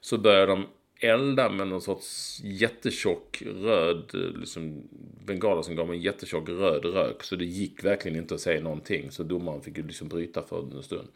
så 0.00 0.18
började 0.18 0.46
de 0.46 0.66
elda 1.00 1.50
med 1.50 1.68
någon 1.68 1.80
sorts 1.80 2.40
jättetjock 2.44 3.42
röd, 3.46 4.10
eh, 4.14 4.40
liksom 4.40 4.88
bengaler 5.26 5.62
som 5.62 5.76
gav 5.76 5.90
en 5.90 6.00
jättetjock 6.00 6.48
röd 6.48 6.84
rök. 6.84 7.22
Så 7.22 7.36
det 7.36 7.44
gick 7.44 7.84
verkligen 7.84 8.18
inte 8.18 8.34
att 8.34 8.40
säga 8.40 8.60
någonting. 8.60 9.10
Så 9.10 9.22
domaren 9.22 9.62
fick 9.62 9.76
ju 9.76 9.86
liksom 9.86 10.08
bryta 10.08 10.42
för 10.42 10.76
en 10.76 10.82
stund. 10.82 11.08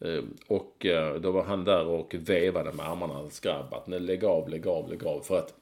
Eh, 0.00 0.22
Och 0.46 0.86
eh, 0.86 1.14
då 1.14 1.30
var 1.30 1.42
han 1.42 1.64
där 1.64 1.86
och 1.86 2.14
vevade 2.18 2.72
med 2.72 2.88
armarna, 2.88 3.30
skrabb 3.30 3.74
att 3.74 3.86
nej, 3.86 4.00
lägg 4.00 4.24
av, 4.24 4.48
lägg 4.48 4.66
av, 4.66 4.90
lägg 4.90 5.04
av. 5.06 5.20
För 5.20 5.38
att 5.38 5.54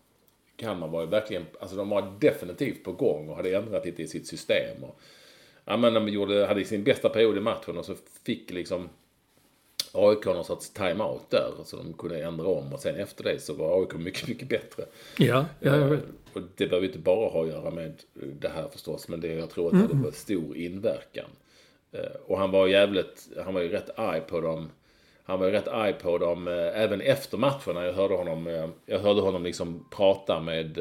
Kalmar 0.56 0.88
var 0.88 1.00
ju 1.00 1.06
verkligen, 1.06 1.46
alltså 1.60 1.76
de 1.76 1.88
var 1.88 2.12
definitivt 2.20 2.84
på 2.84 2.92
gång 2.92 3.28
och 3.28 3.36
hade 3.36 3.56
ändrat 3.56 3.84
lite 3.86 4.02
i 4.02 4.06
sitt 4.06 4.26
system. 4.26 4.84
Och, 4.84 5.00
ja 5.64 5.76
men 5.76 5.94
de 5.94 6.08
gjorde, 6.08 6.46
hade 6.46 6.64
sin 6.64 6.84
bästa 6.84 7.08
period 7.08 7.36
i 7.36 7.40
matchen 7.40 7.78
och 7.78 7.84
så 7.84 7.94
fick 8.22 8.50
liksom 8.50 8.88
AIK 9.92 10.24
någon 10.26 10.44
sorts 10.44 10.70
time-out 10.70 11.30
där. 11.30 11.50
Så 11.64 11.76
de 11.76 11.92
kunde 11.92 12.24
ändra 12.24 12.46
om 12.46 12.72
och 12.72 12.80
sen 12.80 12.96
efter 12.96 13.24
det 13.24 13.40
så 13.40 13.54
var 13.54 13.80
AIK 13.80 13.94
mycket, 13.94 14.28
mycket 14.28 14.48
bättre. 14.48 14.84
Ja, 15.18 15.44
ja 15.60 15.76
jag 15.76 15.88
vet. 15.88 16.04
Och 16.32 16.42
det 16.56 16.66
behöver 16.66 16.86
inte 16.86 16.98
bara 16.98 17.30
ha 17.30 17.42
att 17.42 17.48
göra 17.48 17.70
med 17.70 17.92
det 18.14 18.48
här 18.48 18.68
förstås, 18.68 19.08
men 19.08 19.20
det 19.20 19.34
jag 19.34 19.50
tror 19.50 19.66
att 19.66 19.72
det 19.72 19.78
hade 19.78 19.94
varit 20.04 20.14
stor 20.16 20.56
inverkan. 20.56 21.30
Eh, 21.94 22.00
Och 22.26 22.38
han 22.38 22.50
var 22.50 22.66
jävligt, 22.66 23.28
han 23.44 23.54
var 23.54 23.60
ju 23.60 23.68
rätt 23.68 23.98
arg 23.98 24.20
på 24.20 24.40
dem. 24.40 24.70
Han 25.24 25.38
var 25.40 25.46
ju 25.46 25.52
rätt 25.52 25.68
arg 25.68 25.92
på 25.92 26.18
dem 26.18 26.48
eh, 26.48 26.54
även 26.82 27.00
efter 27.00 27.38
matchen 27.38 27.74
när 27.74 27.82
jag 27.84 27.92
hörde 27.92 28.14
honom, 28.14 28.46
eh, 28.46 28.68
jag 28.86 28.98
hörde 28.98 29.20
honom 29.20 29.42
liksom 29.44 29.86
prata 29.90 30.40
med 30.40 30.78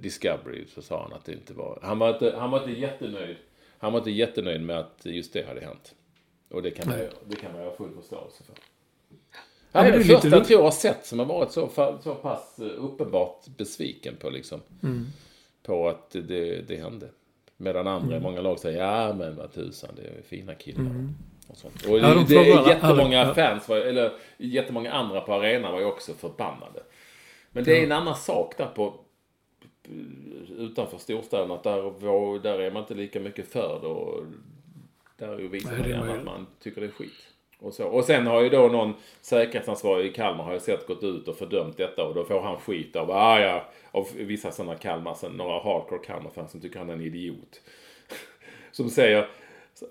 Discovery 0.00 0.64
så 0.74 0.82
sa 0.82 1.02
han 1.02 1.12
att 1.12 1.24
det 1.24 1.32
inte 1.32 1.54
var, 1.54 1.78
han 1.82 1.98
var 1.98 2.08
inte, 2.12 2.34
han 2.38 2.50
var 2.50 2.58
inte 2.68 2.80
jättenöjd. 2.80 3.36
Han 3.78 3.92
var 3.92 3.98
inte 4.00 4.10
jättenöjd 4.10 4.60
med 4.60 4.78
att 4.78 5.00
just 5.06 5.32
det 5.32 5.46
hade 5.48 5.60
hänt. 5.60 5.94
Och 6.50 6.62
det 6.62 6.70
kan 6.70 6.88
man, 6.88 6.98
ju- 6.98 7.10
det 7.26 7.36
kan 7.36 7.52
man 7.52 7.62
ha 7.62 7.76
full 7.76 7.94
förståelse 7.94 8.44
för. 8.44 8.54
Det 9.72 9.78
är 9.78 9.92
är 9.92 9.98
första 10.00 10.14
lite- 10.28 10.44
tror 10.44 10.60
jag 10.60 10.62
har 10.64 10.70
sett 10.70 11.06
som 11.06 11.18
har 11.18 11.26
varit 11.26 11.52
så, 11.52 11.68
så 12.02 12.14
pass 12.14 12.58
uppenbart 12.58 13.46
besviken 13.56 14.16
på 14.16 14.30
liksom. 14.30 14.60
Mm. 14.82 15.06
På 15.62 15.88
att 15.88 16.10
det, 16.10 16.62
det 16.68 16.76
hände. 16.76 17.08
Medan 17.60 17.86
andra 17.86 18.06
Mm. 18.16 18.18
i 18.18 18.20
många 18.22 18.40
lag 18.40 18.58
säger 18.58 18.78
ja 18.84 19.14
men 19.14 19.36
vad 19.36 19.52
tusan 19.52 19.90
det 19.96 20.02
är 20.02 20.22
fina 20.22 20.54
killar. 20.54 21.08
Och, 21.48 21.56
sånt. 21.56 21.86
och 21.86 21.98
Ja, 21.98 22.14
de 22.14 22.24
det, 22.24 22.36
är 22.36 22.68
jättemånga 22.68 23.20
alla- 23.22 23.34
fans, 23.34 23.68
var, 23.68 23.76
eller 23.76 24.12
jättemånga 24.36 24.92
andra 24.92 25.20
på 25.20 25.34
arenan 25.34 25.72
var 25.72 25.80
ju 25.80 25.86
också 25.86 26.12
förbannade. 26.14 26.82
Men 27.50 27.64
det 27.64 27.80
är 27.80 27.84
en 27.84 27.92
annan 27.92 28.16
sak 28.16 28.54
där 28.58 28.66
på 28.66 28.94
utanför 30.58 30.98
storstäderna. 30.98 31.54
Att 31.54 31.62
där, 31.62 32.42
där 32.42 32.58
är 32.60 32.70
man 32.70 32.82
inte 32.82 32.94
lika 32.94 33.20
mycket 33.20 33.48
för 33.52 33.78
det. 33.82 33.86
Och 33.86 34.24
där 35.16 35.36
visar 35.36 35.78
man 35.78 35.88
gärna 35.88 36.12
att 36.14 36.24
man 36.24 36.46
tycker 36.60 36.80
det 36.80 36.86
är 36.86 36.90
skit. 36.90 37.12
Och, 37.60 37.74
så. 37.74 37.86
och 37.86 38.04
sen 38.04 38.26
har 38.26 38.42
ju 38.42 38.48
då 38.48 38.68
någon 38.68 38.94
säkerhetsansvarig 39.20 40.06
i 40.06 40.12
Kalmar 40.12 40.44
har 40.44 40.52
jag 40.52 40.62
sett 40.62 40.86
gått 40.86 41.02
ut 41.02 41.28
och 41.28 41.36
fördömt 41.36 41.76
detta 41.76 42.04
och 42.04 42.14
då 42.14 42.24
får 42.24 42.40
han 42.40 42.60
skit 42.60 42.96
av, 42.96 43.10
ah, 43.10 43.40
ja, 43.40 43.64
av 43.90 44.06
vissa 44.14 44.50
sådana 44.50 44.74
Kalmar, 44.74 45.14
sen 45.14 45.32
några 45.32 45.60
hardcore 45.60 46.04
Kalmar-fans 46.04 46.50
som 46.50 46.60
tycker 46.60 46.78
han 46.78 46.90
är 46.90 46.94
en 46.94 47.00
idiot. 47.00 47.60
som 48.72 48.90
säger, 48.90 49.28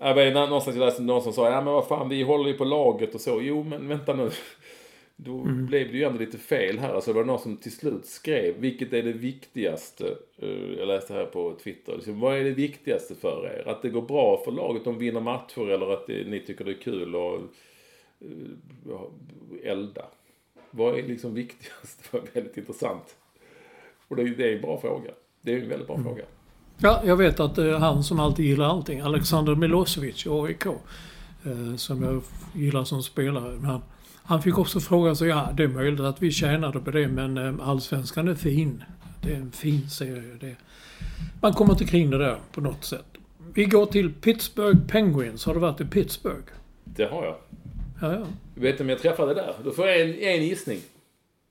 jag 0.00 0.14
vet, 0.14 0.34
någonstans 0.34 0.76
jag 0.76 0.84
läste 0.84 1.02
någon 1.02 1.22
som 1.22 1.32
sa, 1.32 1.50
ja 1.50 1.60
men 1.60 1.72
vad 1.74 1.88
fan 1.88 2.08
vi 2.08 2.22
håller 2.22 2.50
ju 2.50 2.58
på 2.58 2.64
laget 2.64 3.14
och 3.14 3.20
så. 3.20 3.40
Jo 3.42 3.62
men 3.62 3.88
vänta 3.88 4.14
nu. 4.14 4.30
Då 5.20 5.38
blev 5.44 5.92
det 5.92 5.98
ju 5.98 6.04
ändå 6.04 6.18
lite 6.18 6.38
fel 6.38 6.78
här. 6.78 6.94
Alltså 6.94 7.12
det 7.12 7.18
var 7.18 7.24
någon 7.24 7.38
som 7.38 7.56
till 7.56 7.72
slut 7.72 8.06
skrev, 8.06 8.54
vilket 8.58 8.92
är 8.92 9.02
det 9.02 9.12
viktigaste? 9.12 10.16
Eh, 10.38 10.48
Jag 10.78 10.88
läste 10.88 11.14
här 11.14 11.24
på 11.24 11.54
Twitter. 11.64 11.94
Liksom, 11.94 12.20
vad 12.20 12.36
är 12.38 12.44
det 12.44 12.50
viktigaste 12.50 13.14
för 13.14 13.46
er? 13.46 13.68
Att 13.68 13.82
det 13.82 13.88
går 13.88 14.02
bra 14.02 14.42
för 14.44 14.52
laget, 14.52 14.84
de 14.84 14.98
vinner 14.98 15.20
matcher 15.20 15.70
eller 15.70 15.92
att 15.92 16.06
det, 16.06 16.26
ni 16.28 16.40
tycker 16.40 16.64
det 16.64 16.70
är 16.70 16.80
kul 16.82 17.14
att 17.14 17.40
eh, 18.20 19.70
elda? 19.72 20.04
Vad 20.70 20.98
är 20.98 21.02
liksom 21.02 21.34
viktigast? 21.34 22.02
Det 22.12 22.18
var 22.18 22.24
väldigt 22.32 22.56
intressant. 22.56 23.16
Och 24.08 24.16
det, 24.16 24.24
det 24.24 24.50
är 24.52 24.56
en 24.56 24.62
bra 24.62 24.80
fråga. 24.80 25.10
Det 25.40 25.52
är 25.52 25.62
en 25.62 25.68
väldigt 25.68 25.86
bra 25.88 26.02
fråga. 26.02 26.24
Ja, 26.78 27.02
jag 27.04 27.16
vet 27.16 27.40
att 27.40 27.58
eh, 27.58 27.78
han 27.78 28.04
som 28.04 28.20
alltid 28.20 28.44
gillar 28.44 28.66
allting, 28.66 29.00
Alexander 29.00 29.54
Milosevic 29.54 30.26
i 30.26 30.28
AIK, 30.30 30.66
eh, 30.66 31.76
som 31.76 32.02
jag 32.02 32.22
gillar 32.54 32.84
som 32.84 33.02
spelare. 33.02 33.58
Men 33.60 33.80
han, 34.28 34.42
fick 34.42 34.58
också 34.58 34.80
fråga 34.80 35.14
sig, 35.14 35.28
ja 35.28 35.48
det 35.56 35.62
är 35.62 35.68
möjligt 35.68 36.00
att 36.00 36.22
vi 36.22 36.30
tjänade 36.30 36.80
på 36.80 36.90
det 36.90 37.08
men 37.08 37.38
eh, 37.38 37.68
allsvenskan 37.68 38.28
är 38.28 38.34
fin. 38.34 38.84
Det 39.22 39.32
är 39.32 39.36
en 39.36 39.52
fin 39.52 39.90
serie. 39.90 40.36
Det. 40.40 40.56
Man 41.40 41.52
kommer 41.52 41.72
inte 41.72 41.84
kring 41.84 42.10
det 42.10 42.18
där 42.18 42.38
på 42.52 42.60
något 42.60 42.84
sätt. 42.84 43.04
Vi 43.54 43.64
går 43.64 43.86
till 43.86 44.12
Pittsburgh 44.14 44.78
Penguins. 44.88 45.44
Har 45.44 45.54
du 45.54 45.60
varit 45.60 45.80
i 45.80 45.84
Pittsburgh? 45.84 46.46
Det 46.84 47.04
har 47.04 47.24
jag. 47.24 47.36
Ja, 48.00 48.12
ja. 48.14 48.26
Vet 48.54 48.78
du 48.78 48.84
om 48.84 48.90
jag 48.90 48.98
träffade 48.98 49.34
där? 49.34 49.54
Då 49.64 49.70
får 49.70 49.86
jag 49.86 50.00
en, 50.00 50.14
en 50.14 50.44
gissning. 50.46 50.80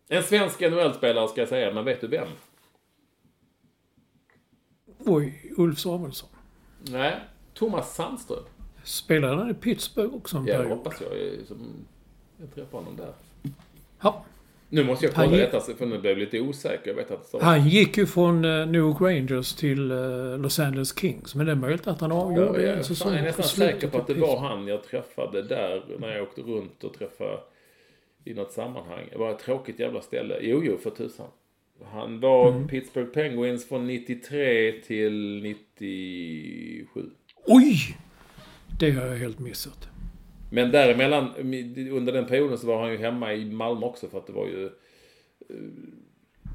En 0.07 0.23
svensk 0.23 0.59
NHL-spelare 0.59 1.28
ska 1.28 1.41
jag 1.41 1.49
säga, 1.49 1.73
men 1.73 1.86
vet 1.86 2.01
du 2.01 2.07
vem? 2.07 2.28
Oj, 4.99 5.53
Ulf 5.57 5.80
Samuelsson. 5.80 6.30
Nej, 6.82 7.15
Thomas 7.53 7.95
Sandström. 7.95 8.43
Spelade 8.84 9.36
han 9.36 9.49
i 9.49 9.53
Pittsburgh 9.53 10.15
också 10.15 10.38
en 10.38 10.45
Ja, 10.47 10.53
period? 10.57 10.78
hoppas 10.78 11.01
jag. 11.01 11.09
Jag, 11.19 11.47
som, 11.47 11.57
jag 12.39 12.55
träffade 12.55 12.83
honom 12.83 12.95
där. 12.97 13.13
Ja. 14.01 14.25
Nu 14.69 14.83
måste 14.83 15.05
jag 15.05 15.13
kolla 15.15 15.38
detta, 15.38 15.59
för 15.59 15.85
nu 15.85 15.97
blev 15.99 16.11
jag 16.11 16.19
lite 16.19 16.39
osäker. 16.39 16.88
Jag 16.89 16.95
vet 16.95 17.11
att 17.11 17.25
står... 17.25 17.39
Han 17.39 17.67
gick 17.69 17.97
ju 17.97 18.05
från 18.05 18.45
uh, 18.45 18.67
New 18.67 18.81
York 18.81 19.01
Rangers 19.01 19.53
till 19.53 19.91
eh, 19.91 20.38
Los 20.38 20.59
Angeles 20.59 20.99
Kings. 20.99 21.35
Men 21.35 21.45
det 21.45 21.51
är 21.51 21.55
möjligt 21.55 21.88
att 21.88 22.01
han 22.01 22.09
Ja, 22.09 22.15
avgjorde 22.15 22.61
jag, 22.61 22.77
en 22.77 22.83
säsong 22.83 23.11
jag 23.11 23.19
är 23.19 23.23
nästan 23.23 23.45
säker 23.45 23.88
på 23.88 23.97
att 23.97 24.07
det 24.07 24.13
Pittsburgh. 24.13 24.41
var 24.41 24.49
han 24.49 24.67
jag 24.67 24.83
träffade 24.83 25.41
där 25.41 25.83
när 25.99 26.07
jag 26.15 26.23
åkte 26.23 26.41
runt 26.41 26.83
och 26.83 26.93
träffade 26.93 27.39
i 28.25 28.33
något 28.33 28.51
sammanhang. 28.51 29.07
Det 29.11 29.17
var 29.17 29.31
ett 29.31 29.39
tråkigt 29.39 29.79
jävla 29.79 30.01
ställe. 30.01 30.38
Jo, 30.41 30.61
jo, 30.63 30.77
för 30.77 30.89
tusan. 30.89 31.27
Han 31.91 32.19
var 32.19 32.51
Mm. 32.51 32.67
Pittsburgh 32.67 33.09
Penguins 33.09 33.67
från 33.67 33.88
93 33.88 34.71
till 34.88 35.39
97. 35.43 37.01
Oj! 37.45 37.97
Det 38.79 38.91
har 38.91 39.05
jag 39.07 39.15
helt 39.15 39.39
missat. 39.39 39.88
Men 40.49 40.71
däremellan, 40.71 41.33
under 41.91 42.13
den 42.13 42.25
perioden 42.25 42.57
så 42.57 42.67
var 42.67 42.81
han 42.81 42.91
ju 42.91 42.97
hemma 42.97 43.33
i 43.33 43.45
Malmö 43.45 43.85
också 43.85 44.07
för 44.07 44.17
att 44.17 44.27
det 44.27 44.33
var 44.33 44.47
ju... 44.47 44.69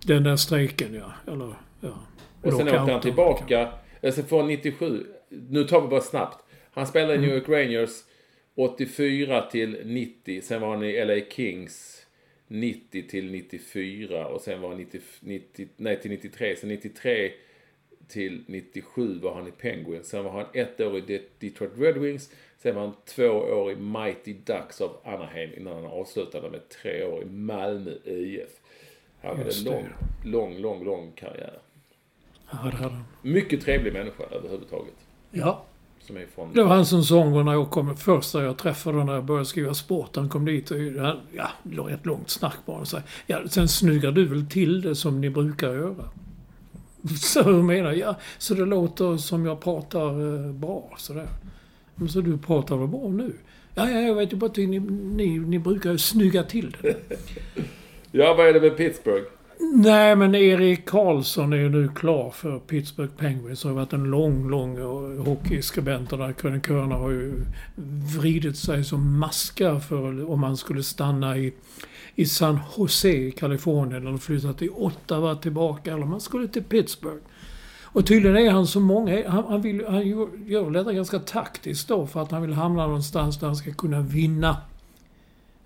Den 0.07 0.23
där 0.25 0.37
strejken, 0.37 0.95
ja. 0.95 1.33
Eller, 1.33 1.55
ja. 1.81 1.99
Och 2.43 2.53
sen 2.53 2.69
åkte 2.69 2.79
han 2.93 3.01
tillbaka. 3.01 3.73
Alltså 4.03 4.23
från 4.23 4.47
97. 4.47 5.07
Nu 5.29 5.65
tar 5.65 5.81
vi 5.81 5.89
bara 5.89 6.01
snabbt. 6.01 6.45
Han 6.73 6.87
spelade 6.87 7.15
i 7.15 7.19
New 7.19 7.35
York 7.35 7.49
Rangers 7.49 7.91
84 8.55 9.43
till 9.51 9.77
90. 9.85 10.41
Sen 10.43 10.61
var 10.61 10.69
han 10.69 10.83
i 10.85 11.05
LA 11.05 11.25
Kings 11.31 12.07
90 12.49 13.09
till 13.09 13.31
94. 13.31 14.27
Och 14.27 14.41
sen 14.41 14.61
var 14.61 14.69
han 14.69 14.79
90, 14.79 15.01
90, 15.21 15.69
nej, 15.77 16.01
till 16.01 16.11
93. 16.11 16.57
Sen 16.57 16.69
93 16.69 17.31
till 18.09 18.45
97 18.47 19.19
var 19.19 19.35
han 19.35 19.49
i 19.49 19.51
Penguins. 19.51 20.09
Sen 20.09 20.25
var 20.25 20.31
han 20.33 20.47
ett 20.55 20.81
år 20.81 20.99
i 20.99 21.01
De- 21.01 21.23
Detroit 21.39 21.73
Red 21.79 21.99
Wings. 21.99 22.31
Sen 22.63 22.75
var 22.75 22.83
han 22.83 22.93
två 23.05 23.29
år 23.29 23.73
i 23.73 23.77
Mighty 23.77 24.33
Ducks 24.33 24.81
av 24.81 24.97
Anaheim 25.05 25.51
innan 25.57 25.75
han 25.75 25.85
avslutade 25.85 26.51
med 26.51 26.69
tre 26.69 27.05
år 27.05 27.23
i 27.23 27.27
Malmö 27.27 27.91
IF. 28.05 28.51
Han 29.23 29.37
hade 29.37 29.51
en 29.51 29.65
lång, 29.65 29.85
lång, 30.25 30.59
lång, 30.59 30.85
lång 30.85 31.13
karriär. 31.13 31.59
Ja, 32.51 32.59
det 32.63 32.77
hade 32.77 32.95
han. 32.95 33.05
Mycket 33.23 33.63
trevlig 33.63 33.93
människa 33.93 34.25
överhuvudtaget. 34.31 34.95
Ja. 35.31 35.65
Som 36.01 36.17
är 36.17 36.27
från... 36.27 36.53
Det 36.53 36.63
var 36.63 36.75
han 36.75 36.87
som 36.87 37.03
sång 37.03 37.45
när 37.45 37.53
jag 37.53 37.71
kom, 37.71 37.97
första 37.97 38.45
jag 38.45 38.59
träffade 38.59 39.05
när 39.05 39.15
jag 39.15 39.25
började 39.25 39.47
skriva 39.47 39.75
sport. 39.75 40.17
Han 40.17 40.29
kom 40.29 40.45
dit 40.45 40.71
och 40.71 40.79
ja, 41.33 41.49
det 41.63 41.81
var 41.81 41.91
ett 41.91 42.07
långt 42.07 42.31
snack 42.31 42.57
bara. 42.67 42.85
Så, 42.85 42.99
ja, 43.27 43.49
sen 43.49 43.69
snyggar 43.69 44.13
du 44.13 44.27
väl 44.27 44.47
till 44.47 44.83
det 44.83 44.95
som 44.95 45.21
ni 45.21 45.31
brukar 45.31 45.73
göra. 45.73 46.09
Så 47.21 47.43
hur 47.43 47.63
menar 47.63 47.93
jag? 47.93 47.99
Ja, 47.99 48.15
så 48.39 48.55
det 48.55 48.65
låter 48.65 49.17
som 49.17 49.47
jag 49.47 49.61
pratar 49.61 50.09
eh, 50.09 50.53
bra 50.53 50.95
sådär. 50.97 51.29
Men 51.95 52.09
så 52.09 52.21
du 52.21 52.39
pratar 52.39 52.77
väl 52.77 52.89
bra 52.89 53.09
nu? 53.09 53.33
Ja, 53.75 53.91
ja, 53.91 54.01
jag 54.01 54.15
vet 54.15 54.33
ju 54.33 54.37
bara 54.37 54.47
att 54.47 54.57
ni, 54.57 54.67
ni, 54.77 55.39
ni 55.39 55.59
brukar 55.59 55.93
ju 55.93 55.99
snygga 55.99 56.43
till 56.43 56.77
det. 56.83 56.97
Ja, 58.15 58.35
vad 58.35 58.49
är 58.49 58.53
det 58.53 58.61
med 58.61 58.77
Pittsburgh? 58.77 59.25
Nej, 59.75 60.17
men 60.17 60.35
Erik 60.35 60.87
Karlsson 60.87 61.53
är 61.53 61.57
ju 61.57 61.69
nu 61.69 61.89
klar 61.89 62.31
för 62.31 62.59
Pittsburgh 62.59 63.13
Penguins. 63.17 63.63
Det 63.63 63.69
har 63.69 63.75
varit 63.75 63.93
en 63.93 64.05
lång, 64.05 64.51
lång 64.51 64.79
hockeyskribent 65.19 66.13
och 66.13 66.19
där 66.19 66.33
krönikörerna 66.33 66.95
har 66.95 67.11
ju 67.11 67.45
vridit 68.19 68.57
sig 68.57 68.85
som 68.85 69.19
maskar 69.19 69.79
för 69.79 70.31
om 70.31 70.43
han 70.43 70.57
skulle 70.57 70.83
stanna 70.83 71.39
i, 71.39 71.53
i 72.15 72.27
San 72.27 72.59
Jose 72.77 73.09
i 73.09 73.31
Kalifornien 73.31 74.07
eller 74.07 74.19
flytta 74.19 74.53
till 74.53 74.71
Ottawa 74.71 75.35
tillbaka 75.35 75.93
eller 75.93 76.03
om 76.03 76.11
han 76.11 76.21
skulle 76.21 76.49
till 76.49 76.65
Pittsburgh. 76.65 77.23
Och 77.93 78.07
tydligen 78.07 78.37
är 78.37 78.51
han 78.51 78.67
så 78.67 78.81
många, 78.81 79.31
han, 79.31 79.45
han, 79.49 79.61
vill, 79.63 79.85
han 79.89 80.09
gör, 80.09 80.29
gör 80.47 80.71
detta 80.71 80.93
ganska 80.93 81.19
taktiskt 81.19 81.89
då 81.89 82.07
för 82.07 82.23
att 82.23 82.31
han 82.31 82.43
vill 82.43 82.53
hamna 82.53 82.87
någonstans 82.87 83.39
där 83.39 83.47
han 83.47 83.57
ska 83.57 83.73
kunna 83.73 84.01
vinna 84.01 84.57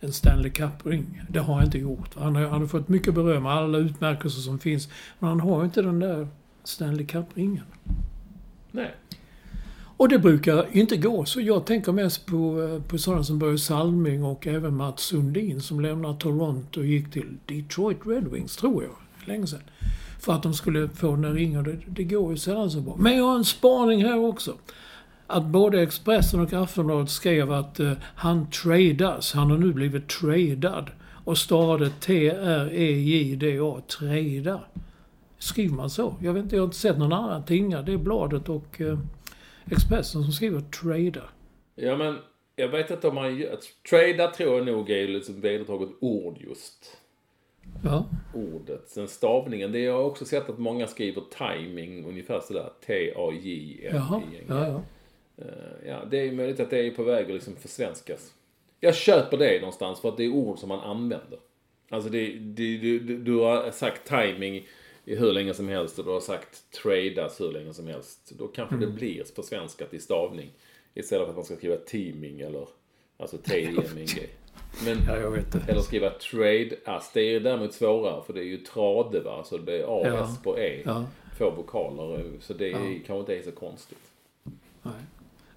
en 0.00 0.12
Stanley 0.12 0.50
Cup-ring. 0.50 1.22
Det 1.28 1.38
har 1.38 1.54
han 1.54 1.64
inte 1.64 1.78
gjort. 1.78 2.10
Han 2.14 2.36
har, 2.36 2.42
han 2.42 2.60
har 2.60 2.66
fått 2.66 2.88
mycket 2.88 3.14
beröm, 3.14 3.46
alla 3.46 3.78
utmärkelser 3.78 4.40
som 4.40 4.58
finns. 4.58 4.88
Men 5.18 5.28
han 5.28 5.40
har 5.40 5.64
inte 5.64 5.82
den 5.82 5.98
där 5.98 6.28
Stanley 6.64 7.06
Cup-ringen. 7.06 7.64
Nej. 8.70 8.94
Och 9.98 10.08
det 10.08 10.18
brukar 10.18 10.66
inte 10.72 10.96
gå, 10.96 11.24
så 11.24 11.40
jag 11.40 11.66
tänker 11.66 11.92
mest 11.92 12.26
på, 12.26 12.62
eh, 12.62 12.82
på 12.82 12.98
sådana 12.98 13.24
som 13.24 13.38
Börje 13.38 13.58
Salming 13.58 14.24
och 14.24 14.46
även 14.46 14.76
Mats 14.76 15.02
Sundin 15.02 15.60
som 15.60 15.80
lämnade 15.80 16.18
Toronto 16.18 16.80
och 16.80 16.86
gick 16.86 17.12
till 17.12 17.36
Detroit 17.46 17.98
Red 18.06 18.28
Wings, 18.28 18.56
tror 18.56 18.82
jag, 18.82 19.28
länge 19.28 19.46
sedan. 19.46 19.60
För 20.26 20.32
att 20.32 20.42
de 20.42 20.54
skulle 20.54 20.88
få 20.88 21.16
den 21.16 21.24
att 21.24 21.34
ringa. 21.34 21.62
Det, 21.62 21.78
det 21.86 22.04
går 22.04 22.30
ju 22.30 22.36
sällan 22.36 22.70
så 22.70 22.80
bra. 22.80 22.96
Men 22.98 23.16
jag 23.16 23.24
har 23.24 23.36
en 23.36 23.44
spaning 23.44 24.04
här 24.04 24.18
också. 24.18 24.54
Att 25.26 25.44
både 25.44 25.82
Expressen 25.82 26.40
och 26.40 26.52
Aftonbladet 26.52 27.10
skrev 27.10 27.52
att 27.52 27.80
eh, 27.80 27.92
han 28.00 28.50
tradas. 28.50 29.32
Han 29.32 29.50
har 29.50 29.58
nu 29.58 29.72
blivit 29.72 30.08
tradad. 30.08 30.90
Och 31.24 31.38
stavade 31.38 31.90
T-R-E-J-D-A, 31.90 33.80
trada. 33.80 34.60
Skriver 35.38 35.74
man 35.74 35.90
så? 35.90 36.14
Jag 36.20 36.32
vet 36.32 36.42
inte, 36.42 36.56
jag 36.56 36.62
har 36.62 36.66
inte 36.66 36.76
sett 36.76 36.98
någon 36.98 37.12
annan 37.12 37.44
tinga. 37.44 37.82
Det 37.82 37.92
är 37.92 37.96
Bladet 37.96 38.48
och 38.48 38.80
eh, 38.80 38.98
Expressen 39.70 40.22
som 40.22 40.32
skriver 40.32 40.60
trada. 40.60 41.22
Ja, 41.74 41.96
men 41.96 42.18
jag 42.56 42.68
vet 42.68 42.90
inte 42.90 43.08
om 43.08 43.14
man. 43.14 43.44
Trada 43.90 44.30
tror 44.30 44.56
jag 44.56 44.66
nog 44.66 44.90
är 44.90 45.08
liksom 45.08 45.40
vedertaget 45.40 45.90
ord 46.00 46.38
just. 46.40 46.96
Ja. 47.84 48.06
Ordet. 48.34 48.88
Sen 48.88 49.08
stavningen. 49.08 49.72
Det 49.72 49.78
jag 49.80 49.92
har 49.92 50.04
också 50.04 50.24
sett 50.24 50.48
att 50.50 50.58
många 50.58 50.86
skriver 50.86 51.22
timing 51.38 52.04
ungefär 52.04 52.40
sådär. 52.40 52.72
T-A-J-M-I-N-G. 52.86 53.88
Jaha. 53.92 54.22
Ja, 54.48 54.68
ja. 54.68 54.82
Eh, 55.44 55.88
Ja, 55.88 56.04
det 56.10 56.18
är 56.18 56.24
ju 56.24 56.32
möjligt 56.32 56.60
att 56.60 56.70
det 56.70 56.78
är 56.86 56.90
på 56.90 57.02
väg 57.02 57.26
att 57.26 57.32
liksom 57.34 57.56
försvenskas. 57.56 58.34
Jag 58.80 58.94
köper 58.94 59.36
det 59.36 59.60
någonstans 59.60 60.00
för 60.00 60.08
att 60.08 60.16
det 60.16 60.24
är 60.24 60.28
ord 60.30 60.58
som 60.58 60.68
man 60.68 60.80
använder. 60.80 61.38
Alltså 61.88 62.10
det, 62.10 62.26
det, 62.26 62.76
du, 62.78 62.98
du, 62.98 63.18
du 63.18 63.32
har 63.36 63.70
sagt 63.70 64.08
timing 64.08 64.66
i 65.04 65.16
hur 65.16 65.32
länge 65.32 65.54
som 65.54 65.68
helst 65.68 65.98
och 65.98 66.04
du 66.04 66.10
har 66.10 66.20
sagt 66.20 66.70
tradas 66.82 67.40
hur 67.40 67.52
länge 67.52 67.74
som 67.74 67.86
helst. 67.86 68.32
Då 68.38 68.48
kanske 68.48 68.76
det 68.76 68.86
blir 68.86 69.24
försvenskat 69.24 69.94
i 69.94 69.98
stavning. 69.98 70.50
Istället 70.94 71.24
för 71.24 71.30
att 71.30 71.36
man 71.36 71.44
ska 71.44 71.56
skriva 71.56 71.76
teaming 71.76 72.40
eller 72.40 72.68
alltså 73.16 73.38
T-I-M-I-N-G. 73.44 74.26
Men, 74.84 74.98
ja, 75.08 75.16
jag 75.16 75.30
vet 75.30 75.52
det. 75.52 75.60
eller 75.68 75.80
skriva 75.80 76.10
trade-ass. 76.10 77.10
Det 77.14 77.20
är 77.20 77.30
ju 77.30 77.40
däremot 77.40 77.74
svårare 77.74 78.22
för 78.26 78.32
det 78.32 78.40
är 78.40 78.44
ju 78.44 78.56
trade 78.56 79.20
va. 79.20 79.44
Så 79.44 79.58
det 79.58 79.78
är 79.80 79.84
A, 79.84 80.02
Ja. 80.04 80.36
På 80.42 80.58
E. 80.58 80.82
Ja. 80.84 81.04
Två 81.38 81.50
vokaler. 81.50 82.24
Så 82.40 82.52
det 82.52 82.72
är, 82.72 82.78
kanske 83.06 83.14
inte 83.20 83.36
är 83.36 83.42
så 83.42 83.52
konstigt. 83.52 83.98
Nej. 84.82 84.92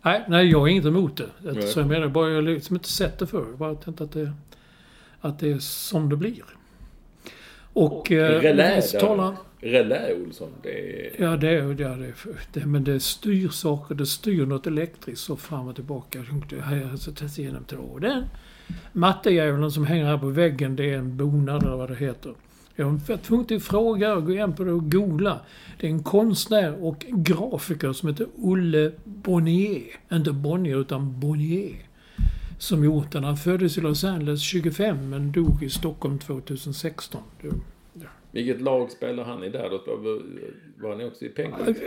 Nej, 0.01 0.23
nej, 0.27 0.49
jag 0.51 0.59
har 0.59 0.67
inget 0.67 0.85
emot 0.85 1.17
det. 1.17 1.29
Nej. 1.53 1.61
Så 1.67 1.79
jag 1.79 1.87
menar 1.87 2.07
bara, 2.07 2.27
jag 2.29 2.35
har 2.35 2.41
liksom 2.41 2.75
inte 2.75 2.89
sett 2.89 3.19
det 3.19 3.27
förr. 3.27 3.45
Bara 3.57 3.75
tänkte 3.75 4.03
att 4.03 4.11
det, 4.11 4.33
att 5.21 5.39
det 5.39 5.51
är 5.51 5.59
som 5.59 6.09
det 6.09 6.15
blir. 6.15 6.43
Och... 7.73 8.11
eh, 8.11 8.41
Relä 8.41 8.81
så 8.81 8.99
talar- 8.99 9.35
Relä 9.61 10.13
Olsson. 10.15 10.49
Det 10.63 11.05
är... 11.07 11.23
Ja, 11.23 11.35
det, 11.37 11.49
är- 11.49 11.61
ja 11.61 11.89
det, 11.95 12.05
är- 12.05 12.13
det, 12.53 12.65
men 12.65 12.83
det 12.83 12.99
styr 12.99 13.49
saker. 13.49 13.95
Det 13.95 14.05
styr 14.05 14.45
något 14.45 14.67
elektriskt 14.67 15.25
så 15.25 15.35
fram 15.35 15.67
och 15.67 15.75
tillbaka. 15.75 16.19
Här 16.63 16.75
jag 16.91 16.99
sett 16.99 17.37
igenom 17.39 17.63
tråden. 17.63 18.23
Mattejävulen 18.93 19.71
som 19.71 19.85
hänger 19.85 20.05
här 20.05 20.17
på 20.17 20.27
väggen, 20.27 20.75
det 20.75 20.89
är 20.93 20.97
en 20.97 21.17
bonad 21.17 21.63
eller 21.63 21.75
vad 21.77 21.89
det 21.89 21.95
heter. 21.95 22.33
Jag 22.75 22.85
var 23.07 23.17
tvungen 23.17 23.55
att 23.57 23.63
fråga 23.63 24.13
och 24.15 24.25
gå 24.25 24.31
igen 24.31 24.53
på 24.55 24.63
det 24.63 24.71
och 24.71 24.91
googla. 24.91 25.39
Det 25.79 25.87
är 25.87 25.91
en 25.91 26.03
konstnär 26.03 26.83
och 26.83 27.05
grafiker 27.09 27.93
som 27.93 28.09
heter 28.09 28.27
Olle 28.37 28.91
Bonnier. 29.03 29.83
Inte 30.11 30.31
Bonnier 30.31 30.81
utan 30.81 31.19
Bonnier. 31.19 31.75
Som 32.59 32.83
gjort 32.83 33.11
den. 33.11 33.23
Han 33.23 33.37
föddes 33.37 33.77
i 33.77 33.81
Los 33.81 34.03
Angeles 34.03 34.41
25 34.41 35.09
men 35.09 35.31
dog 35.31 35.63
i 35.63 35.69
Stockholm 35.69 36.19
2016. 36.19 37.21
Det- 37.41 37.49
Vilket 38.31 38.61
lag 38.61 38.91
spelar 38.91 39.23
han 39.23 39.43
i 39.43 39.49
där? 39.49 39.69
Var 40.81 40.89
han 40.97 41.07
också 41.07 41.25
i 41.25 41.29
Penguins? 41.29 41.77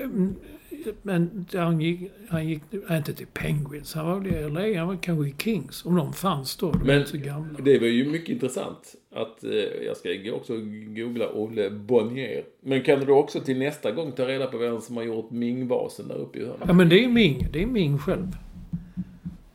Men 1.02 1.46
han 1.52 1.80
gick, 1.80 2.00
han 2.28 2.48
gick 2.48 2.62
inte 2.90 3.14
till 3.14 3.26
Penguins. 3.26 3.94
Han 3.94 4.06
var 4.06 4.20
väl 4.20 4.32
i 4.34 4.50
LA. 4.72 4.78
Han 4.78 4.88
var 4.88 4.96
kanske 5.02 5.28
i 5.28 5.34
Kings. 5.38 5.84
Om 5.84 5.96
de 5.96 6.12
fanns 6.12 6.56
då. 6.56 6.70
De 6.72 6.86
Men 6.86 7.06
så 7.06 7.16
gamla. 7.16 7.58
det 7.64 7.78
var 7.78 7.86
ju 7.86 8.04
mycket 8.10 8.28
intressant 8.28 8.94
att 9.14 9.44
eh, 9.44 9.50
jag 9.86 9.96
ska 9.96 10.08
också 10.32 10.56
googla 10.96 11.28
Olle 11.32 11.70
Bonnier. 11.70 12.44
Men 12.60 12.82
kan 12.82 13.00
du 13.00 13.12
också 13.12 13.40
till 13.40 13.58
nästa 13.58 13.92
gång 13.92 14.12
ta 14.12 14.28
reda 14.28 14.46
på 14.46 14.58
vem 14.58 14.80
som 14.80 14.96
har 14.96 15.04
gjort 15.04 15.30
Ming-vasen 15.30 16.08
där 16.08 16.14
uppe 16.14 16.38
i 16.38 16.44
hörnet? 16.44 16.62
Ja, 16.66 16.72
men 16.72 16.88
det 16.88 17.04
är 17.04 17.08
Ming. 17.08 17.46
Det 17.52 17.62
är 17.62 17.66
Ming 17.66 17.98
själv. 17.98 18.26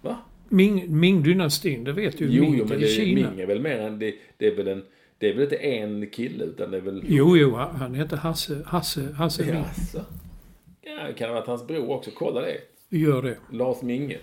Va? 0.02 0.18
Ming, 0.50 0.86
Ming-dynastin, 0.88 1.84
det 1.84 1.94
vet 1.94 2.22
ju 2.22 2.28
Jo, 2.30 2.42
Ming 2.44 2.58
jo, 2.58 2.66
men 2.70 2.80
det, 2.80 2.88
Kina. 2.88 3.30
Ming 3.30 3.40
är 3.40 3.48
väl 3.48 3.62
mer 3.62 3.80
än... 3.80 4.00
Det, 4.00 4.14
det 4.38 4.48
är 4.48 4.56
väl 4.56 4.68
en... 4.68 4.84
Det 5.20 5.30
är 5.30 5.34
väl 5.34 5.44
inte 5.44 5.56
en 5.56 6.08
kille 6.08 6.44
utan 6.44 6.72
det 6.72 6.78
är 6.78 6.82
väl... 6.82 7.04
Jo, 7.08 7.38
jo, 7.38 7.56
han 7.56 7.94
heter 7.96 8.18
Hasse, 8.18 8.62
Hasse, 8.66 9.14
Hasse 9.18 9.46
Ming. 9.46 9.56
Jaså? 9.56 10.00
Ja, 10.88 11.14
kan 11.18 11.28
det 11.28 11.34
vara 11.34 11.40
att 11.42 11.48
hans 11.48 11.68
bror 11.68 11.90
också? 11.92 12.12
Kolla 12.16 12.42
det. 12.42 12.58
Gör 12.90 13.22
det. 13.22 13.38
Lars 13.52 13.82
Minge. 13.82 14.18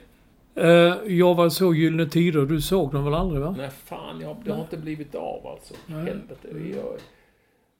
Eh, 0.55 0.67
jag 1.07 1.35
var 1.35 1.49
så 1.49 1.75
Gyllene 1.75 2.11
Tider. 2.11 2.47
Du 2.47 2.61
såg 2.61 2.93
dem 2.93 3.05
väl 3.05 3.15
aldrig 3.15 3.41
va? 3.43 3.55
Nej, 3.59 3.71
fan, 3.85 4.21
jag, 4.21 4.37
det 4.45 4.53
har 4.53 4.61
inte 4.61 4.77
blivit 4.77 5.15
av 5.15 5.47
alltså. 5.47 5.75
Helvete. 5.87 6.49
Jag, 6.75 6.87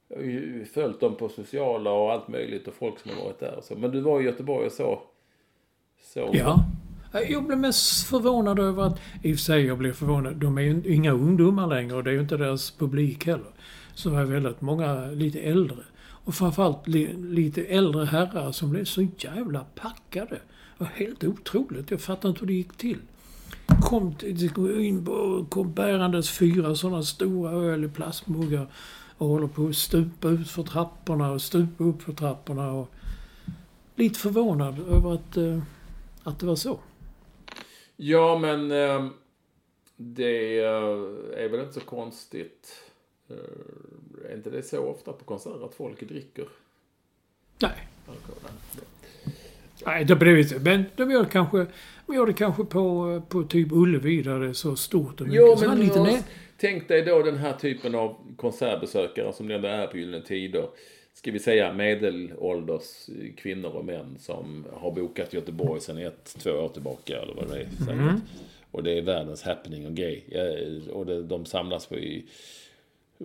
jag 0.09 0.17
har 0.17 0.23
ju 0.25 0.65
följt 0.65 1.01
dem 1.01 1.15
på 1.17 1.29
sociala 1.29 1.91
och 1.91 2.13
allt 2.13 2.29
möjligt 2.29 2.69
och 2.69 2.75
folk 2.75 2.99
som 2.99 3.11
har 3.11 3.25
varit 3.25 3.41
där 3.41 3.55
och 3.59 3.65
så. 3.65 3.75
Men 3.77 3.91
du 3.91 4.01
var 4.01 4.21
i 4.21 4.25
Göteborg 4.25 4.67
och 4.67 4.73
så. 4.73 5.03
så 6.03 6.31
Ja. 6.33 6.65
Eh, 7.15 7.33
Jag 7.33 7.45
blev 7.47 7.59
mest 7.59 8.07
förvånad 8.09 8.59
över 8.59 8.83
att, 8.83 9.01
i 9.23 9.33
och 9.33 9.37
för 9.37 9.43
sig 9.45 9.67
jag 9.67 9.79
blev 9.79 9.93
förvånad, 9.93 10.37
de 10.37 10.59
är 10.59 10.63
ju 10.63 10.83
inga 10.95 11.13
ungdomar 11.13 11.67
längre 11.67 11.97
och 11.97 12.05
det 12.05 12.11
är 12.11 12.15
ju 12.15 12.21
inte 12.21 12.37
deras 12.37 12.71
publik 12.71 13.27
heller. 13.27 13.53
Så 13.95 14.11
var 14.11 14.25
väldigt 14.25 14.61
många 14.61 15.07
lite 15.07 15.41
äldre. 15.41 15.77
Och 16.25 16.35
framförallt 16.35 16.89
lite 16.89 17.65
äldre 17.65 18.05
herrar 18.05 18.53
som 18.53 18.71
blev 18.71 18.85
så 18.85 19.07
jävla 19.19 19.65
packade. 19.75 20.41
Det 20.79 20.85
var 20.85 20.87
helt 20.87 21.25
otroligt. 21.25 21.91
Jag 21.91 22.01
fattar 22.01 22.29
inte 22.29 22.41
hur 22.41 22.47
det 22.47 22.53
gick 22.53 22.77
till. 22.77 22.99
Kom, 23.83 24.15
kom 24.55 24.81
in 24.81 25.05
på, 25.05 25.47
kom 25.49 25.73
bärandes 25.73 26.31
fyra 26.31 26.75
sådana 26.75 27.03
stora 27.03 27.51
öl 27.51 27.85
i 27.85 27.89
plastmuggar 27.89 28.67
och 29.19 29.29
håller 29.29 29.47
på 29.47 29.67
att 29.67 29.77
stupa 29.77 30.29
ut 30.29 30.51
för 30.51 30.63
trapporna 30.63 31.33
och 31.33 31.43
stupa 31.43 31.85
upp 31.85 32.03
för 32.03 32.13
trapporna. 32.13 32.73
Och 32.73 32.91
lite 33.95 34.19
förvånad 34.19 34.79
över 34.89 35.15
att, 35.15 35.37
eh, 35.37 35.63
att 36.23 36.39
det 36.39 36.47
var 36.47 36.57
så. 36.57 36.81
Ja, 37.97 38.39
men 38.39 38.71
eh, 38.71 39.07
det 39.97 40.59
eh, 40.59 41.45
är 41.45 41.49
väl 41.49 41.61
inte 41.61 41.73
så 41.73 41.81
konstigt. 41.81 42.91
Är 44.31 44.35
inte 44.37 44.51
det 44.51 44.63
så 44.63 44.87
ofta 44.87 45.13
på 45.13 45.25
konserter 45.25 45.65
att 45.65 45.75
folk 45.75 46.01
dricker 46.01 46.45
Nej. 47.59 47.89
Nej. 49.87 50.05
Det 50.05 50.17
blev 50.17 50.39
inte. 50.39 50.59
Men 50.59 50.85
de 50.97 51.11
gör 51.11 51.23
det 51.23 51.31
kanske, 51.31 51.67
de 52.07 52.15
gör 52.17 52.27
det 52.27 52.33
kanske 52.33 52.65
på, 52.65 53.23
på 53.29 53.43
typ 53.43 53.69
Ullevi 53.73 54.23
där 54.23 54.41
det 54.41 54.47
är 54.49 54.53
så 54.53 54.77
stort 54.77 55.21
och 55.21 55.27
mycket. 55.27 55.43
Jo, 55.47 55.57
men 55.69 55.81
lite 55.81 56.03
ner. 56.03 56.19
tänk 56.57 56.89
dig 56.89 57.03
då 57.03 57.23
den 57.23 57.37
här 57.37 57.53
typen 57.53 57.95
av 57.95 58.17
konsertbesökare 58.37 59.33
som 59.33 59.49
det 59.49 59.55
ändå 59.55 59.69
är 59.69 59.87
på 59.87 59.99
Gyllene 59.99 60.25
Tider. 60.25 60.69
Ska 61.15 61.31
vi 61.31 61.39
säga 61.39 61.73
medelålders 61.73 63.07
kvinnor 63.37 63.71
och 63.71 63.85
män 63.85 64.17
som 64.19 64.67
har 64.73 64.91
bokat 64.93 65.33
Göteborg 65.33 65.81
sedan 65.81 65.99
ett, 65.99 66.37
två 66.39 66.51
år 66.51 66.69
tillbaka 66.69 67.23
eller 67.23 67.35
vad 67.35 67.49
det 67.49 67.57
är. 67.57 67.69
säkert. 67.87 68.23
Och 68.71 68.83
det 68.83 68.99
är 68.99 69.03
världens 69.03 69.43
happening 69.43 69.87
och. 69.87 69.99
Ja, 69.99 70.43
Och 70.93 71.07
det, 71.07 71.23
de 71.23 71.47
samlas 71.47 71.87
på 71.87 71.97
i 71.97 72.25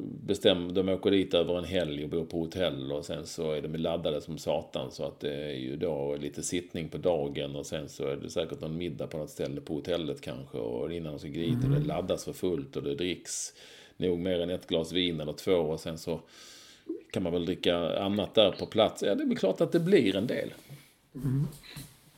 bestäm, 0.02 0.74
de 0.74 0.90
åker 0.90 1.12
dit 1.12 1.34
över 1.34 1.58
en 1.58 1.64
helg 1.64 2.04
och 2.04 2.10
bor 2.10 2.26
på 2.26 2.40
hotell 2.40 2.92
och 2.92 3.06
sen 3.06 3.26
så 3.26 3.52
är 3.52 3.62
de 3.62 3.78
laddade 3.78 4.22
som 4.22 4.38
satan 4.38 4.92
så 4.92 5.04
att 5.04 5.20
det 5.20 5.34
är 5.34 5.56
ju 5.56 5.76
då 5.76 6.16
lite 6.16 6.44
sittning 6.44 6.90
på 6.90 6.98
dagen 6.98 7.56
och 7.56 7.66
sen 7.66 7.90
så 7.90 8.08
är 8.08 8.16
det 8.16 8.30
säkert 8.30 8.62
någon 8.62 8.78
middag 8.78 9.08
på 9.08 9.18
något 9.18 9.30
ställe 9.30 9.62
på 9.62 9.74
hotellet 9.74 10.22
kanske 10.22 10.58
och 10.58 10.94
innan 10.94 11.14
de 11.14 11.20
ska 11.20 11.28
gå 11.28 11.34
dit 11.34 11.64
och 11.64 11.70
det 11.70 11.80
laddas 11.80 12.26
för 12.26 12.34
fullt 12.34 12.76
och 12.76 12.84
det 12.84 12.96
dricks 12.96 13.54
nog 13.98 14.20
mer 14.20 14.40
än 14.40 14.50
ett 14.50 14.68
glas 14.68 14.92
vin 14.92 15.20
eller 15.20 15.34
två 15.34 15.54
och 15.54 15.80
sen 15.80 15.98
så 15.98 16.22
kan 17.12 17.24
man 17.24 17.34
väl 17.34 17.46
dricka 17.46 18.00
annat 18.00 18.36
där 18.36 18.52
på 18.52 18.66
plats. 18.66 19.04
Ja, 19.04 19.16
det 19.16 19.24
är 19.24 19.28
väl 19.28 19.38
klart 19.38 19.62
att 19.62 19.72
det 19.72 19.80
blir 19.80 20.16
en 20.16 20.28
del. 20.28 20.50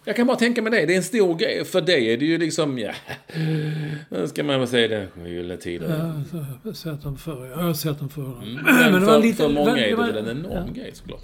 Jag 0.06 0.16
kan 0.16 0.28
bara 0.28 0.38
tänka 0.38 0.62
mig 0.62 0.72
det. 0.72 0.86
Det 0.86 0.94
är 0.94 0.98
en 0.98 1.04
stor 1.04 1.36
grej. 1.36 1.66
För 1.66 1.82
dig 1.82 2.14
är 2.14 2.18
det 2.18 2.26
ju 2.26 2.38
liksom, 2.38 2.80
ja... 2.80 2.94
Ska 4.28 4.44
man 4.44 4.60
väl 4.60 4.68
säga 4.68 4.88
det. 4.88 5.30
Gyllene 5.30 5.58
tider. 5.58 5.90
Ja, 5.90 6.24
så, 6.32 6.38
jag 6.64 6.70
har 6.70 6.74
sett 6.74 7.04
dem 7.04 7.18
förr. 7.18 7.46
Jag 7.50 7.58
har 7.58 7.74
sett 7.74 8.00
dem 8.00 8.10
förr. 8.10 8.36
Men, 8.44 8.54
Men 8.92 8.94
det 8.94 9.00
var 9.00 9.14
för, 9.14 9.22
lite- 9.22 9.38
för 9.44 9.50
många 9.50 9.74
det 9.74 9.86
är 9.86 9.90
det 9.90 9.96
var- 9.96 10.06
väl 10.12 10.18
en 10.28 10.46
enorm 10.46 10.74
grej 10.74 10.92
såklart. 10.94 11.24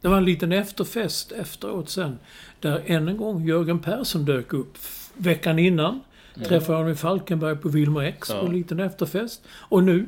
Det 0.00 0.08
var 0.08 0.16
en 0.16 0.24
liten 0.24 0.52
efterfest 0.52 1.32
efteråt 1.32 1.88
sen. 1.90 2.18
Där 2.60 2.82
än 2.86 3.08
en 3.08 3.16
gång 3.16 3.44
Jörgen 3.48 3.78
Persson 3.78 4.24
dök 4.24 4.52
upp. 4.52 4.78
Veckan 5.14 5.58
innan 5.58 6.00
träffade 6.44 6.78
honom 6.78 6.92
i 6.92 6.94
Falkenberg 6.94 7.56
på 7.56 7.68
Wilmer 7.68 8.00
X 8.00 8.28
på 8.28 8.46
en 8.46 8.52
liten 8.52 8.80
efterfest. 8.80 9.42
Och 9.50 9.84
nu, 9.84 10.06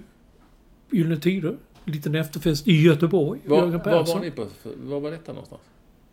Gyllene 0.90 1.16
Tider, 1.20 1.56
en 1.84 1.92
liten 1.92 2.14
efterfest 2.14 2.68
i 2.68 2.82
Göteborg. 2.82 3.40
Var, 3.44 3.56
Jörgen 3.56 3.72
var 3.72 3.78
Persson. 3.78 4.18
var 4.18 4.24
ni 4.24 4.30
på? 4.30 4.46
Var 4.76 5.00
var 5.00 5.10
detta 5.10 5.32
någonstans? 5.32 5.60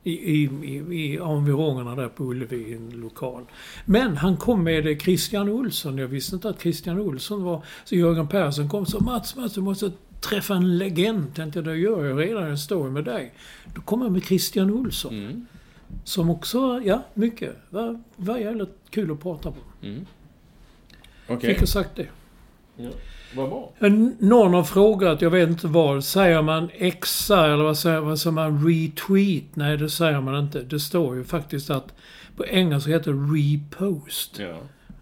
I, 0.07 0.11
i, 0.11 0.43
i, 0.91 1.17
environgerna 1.17 1.95
där 1.95 2.07
på 2.07 2.23
Ullevi, 2.23 2.73
en 2.73 2.89
lokal. 2.89 3.45
Men 3.85 4.17
han 4.17 4.37
kom 4.37 4.63
med 4.63 5.01
Christian 5.01 5.49
Olsson. 5.49 5.97
Jag 5.97 6.07
visste 6.07 6.35
inte 6.35 6.49
att 6.49 6.61
Christian 6.61 6.99
Olsson 6.99 7.43
var... 7.43 7.63
Så 7.85 7.95
Jörgen 7.95 8.27
Persson 8.27 8.69
kom 8.69 8.85
så 8.85 8.99
Mats, 8.99 9.35
Mats, 9.35 9.53
du 9.53 9.61
måste 9.61 9.91
träffa 10.21 10.55
en 10.55 10.77
legend. 10.77 11.35
Tänkte 11.35 11.59
jag, 11.59 11.65
det 11.65 11.77
gör 11.77 12.05
jag 12.05 12.19
redan. 12.19 12.49
Jag 12.49 12.59
står 12.59 12.89
med 12.89 13.03
dig. 13.03 13.33
Då 13.75 13.81
kom 13.81 14.01
han 14.01 14.13
med 14.13 14.23
Christian 14.23 14.71
Olsson. 14.71 15.13
Mm. 15.13 15.45
Som 16.03 16.29
också, 16.29 16.81
ja, 16.85 17.03
mycket. 17.13 17.55
Var, 17.69 18.01
var 18.15 18.37
jävligt 18.37 18.77
kul 18.89 19.11
att 19.11 19.21
prata 19.21 19.51
på. 19.51 19.57
Okej. 21.27 21.53
Fick 21.53 21.61
jag 21.61 21.69
sagt 21.69 21.95
det. 21.95 22.07
Ja. 22.75 22.89
Vad 23.35 23.49
bra. 23.49 23.73
En- 23.79 24.15
Någon 24.19 24.53
har 24.53 24.63
frågat, 24.63 25.21
jag 25.21 25.29
vet 25.29 25.49
inte 25.49 25.67
vad. 25.67 26.03
Säger 26.03 26.41
man 26.41 26.69
exa 26.73 27.45
eller 27.53 27.63
vad 27.63 27.77
säger, 27.77 27.99
vad 27.99 28.19
säger 28.19 28.31
man? 28.33 28.67
Retweet? 28.67 29.55
Nej, 29.55 29.77
det 29.77 29.89
säger 29.89 30.21
man 30.21 30.43
inte. 30.43 30.61
Det 30.61 30.79
står 30.79 31.15
ju 31.15 31.23
faktiskt 31.23 31.69
att 31.69 31.93
på 32.37 32.45
engelska 32.45 32.91
heter 32.91 33.33
repost. 33.35 34.39
Ja. 34.39 34.57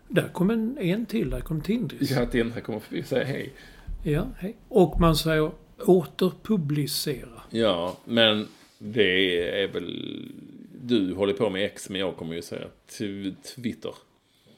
Där 0.08 0.28
kom 0.34 0.50
en, 0.50 0.78
en 0.78 1.06
till. 1.06 1.30
Där 1.30 1.40
kom 1.40 1.62
Tindris. 1.62 2.12
Jag 2.12 2.24
att 2.24 2.36
Indra 2.36 2.62
kommer 2.62 2.80
förbi 2.80 3.02
och 3.02 3.06
säga 3.06 3.26
hej. 3.26 3.54
Ja, 4.04 4.28
hej. 4.38 4.56
Och 4.70 5.00
man 5.00 5.16
säger 5.16 5.52
återpublicera. 5.86 7.42
Ja, 7.50 7.98
men 8.06 8.48
det 8.80 9.40
är 9.64 9.68
väl... 9.68 10.30
Du 10.86 11.14
håller 11.14 11.34
på 11.34 11.50
med 11.50 11.66
X, 11.66 11.90
men 11.90 12.00
jag 12.02 12.16
kommer 12.18 12.36
ju 12.36 12.42
säga 12.42 12.68
Twitter. 13.56 13.92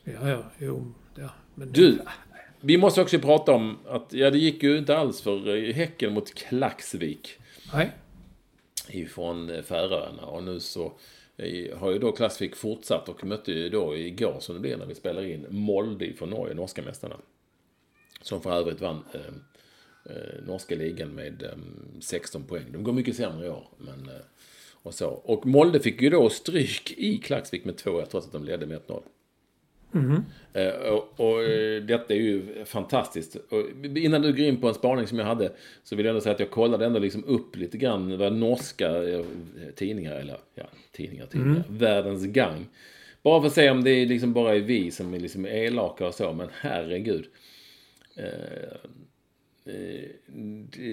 Ja, 0.03 0.29
ja, 0.29 0.43
jo. 0.57 0.93
Ja, 1.15 1.29
men 1.55 1.71
Du, 1.71 1.99
vi 2.65 2.77
måste 2.77 3.01
också 3.01 3.19
prata 3.19 3.53
om 3.53 3.77
att, 3.87 4.13
ja 4.13 4.31
det 4.31 4.37
gick 4.37 4.63
ju 4.63 4.77
inte 4.77 4.97
alls 4.97 5.21
för 5.21 5.55
eh, 5.55 5.73
Häcken 5.73 6.13
mot 6.13 6.33
Klaxvik 6.33 7.37
Nej. 7.73 7.91
ifrån 8.89 9.49
eh, 9.49 9.61
Färöarna. 9.61 10.25
Och 10.25 10.43
nu 10.43 10.59
så 10.59 10.93
eh, 11.37 11.77
har 11.77 11.91
ju 11.91 11.99
då 11.99 12.11
Klaxvik 12.11 12.55
fortsatt 12.55 13.09
och 13.09 13.23
mötte 13.23 13.51
ju 13.51 13.69
då 13.69 13.97
igår 13.97 14.37
som 14.39 14.55
det 14.55 14.61
blir 14.61 14.77
när 14.77 14.85
vi 14.85 14.95
spelar 14.95 15.25
in 15.25 15.45
Molde 15.49 16.13
från 16.13 16.29
Norge, 16.29 16.53
norska 16.53 16.81
mästarna. 16.81 17.15
Som 18.21 18.41
för 18.41 18.51
övrigt 18.51 18.81
vann 18.81 19.03
eh, 19.13 20.15
eh, 20.15 20.43
norska 20.47 20.75
ligan 20.75 21.09
med 21.09 21.43
eh, 21.43 21.49
16 21.99 22.43
poäng. 22.43 22.65
De 22.71 22.83
går 22.83 22.93
mycket 22.93 23.15
sämre 23.15 23.45
i 23.45 23.49
år. 23.49 23.67
Men, 23.77 24.09
och, 24.71 24.93
så. 24.93 25.07
och 25.07 25.45
Molde 25.45 25.79
fick 25.79 26.01
ju 26.01 26.09
då 26.09 26.29
stryk 26.29 26.91
i 26.97 27.17
Klaxvik 27.17 27.65
med 27.65 27.75
2-1 27.75 28.05
trots 28.05 28.27
att 28.27 28.33
de 28.33 28.45
ledde 28.45 28.65
med 28.65 28.81
1-0. 28.87 29.03
Eh, 30.53 30.93
och, 30.93 31.19
och 31.19 31.43
eh, 31.43 31.83
detta 31.83 32.13
är 32.13 32.17
ju 32.17 32.65
fantastiskt. 32.65 33.35
Och 33.35 33.85
innan 33.97 34.21
du 34.21 34.31
går 34.31 34.45
in 34.45 34.61
på 34.61 34.67
en 34.67 34.73
spaning 34.73 35.07
som 35.07 35.19
jag 35.19 35.25
hade 35.25 35.51
så 35.83 35.95
vill 35.95 36.05
jag 36.05 36.11
ändå 36.11 36.21
säga 36.21 36.33
att 36.33 36.39
jag 36.39 36.51
kollade 36.51 36.85
ändå 36.85 36.99
liksom 36.99 37.23
upp 37.23 37.55
lite 37.55 37.77
grann 37.77 38.17
vad 38.17 38.33
norska 38.33 39.03
eh, 39.03 39.25
tidningar, 39.75 40.15
eller 40.15 40.37
ja, 40.55 40.63
tidningar, 40.91 41.25
tidningar, 41.25 41.63
världens 41.69 42.25
gang. 42.25 42.67
Bara 43.23 43.41
för 43.41 43.47
att 43.47 43.53
se 43.53 43.69
om 43.69 43.83
det 43.83 43.91
är 43.91 44.05
liksom 44.05 44.33
bara 44.33 44.55
är 44.55 44.59
vi 44.59 44.91
som 44.91 45.13
är 45.13 45.19
liksom 45.19 45.45
elaka 45.45 46.07
och 46.07 46.13
så, 46.13 46.33
men 46.33 46.47
herregud. 46.53 47.25
Eh, 48.15 48.23
eh, 49.73 50.09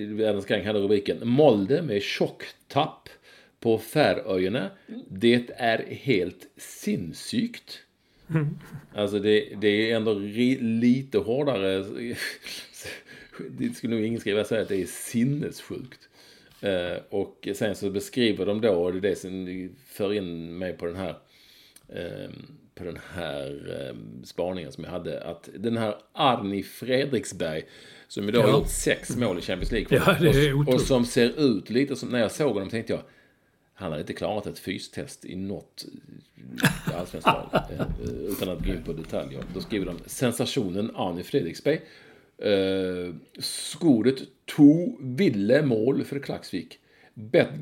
Världens 0.08 0.46
gang 0.46 0.66
hade 0.66 0.78
rubriken 0.78 1.28
Molde 1.28 1.82
med 1.82 2.02
tjocktapp 2.02 3.08
på 3.60 3.78
Färöarna. 3.78 4.70
Det 5.08 5.50
är 5.56 5.86
helt 5.88 6.48
sinnssykt. 6.56 7.82
Alltså 8.94 9.18
det, 9.18 9.48
det 9.60 9.90
är 9.90 9.96
ändå 9.96 10.14
ri, 10.14 10.58
lite 10.60 11.18
hårdare. 11.18 11.84
Det 13.50 13.76
skulle 13.76 13.94
nog 13.96 14.04
ingen 14.04 14.20
skriva 14.20 14.44
säga 14.44 14.62
att 14.62 14.68
det 14.68 14.82
är 14.82 14.86
sinnessjukt. 14.86 16.08
Eh, 16.60 16.96
och 17.10 17.48
sen 17.54 17.74
så 17.74 17.90
beskriver 17.90 18.46
de 18.46 18.60
då, 18.60 18.70
och 18.72 18.92
det 18.92 18.98
är 18.98 19.00
det 19.10 19.16
som 19.18 19.70
för 19.86 20.12
in 20.12 20.58
mig 20.58 20.72
på 20.72 20.86
den 20.86 20.96
här 20.96 21.16
eh, 21.88 22.30
på 22.74 22.84
den 22.84 22.98
här 23.14 23.76
eh, 23.90 23.96
spaningen 24.24 24.72
som 24.72 24.84
jag 24.84 24.90
hade. 24.90 25.24
Att 25.24 25.48
den 25.58 25.76
här 25.76 25.94
Arni 26.12 26.62
Fredriksberg 26.62 27.62
som 28.08 28.28
idag 28.28 28.42
har 28.42 28.48
Ja. 28.48 28.54
gjort 28.58 28.68
sex 28.68 29.16
mål 29.16 29.38
i 29.38 29.42
Champions 29.42 29.72
League. 29.72 30.02
Ja, 30.06 30.54
och, 30.54 30.74
och 30.74 30.80
som 30.80 31.04
ser 31.04 31.40
ut 31.56 31.70
lite 31.70 31.96
som, 31.96 32.08
när 32.08 32.18
jag 32.20 32.32
såg 32.32 32.52
honom 32.54 32.70
tänkte 32.70 32.92
jag 32.92 33.02
han 33.82 33.90
hade 33.90 34.00
inte 34.00 34.12
klarat 34.12 34.46
ett 34.46 34.58
fystest 34.58 35.24
i 35.24 35.36
något 35.36 35.84
eh, 36.88 36.98
allsvenskt 36.98 37.26
lag. 37.26 37.48
Eh, 37.54 37.86
utan 38.08 38.48
att 38.48 38.64
gå 38.64 38.70
in 38.70 38.82
på 38.84 38.92
detaljer. 38.92 39.44
Då 39.54 39.60
skriver 39.60 39.86
de 39.86 39.98
sensationen 40.06 40.90
Arne 40.94 41.22
Fredriksberg. 41.22 41.80
Eh, 42.38 43.14
skoret 43.38 44.18
to 44.44 44.96
ville 45.00 45.62
mål 45.62 46.04
för 46.04 46.18
Klaxvik. 46.18 46.78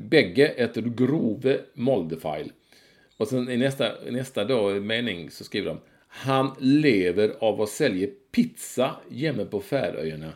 Bägge 0.09 0.47
ett 0.47 0.75
grove 0.75 1.59
Moldefeil. 1.73 2.51
Och 3.17 3.27
sen 3.27 3.49
i 3.49 3.57
nästa, 3.57 4.07
i 4.07 4.11
nästa 4.11 4.45
då, 4.45 4.69
mening 4.69 5.31
så 5.31 5.43
skriver 5.43 5.67
de 5.67 5.79
Han 6.07 6.55
lever 6.59 7.33
av 7.39 7.61
att 7.61 7.69
sälja 7.69 8.07
pizza 8.31 8.95
hemma 9.11 9.45
på 9.45 9.61
Färöarna. 9.61 10.33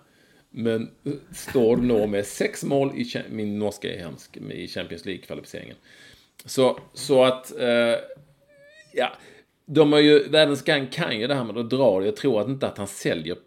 Men 0.57 0.89
står 1.31 1.77
nå 1.77 2.07
med 2.07 2.25
sex 2.25 2.63
mål 2.63 2.91
i 2.97 3.23
min 3.29 3.59
norska 3.59 3.93
är 3.93 3.99
hemsk, 3.99 4.37
i 4.37 4.67
Champions 4.67 5.05
League-kvalificeringen. 5.05 5.75
Så, 6.45 6.79
så 6.93 7.23
att, 7.23 7.59
eh, 7.59 7.95
ja, 8.93 9.11
de 9.65 9.93
har 9.93 9.99
ju, 9.99 10.27
Världens 10.29 10.63
Gang 10.63 10.87
kan 10.87 11.19
ju 11.19 11.27
det 11.27 11.35
här 11.35 11.43
med 11.43 11.57
att 11.57 11.69
dra. 11.69 12.05
Jag 12.05 12.15
tror 12.15 12.41
att 12.41 12.47
inte 12.47 12.67
att 12.67 12.77
han 12.77 12.87
säljer, 12.87 13.37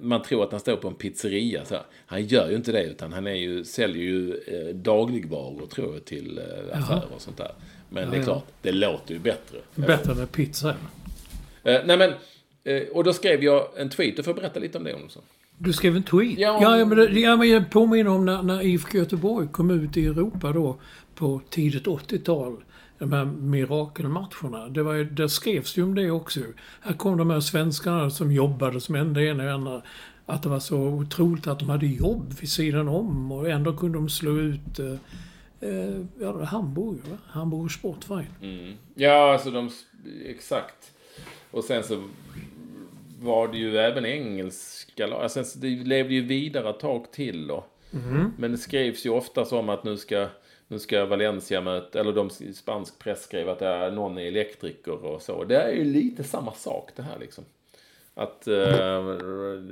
man 0.00 0.22
tror 0.22 0.44
att 0.44 0.50
han 0.50 0.60
står 0.60 0.76
på 0.76 0.88
en 0.88 0.94
pizzeria. 0.94 1.64
Så. 1.64 1.76
Han 2.06 2.26
gör 2.26 2.50
ju 2.50 2.56
inte 2.56 2.72
det, 2.72 2.84
utan 2.84 3.12
han 3.12 3.26
är 3.26 3.34
ju, 3.34 3.64
säljer 3.64 4.02
ju 4.02 4.34
eh, 4.34 4.74
dagligvaror, 4.74 5.66
tror 5.66 5.94
jag, 5.94 6.04
till 6.04 6.38
eh, 6.38 6.78
affärer 6.78 7.08
och 7.14 7.22
sånt 7.22 7.36
där. 7.36 7.52
Men 7.88 8.10
det 8.10 8.16
är 8.16 8.18
ja. 8.18 8.24
klart, 8.24 8.46
det 8.62 8.72
låter 8.72 9.14
ju 9.14 9.20
bättre. 9.20 9.58
Bättre 9.74 10.14
med 10.14 10.32
pizza. 10.32 10.68
Eh, 11.64 11.80
nej 11.84 11.96
men, 11.98 12.12
eh, 12.64 12.88
och 12.88 13.04
då 13.04 13.12
skrev 13.12 13.44
jag 13.44 13.68
en 13.76 13.90
tweet. 13.90 14.16
Du 14.16 14.22
får 14.22 14.34
berätta 14.34 14.60
lite 14.60 14.78
om 14.78 14.84
det, 14.84 14.94
Olsson. 14.94 15.22
Du 15.64 15.72
skrev 15.72 15.96
en 15.96 16.02
tweet? 16.02 16.38
Ja. 16.38 16.58
Ja, 16.62 16.78
ja 16.78 16.84
men, 16.84 16.98
det, 16.98 17.20
ja, 17.20 17.36
men 17.36 17.48
jag 17.48 17.70
påminner 17.70 18.10
om 18.10 18.24
när, 18.24 18.42
när 18.42 18.62
IFK 18.62 18.98
Göteborg 18.98 19.48
kom 19.48 19.70
ut 19.70 19.96
i 19.96 20.06
Europa 20.06 20.52
då 20.52 20.76
på 21.14 21.40
tidigt 21.50 21.86
80-tal. 21.86 22.64
De 22.98 23.12
här 23.12 23.24
mirakelmatcherna. 23.24 24.68
Det 24.68 24.82
var, 24.82 24.94
där 24.94 25.28
skrevs 25.28 25.78
ju 25.78 25.82
om 25.82 25.94
det 25.94 26.10
också. 26.10 26.40
Här 26.80 26.92
kom 26.92 27.18
de 27.18 27.30
här 27.30 27.40
svenskarna 27.40 28.10
som 28.10 28.32
jobbade 28.32 28.80
som 28.80 28.94
enda 28.94 29.22
ena 29.22 29.44
och 29.44 29.50
andra. 29.50 29.82
Att 30.26 30.42
det 30.42 30.48
var 30.48 30.60
så 30.60 30.78
otroligt 30.78 31.46
att 31.46 31.58
de 31.58 31.68
hade 31.68 31.86
jobb 31.86 32.34
vid 32.40 32.50
sidan 32.50 32.88
om 32.88 33.32
och 33.32 33.48
ändå 33.48 33.76
kunde 33.76 33.98
de 33.98 34.08
slå 34.08 34.38
ut 34.38 34.78
eh, 34.78 34.92
eh, 35.60 36.00
ja, 36.20 36.32
det 36.32 36.44
Hamburg, 36.44 36.98
va? 37.10 37.16
Hamburg 37.26 37.70
Sportverein. 37.70 38.76
Ja, 38.94 39.32
alltså 39.32 39.50
de... 39.50 39.70
Exakt. 40.26 40.92
Och 41.50 41.64
sen 41.64 41.82
så 41.82 42.02
var 43.24 43.48
det 43.48 43.58
ju 43.58 43.78
även 43.78 44.06
engelska 44.06 45.06
lag. 45.06 45.22
Alltså, 45.22 45.58
det 45.58 45.68
levde 45.68 46.14
ju 46.14 46.26
vidare 46.26 46.70
ett 46.70 46.80
tag 46.80 47.12
till 47.12 47.46
då. 47.46 47.64
Men 48.38 48.52
det 48.52 48.58
skrevs 48.58 49.06
ju 49.06 49.10
ofta 49.10 49.44
som 49.44 49.68
att 49.68 49.84
nu 49.84 49.96
ska, 49.96 50.26
nu 50.68 50.78
ska 50.78 51.04
Valencia 51.06 51.60
möta, 51.60 52.00
eller 52.00 52.12
de 52.12 52.30
i 52.40 52.52
spansk 52.52 52.98
press 52.98 53.22
skrev 53.22 53.48
att 53.48 53.58
det 53.58 53.66
är 53.66 53.90
någon 53.90 54.18
är 54.18 54.26
elektriker 54.26 55.04
och 55.04 55.22
så. 55.22 55.44
Det 55.44 55.56
är 55.56 55.72
ju 55.72 55.84
lite 55.84 56.24
samma 56.24 56.52
sak 56.52 56.90
det 56.96 57.02
här 57.02 57.18
liksom. 57.18 57.44
Att 58.14 58.46
eh, 58.46 59.02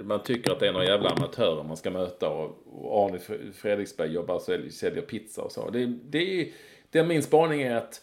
man 0.04 0.22
tycker 0.22 0.52
att 0.52 0.60
det 0.60 0.68
är 0.68 0.72
några 0.72 0.86
jävla 0.86 1.10
amatörer 1.10 1.62
man 1.62 1.76
ska 1.76 1.90
möta 1.90 2.28
och, 2.28 2.58
och 2.72 3.06
Arne 3.06 3.18
Fre- 3.18 3.52
Fredriksberg 3.52 4.12
jobbar 4.12 4.34
och 4.34 4.42
säljer, 4.42 4.70
säljer 4.70 5.02
pizza 5.02 5.42
och 5.42 5.52
så. 5.52 5.70
Det, 5.70 5.86
det, 5.86 6.40
är, 6.40 6.48
det 6.90 7.04
min 7.04 7.22
spaning 7.22 7.62
är 7.62 7.76
att 7.76 8.02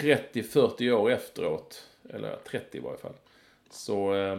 30-40 0.00 0.90
år 0.90 1.10
efteråt, 1.10 1.86
eller 2.10 2.36
30 2.50 2.78
i 2.78 2.80
varje 2.80 2.98
fall, 2.98 3.14
så, 3.70 4.14
eh, 4.14 4.38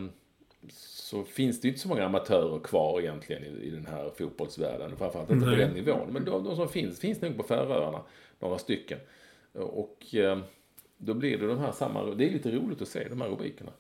så 0.70 1.24
finns 1.24 1.62
det 1.62 1.68
ju 1.68 1.70
inte 1.70 1.82
så 1.82 1.88
många 1.88 2.06
amatörer 2.06 2.60
kvar 2.60 3.02
egentligen 3.02 3.44
i, 3.44 3.48
i 3.48 3.70
den 3.70 3.86
här 3.86 4.12
fotbollsvärlden. 4.18 4.98
Framförallt 4.98 5.32
inte 5.32 5.46
på 5.46 5.56
den 5.56 5.72
nivån. 5.72 6.14
Men 6.14 6.26
de, 6.26 6.44
de 6.44 6.56
som 6.56 6.70
finns, 6.70 7.00
finns 7.00 7.22
nog 7.22 7.38
på 7.38 7.44
Färöarna, 7.44 8.02
några 8.40 8.58
stycken. 8.58 9.00
Och 9.54 10.16
eh, 10.16 10.40
då 10.98 11.14
blir 11.14 11.38
det 11.38 11.48
de 11.48 11.60
här 11.60 11.72
samma, 11.72 12.04
det 12.04 12.26
är 12.26 12.30
lite 12.30 12.52
roligt 12.52 12.82
att 12.82 12.88
se 12.88 13.08
de 13.10 13.22
här 13.22 13.30
rubrikerna. 13.30 13.72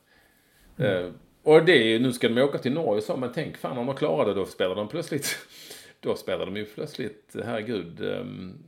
Eh, 0.77 1.11
och 1.43 1.65
det 1.65 1.71
är 1.71 1.87
ju, 1.87 1.99
nu 1.99 2.13
ska 2.13 2.29
de 2.29 2.41
åka 2.41 2.57
till 2.57 2.73
Norge 2.73 3.01
så, 3.01 3.17
men 3.17 3.31
tänk 3.33 3.57
fan 3.57 3.77
om 3.77 3.87
de 3.87 3.95
klarar 3.95 4.25
det, 4.25 4.33
då 4.33 4.45
spelar 4.45 4.75
de 4.75 4.87
plötsligt, 4.87 5.37
då 5.99 6.15
spelar 6.15 6.45
de 6.45 6.57
ju 6.57 6.65
plötsligt, 6.65 7.35
herregud, 7.45 8.01
ehm, 8.01 8.63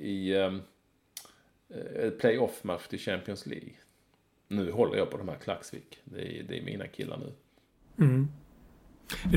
i 0.00 0.34
um, 0.34 0.62
playoff-match 2.20 2.86
till 2.88 2.98
Champions 2.98 3.46
League. 3.46 3.72
Nu 4.48 4.70
håller 4.70 4.96
jag 4.96 5.10
på 5.10 5.18
de 5.18 5.28
här 5.28 5.36
Klaxvik. 5.36 5.98
Det 6.04 6.38
är, 6.38 6.42
det 6.42 6.58
är 6.58 6.62
mina 6.62 6.86
killar 6.86 7.18
nu. 7.18 7.32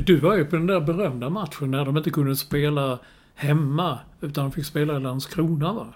Du 0.05 0.19
var 0.19 0.37
ju 0.37 0.45
på 0.45 0.55
den 0.55 0.67
där 0.67 0.79
berömda 0.79 1.29
matchen 1.29 1.71
när 1.71 1.85
de 1.85 1.97
inte 1.97 2.09
kunde 2.09 2.35
spela 2.35 2.99
hemma 3.35 3.99
utan 4.21 4.43
de 4.43 4.51
fick 4.51 4.65
spela 4.65 4.97
i 4.97 4.99
Landskrona 4.99 5.73
va? 5.73 5.93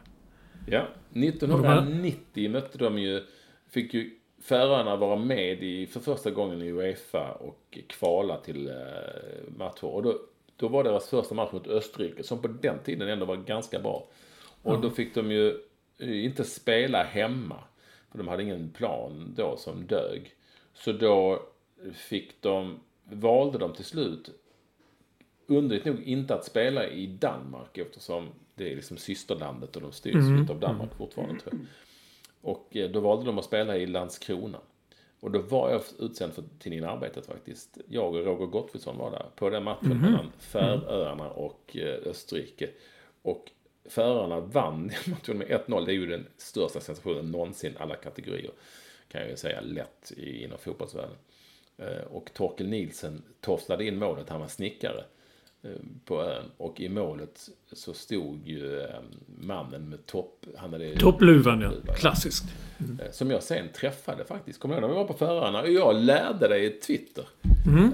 Ja, 0.68 0.88
1990 1.14 2.52
mötte 2.52 2.78
de 2.78 3.00
ju, 3.00 3.24
fick 3.70 3.94
ju 3.94 4.12
Färöarna 4.44 4.96
vara 4.96 5.16
med 5.16 5.64
i, 5.64 5.86
för 5.86 6.00
första 6.00 6.32
gången 6.32 6.62
i 6.62 6.72
Uefa 6.72 7.32
och 7.32 7.78
kvala 7.88 8.38
till 8.38 8.68
eh, 8.68 9.54
matcher. 9.58 9.86
Och 9.86 10.04
då, 10.04 10.20
då 10.58 10.68
var 10.68 10.84
deras 10.84 11.10
första 11.10 11.36
match 11.36 11.52
mot 11.52 11.68
Österrike, 11.68 12.24
som 12.24 12.42
på 12.42 12.48
den 12.48 12.80
tiden 12.80 13.10
ändå 13.10 13.26
var 13.26 13.36
ganska 13.36 13.80
bra. 13.80 14.08
Och 14.62 14.82
då 14.82 14.90
fick 14.90 15.16
de 15.16 15.32
ju 15.32 15.50
eh, 15.98 16.26
inte 16.26 16.44
spela 16.44 17.04
hemma, 17.04 17.64
för 18.14 18.18
de 18.18 18.28
hade 18.28 18.44
ingen 18.44 18.70
plan 18.70 19.34
då 19.38 19.58
som 19.58 19.86
dög. 19.88 20.36
Så 20.74 20.92
då 20.92 21.44
fick 21.94 22.42
de, 22.42 22.80
valde 23.04 23.58
de 23.58 23.74
till 23.74 23.86
slut 23.86 24.30
underligt 25.48 25.86
nog 25.86 26.04
inte 26.04 26.36
att 26.36 26.46
spela 26.46 26.88
i 26.88 27.08
Danmark 27.08 27.78
eftersom 27.78 28.30
det 28.56 28.72
är 28.72 28.76
liksom 28.76 28.98
systerlandet 28.98 29.76
och 29.76 29.82
de 29.82 29.92
styrs 29.92 30.16
mm. 30.16 30.50
av 30.50 30.60
Danmark 30.60 30.96
fortfarande 30.98 31.40
tror 31.40 31.54
jag. 31.54 31.66
Och 32.42 32.76
eh, 32.76 32.92
då 32.92 33.00
valde 33.00 33.26
de 33.26 33.40
att 33.40 33.46
spela 33.46 33.78
i 33.78 33.86
Landskrona. 33.86 34.60
Och 35.20 35.32
då 35.32 35.40
var 35.40 35.72
jag 35.72 35.82
utsänd 36.00 36.34
för 36.34 36.44
tidningen 36.60 36.90
Arbetet 36.90 37.26
faktiskt. 37.26 37.78
Jag 37.88 38.16
och 38.16 38.26
Roger 38.26 38.46
Gottfridsson 38.46 38.98
var 38.98 39.12
där 39.12 39.26
på 39.36 39.50
den 39.50 39.64
matchen 39.64 40.02
mellan 40.02 40.32
Färöarna 40.38 41.30
och 41.30 41.78
eh, 41.78 42.10
Österrike. 42.10 42.70
Och 43.22 43.52
Färöarna 43.86 44.40
vann 44.40 44.92
matchen 45.06 45.38
med 45.38 45.48
1-0. 45.48 45.86
Det 45.86 45.92
är 45.92 45.94
ju 45.94 46.06
den 46.08 46.26
största 46.38 46.80
sensationen 46.80 47.32
någonsin 47.32 47.74
alla 47.80 47.96
kategorier. 47.96 48.52
Kan 49.08 49.22
jag 49.22 49.30
ju 49.30 49.38
säga 49.38 49.62
lätt 49.62 50.12
i, 50.18 50.44
inom 50.44 50.58
fotbollsvärlden. 50.58 51.16
Eh, 51.78 52.04
Och 52.12 52.34
Torkel 52.34 52.68
Nielsen 52.68 53.22
torslade 53.42 53.86
in 53.86 53.98
målet, 53.98 54.30
han 54.30 54.40
var 54.40 54.48
snickare 54.48 55.04
eh, 55.64 55.70
på 56.06 56.22
ön. 56.24 56.46
Och 56.58 56.82
i 56.82 56.90
målet 56.90 57.50
så 57.72 57.94
stod 57.94 58.48
ju 58.48 58.80
eh, 58.82 58.88
mannen 59.42 59.90
med 59.90 60.06
topp... 60.06 60.46
Han 60.58 60.74
hade 60.74 60.96
Toppluvan 61.00 61.62
ja. 61.62 61.94
Klassiskt. 61.94 62.44
Eh, 63.02 63.12
Som 63.12 63.32
jag 63.32 63.44
sen 63.44 63.70
träffade 63.74 64.26
faktiskt. 64.26 64.60
Kommer 64.60 64.76
du 64.76 64.82
ihåg 64.82 64.90
när 64.90 64.96
vi 64.96 65.02
var 65.04 65.08
på 65.08 65.14
Färöarna? 65.14 65.62
Och 65.62 65.72
jag 65.72 65.96
lärde 65.96 66.48
dig 66.48 66.80
Twitter. 66.80 67.26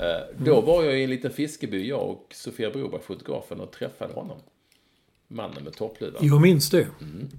Eh, 0.02 0.36
Då 0.38 0.62
var 0.62 0.84
jag 0.84 1.00
i 1.00 1.04
en 1.04 1.10
liten 1.10 1.32
fiskeby, 1.32 1.88
jag 1.88 2.10
och 2.10 2.28
Sofia 2.36 2.70
Broberg, 2.72 3.02
fotografen, 3.02 3.60
och 3.60 3.72
träffade 3.72 4.14
honom. 4.14 4.38
Mannen 5.32 5.64
med 5.64 5.74
toppluvan. 5.74 6.28
Jag 6.28 6.42
minns 6.42 6.70
det. 6.70 6.88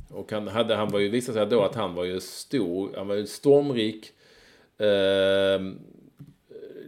Och 0.09 0.33
han, 0.33 0.49
hade, 0.49 0.75
han 0.75 0.89
var 0.89 0.99
ju, 0.99 1.09
visade 1.09 1.39
sig 1.39 1.47
då 1.47 1.63
att 1.63 1.75
han 1.75 1.95
var 1.95 2.05
ju 2.05 2.21
stor, 2.21 2.91
han 2.97 3.09
var 3.09 3.15
ju 3.15 3.27
stormrik. 3.27 4.13
Eh, 4.79 5.61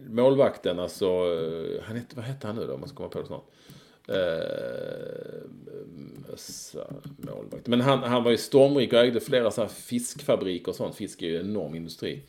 målvakten, 0.09 0.79
alltså, 0.79 1.05
eh, 1.05 1.83
han 1.83 1.95
hette, 1.95 2.15
vad 2.15 2.25
hette 2.25 2.47
han 2.47 2.55
nu 2.55 2.67
då, 2.67 2.73
om 2.73 2.79
man 2.79 2.89
ska 2.89 2.95
komma 2.95 3.09
på 3.09 3.21
det 3.21 3.27
snart. 3.27 3.45
Eh, 4.07 4.43
målvakt. 7.17 7.67
Men 7.67 7.81
han, 7.81 8.03
han 8.03 8.23
var 8.23 8.31
ju 8.31 8.37
stormrik 8.37 8.93
och 8.93 8.99
ägde 8.99 9.19
flera 9.19 9.51
så 9.51 9.61
här 9.61 9.67
fiskfabriker 9.67 10.69
och 10.69 10.75
sånt. 10.75 10.95
Fisk 10.95 11.21
är 11.21 11.27
ju 11.27 11.39
en 11.39 11.49
enorm 11.49 11.75
industri. 11.75 12.23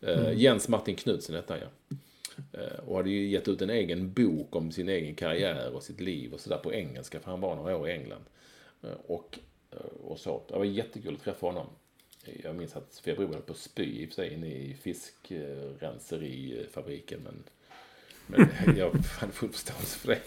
Eh, 0.00 0.32
Jens 0.32 0.68
Martin 0.68 0.96
Knudsen 0.96 1.36
hette 1.36 1.52
han 1.52 1.62
ja. 1.62 1.96
Eh, 2.52 2.78
och 2.86 2.96
hade 2.96 3.10
ju 3.10 3.28
gett 3.28 3.48
ut 3.48 3.62
en 3.62 3.70
egen 3.70 4.12
bok 4.12 4.56
om 4.56 4.72
sin 4.72 4.88
egen 4.88 5.14
karriär 5.14 5.74
och 5.74 5.82
sitt 5.82 6.00
liv 6.00 6.34
och 6.34 6.40
sådär 6.40 6.58
på 6.58 6.72
engelska, 6.72 7.20
för 7.20 7.30
han 7.30 7.40
var 7.40 7.56
några 7.56 7.76
år 7.76 7.88
i 7.88 7.92
England. 7.92 8.24
Eh, 8.82 8.90
och, 9.06 9.38
eh, 9.70 9.78
och 10.04 10.18
så. 10.18 10.42
Det 10.48 10.58
var 10.58 10.64
jättekul 10.64 11.14
att 11.14 11.22
träffa 11.22 11.46
honom. 11.46 11.66
Jag 12.42 12.56
minns 12.56 12.76
att 12.76 13.00
Febro 13.04 13.26
höll 13.26 13.42
på 13.42 13.52
att 13.52 13.58
spy 13.58 14.02
i 14.02 14.04
och 14.04 14.08
för 14.08 14.14
sig 14.14 14.34
inne 14.34 14.46
i 14.46 14.76
fiskrenserifabriken. 14.82 17.20
Men, 17.24 17.44
men 18.26 18.48
jag 18.76 18.90
hade 18.90 19.32
full 19.32 19.50
förståelse 19.50 19.98
för 19.98 20.08
det. 20.08 20.20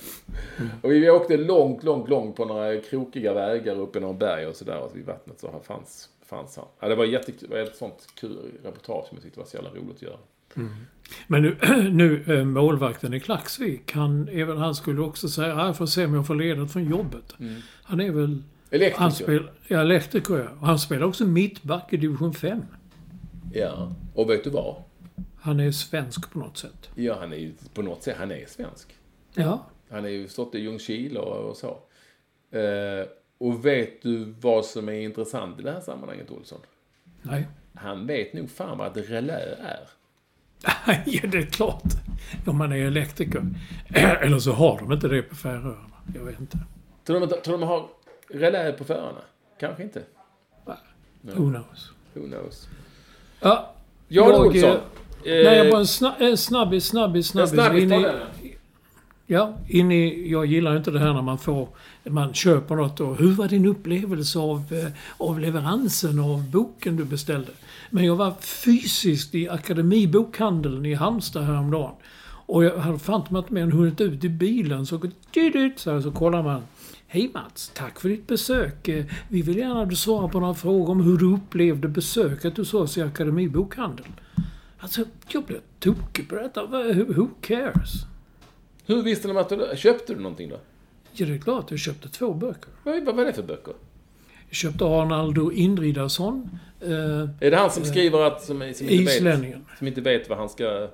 Och 0.82 0.92
vi 0.92 1.10
åkte 1.10 1.38
långt, 1.38 1.84
långt, 1.84 2.10
långt 2.10 2.36
på 2.36 2.46
några 2.46 2.82
krokiga 2.82 3.34
vägar 3.34 3.76
upp 3.76 3.96
i 3.96 4.00
några 4.00 4.14
berg 4.14 4.48
och 4.48 4.56
sådär. 4.56 4.80
Och 4.80 4.98
vid 4.98 5.06
vattnet 5.06 5.40
så 5.40 5.52
här 5.52 5.60
fanns, 5.60 6.10
fanns 6.22 6.58
han. 6.58 6.66
Ja, 6.80 6.88
det 6.88 6.96
var 6.96 7.06
jättekul. 7.06 7.50
Det 7.50 7.56
var 7.56 7.64
ett 7.64 7.76
sånt 7.76 8.08
kul 8.16 8.52
reportage 8.64 9.08
som 9.08 9.18
jag 9.18 9.24
tyckte 9.24 9.40
var 9.40 9.48
så 9.48 9.58
jävla 9.58 9.70
roligt 9.70 9.96
att 9.96 10.02
göra. 10.02 10.20
Men 11.28 11.42
nu, 11.42 11.58
nu 11.92 12.24
eh, 12.28 12.46
målvakten 12.46 13.14
i 13.14 13.20
Klaxvik, 13.20 13.92
han, 13.92 14.28
även 14.28 14.58
han 14.58 14.76
skulle 14.76 15.02
också 15.02 15.30
säga 15.30 15.54
att 15.54 15.66
jag 15.66 15.78
får 15.78 15.86
se 15.86 16.06
om 16.06 16.14
jag 16.14 16.28
får 16.28 16.36
ledigt 16.36 16.72
från 16.72 16.90
jobbet. 16.90 17.34
Han 17.84 18.02
är 18.02 18.12
väl... 18.12 18.44
Elektriker. 18.70 19.02
Han 19.02 19.12
spel, 19.12 19.50
ja, 19.68 19.82
elektriker 19.82 20.38
ja. 20.38 20.66
Han 20.66 20.80
spelar 20.80 21.06
också 21.06 21.26
mittback 21.26 21.94
i 21.94 21.98
division 21.98 22.34
5. 22.34 22.62
Ja, 23.54 23.96
och 24.14 24.30
vet 24.30 24.44
du 24.44 24.50
vad? 24.50 24.76
Han 25.40 25.60
är 25.60 25.72
svensk 25.72 26.32
på 26.32 26.40
något 26.40 26.58
sätt. 26.58 26.90
Ja, 26.96 27.18
han 27.20 27.34
är 27.34 27.38
ju 27.38 27.54
på 27.74 27.82
något 27.82 28.04
sätt, 28.04 28.16
han 28.20 28.32
är 28.32 28.46
svensk. 28.46 28.96
Ja. 29.34 29.66
Han 29.90 30.06
är 30.06 30.10
ju 30.10 30.28
stått 30.28 30.56
i 30.56 30.60
Ljungskile 30.60 31.20
och, 31.20 31.50
och 31.50 31.58
så. 31.58 31.68
Eh, 32.58 33.08
och 33.38 33.66
vet 33.66 34.02
du 34.02 34.34
vad 34.42 34.66
som 34.66 34.90
är 34.90 35.00
intressant 35.00 35.60
i 35.60 35.64
det 35.64 35.72
här 35.72 35.82
sammanhanget, 35.82 36.32
Olsson? 36.32 36.60
Nej. 37.22 37.48
Han 37.74 38.08
vet 38.08 38.34
nog 38.34 38.50
fan 38.50 38.78
vad 38.78 38.98
ett 38.98 39.10
relä 39.10 39.56
är. 39.60 39.90
ja, 41.06 41.22
det 41.28 41.38
är 41.38 41.46
klart. 41.46 41.84
Om 42.46 42.58
man 42.58 42.72
är 42.72 42.78
elektriker. 42.78 43.44
Eller 44.22 44.40
så 44.40 44.52
har 44.52 44.80
de 44.80 44.92
inte 44.94 45.08
det 45.08 45.22
på 45.22 45.36
Färöarna. 45.36 45.92
Jag 46.16 46.24
vet 46.24 46.40
inte. 46.40 46.58
Tror 47.06 47.20
de, 47.20 47.28
tror 47.28 47.58
de 47.58 47.68
har 47.68 47.86
relä 48.30 48.72
på 48.72 48.84
Färöarna? 48.84 49.22
Kanske 49.60 49.84
inte. 49.84 50.02
Who 51.22 51.34
knows? 51.50 51.92
Who 52.14 52.22
knows? 52.28 52.68
Ja. 53.40 53.74
Ja, 54.08 54.30
jag, 54.30 54.46
Olsson. 54.48 54.70
eh, 54.70 54.78
Nej, 55.24 55.44
jag 55.58 55.72
bara 55.72 55.80
en 55.80 55.88
sna, 55.88 56.16
en 56.20 56.38
snabbis, 56.38 56.86
snabbis, 56.86 57.28
snabbis. 57.28 57.52
snabbis, 57.52 57.84
In 57.84 57.92
i-. 57.94 58.08
Ja, 59.30 59.54
in 59.68 59.92
i, 59.92 60.32
jag 60.32 60.46
gillar 60.46 60.78
inte 60.78 60.92
det 60.92 61.00
här 61.00 61.14
när 61.14 61.22
man 61.22 61.38
får, 61.38 61.68
man 62.04 62.34
köper 62.34 62.76
något 62.76 63.00
och 63.00 63.18
hur 63.18 63.32
var 63.32 63.48
din 63.48 63.66
upplevelse 63.66 64.40
av, 64.40 64.74
eh, 64.74 64.92
av 65.18 65.40
leveransen 65.40 66.20
av 66.20 66.52
boken 66.52 66.96
du 66.98 67.04
beställde? 67.06 67.52
Men 67.90 68.06
jag 68.06 68.16
var 68.16 68.32
fysiskt 68.42 69.36
i 69.36 69.50
Akademibokhandeln 69.50 70.86
i 70.86 70.94
Halmstad 70.94 71.44
häromdagen. 71.44 71.96
Och 72.46 72.64
jag 72.64 72.78
hade 72.78 73.00
fan 73.00 73.24
inte 73.38 73.54
mer 73.54 73.62
än 73.62 73.72
hunnit 73.72 74.02
ut 74.02 74.24
i 74.24 74.30
bilen 74.30 74.86
så, 74.86 75.02
så, 75.76 76.02
så 76.02 76.12
kollar 76.12 76.44
man. 76.44 76.62
Hej 77.08 77.32
Mats, 77.34 77.72
tack 77.76 78.00
för 78.00 78.10
ditt 78.10 78.28
besök. 78.28 78.88
Eh, 78.88 79.06
Vi 79.30 79.42
vill 79.42 79.58
gärna 79.58 79.82
att 79.82 79.90
du 79.90 79.96
svarar 79.96 80.28
på 80.28 80.40
några 80.40 80.54
frågor 80.54 80.90
om 80.92 81.02
hur 81.02 81.18
du 81.18 81.34
upplevde 81.34 81.88
besöket 81.88 82.58
hos 82.58 82.74
oss 82.74 82.98
i 82.98 83.02
Akademibokhandeln. 83.02 84.10
Alltså, 84.80 85.04
jag 85.30 85.44
blev 85.44 85.60
tokig 85.80 86.30
på 86.30 86.36
detta. 86.36 86.66
Who 87.08 87.28
cares? 87.42 87.92
Hur 88.86 89.02
visste 89.04 89.28
de 89.28 89.38
att 89.38 89.50
du... 89.50 89.68
Köpte 89.78 90.14
du 90.14 90.20
någonting 90.20 90.50
då? 90.50 90.60
Ja, 91.14 91.26
det 91.26 91.34
är 91.34 91.38
klart. 91.38 91.72
Jag 91.72 91.80
köpte 91.80 92.10
två 92.10 92.34
böcker. 92.34 92.70
Vad, 92.84 93.06
vad 93.06 93.16
var 93.16 93.26
det 93.26 93.34
för 93.34 93.44
böcker? 93.44 93.74
Köpte 94.52 94.86
Arnaldo 94.86 95.52
Indridason, 95.52 96.50
eh, 96.82 96.90
Är 97.40 97.52
det 97.52 97.58
han 97.58 97.72
som 97.72 97.86
skriver 97.86 98.20
att... 98.28 98.42
Som, 98.44 98.58
som, 98.58 98.64
inte 98.68 98.84
vet, 98.84 98.92
islänningen. 98.92 99.66
som 99.78 99.88
inte 99.88 100.02
vet 100.02 100.30
vad 100.30 100.38
han 100.38 100.50
ska 100.50 100.88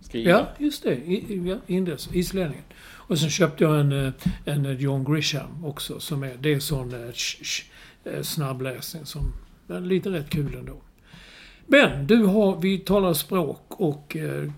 skriva? 0.00 0.30
Ja, 0.30 0.48
just 0.58 0.82
det. 0.82 0.94
I, 0.94 1.42
ja, 1.48 1.56
Indes, 1.66 2.08
islänningen. 2.14 2.64
Och 2.82 3.18
sen 3.18 3.30
köpte 3.30 3.64
jag 3.64 3.80
en, 3.80 4.06
eh, 4.06 4.12
en 4.44 4.66
eh, 4.66 4.72
John 4.72 5.04
Grisham 5.14 5.64
också. 5.64 6.00
Som 6.00 6.22
är, 6.22 6.36
det 6.40 6.54
är 6.54 6.60
sån 6.60 6.94
eh, 7.04 7.12
sh, 7.12 7.42
sh, 7.44 7.62
eh, 8.04 8.22
snabbläsning 8.22 9.06
som 9.06 9.32
är 9.68 9.80
lite 9.80 10.10
rätt 10.10 10.30
kul 10.30 10.54
ändå. 10.54 10.76
Men 11.66 12.06
du 12.06 12.24
har, 12.24 12.60
vi 12.60 12.78
talar 12.78 13.12
språk 13.14 13.62
och 13.68 14.16
eh, 14.16 14.50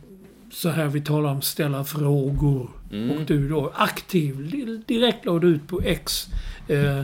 så 0.52 0.68
här 0.68 0.86
vi 0.86 1.00
talar 1.00 1.30
om 1.30 1.42
ställa 1.42 1.84
frågor. 1.84 2.70
Och 3.14 3.24
du 3.26 3.48
då 3.48 3.72
aktiv, 3.74 4.50
di- 4.50 4.82
direkt 4.86 5.24
la 5.24 5.38
du 5.38 5.48
ut 5.48 5.68
på 5.68 5.80
X. 5.82 6.26
Eh, 6.68 7.02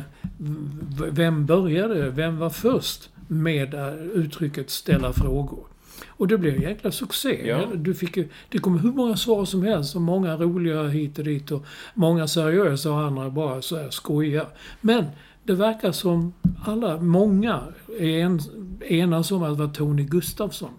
vem 1.10 1.46
började, 1.46 2.10
vem 2.10 2.38
var 2.38 2.50
först 2.50 3.10
med 3.28 3.74
uttrycket 4.14 4.70
ställa 4.70 5.12
frågor? 5.12 5.64
Och 6.08 6.28
det 6.28 6.38
blev 6.38 6.54
en 6.54 6.62
jäkla 6.62 6.90
succé. 6.90 7.48
Ja. 7.48 7.60
Du 7.74 7.94
fick, 7.94 8.16
ju- 8.16 8.28
det 8.48 8.58
kom 8.58 8.78
hur 8.78 8.92
många 8.92 9.16
svar 9.16 9.44
som 9.44 9.62
helst 9.62 9.94
och 9.96 10.02
många 10.02 10.36
roliga 10.36 10.82
hit 10.88 11.18
och 11.18 11.24
dit 11.24 11.50
och 11.50 11.64
många 11.94 12.26
seriösa 12.28 12.90
och 12.92 12.98
andra 12.98 13.30
bara 13.30 13.62
så 13.62 13.76
här 13.76 13.90
skojiga. 13.90 14.46
Men 14.80 15.04
det 15.44 15.52
verkar 15.54 15.92
som 15.92 16.32
alla, 16.66 17.00
många, 17.00 17.60
är 17.98 18.18
en, 18.20 18.40
enas 18.86 19.30
om 19.32 19.42
att 19.42 19.56
det 19.58 19.64
var 19.64 19.72
Tony 19.74 20.04
Gustafsson. 20.04 20.70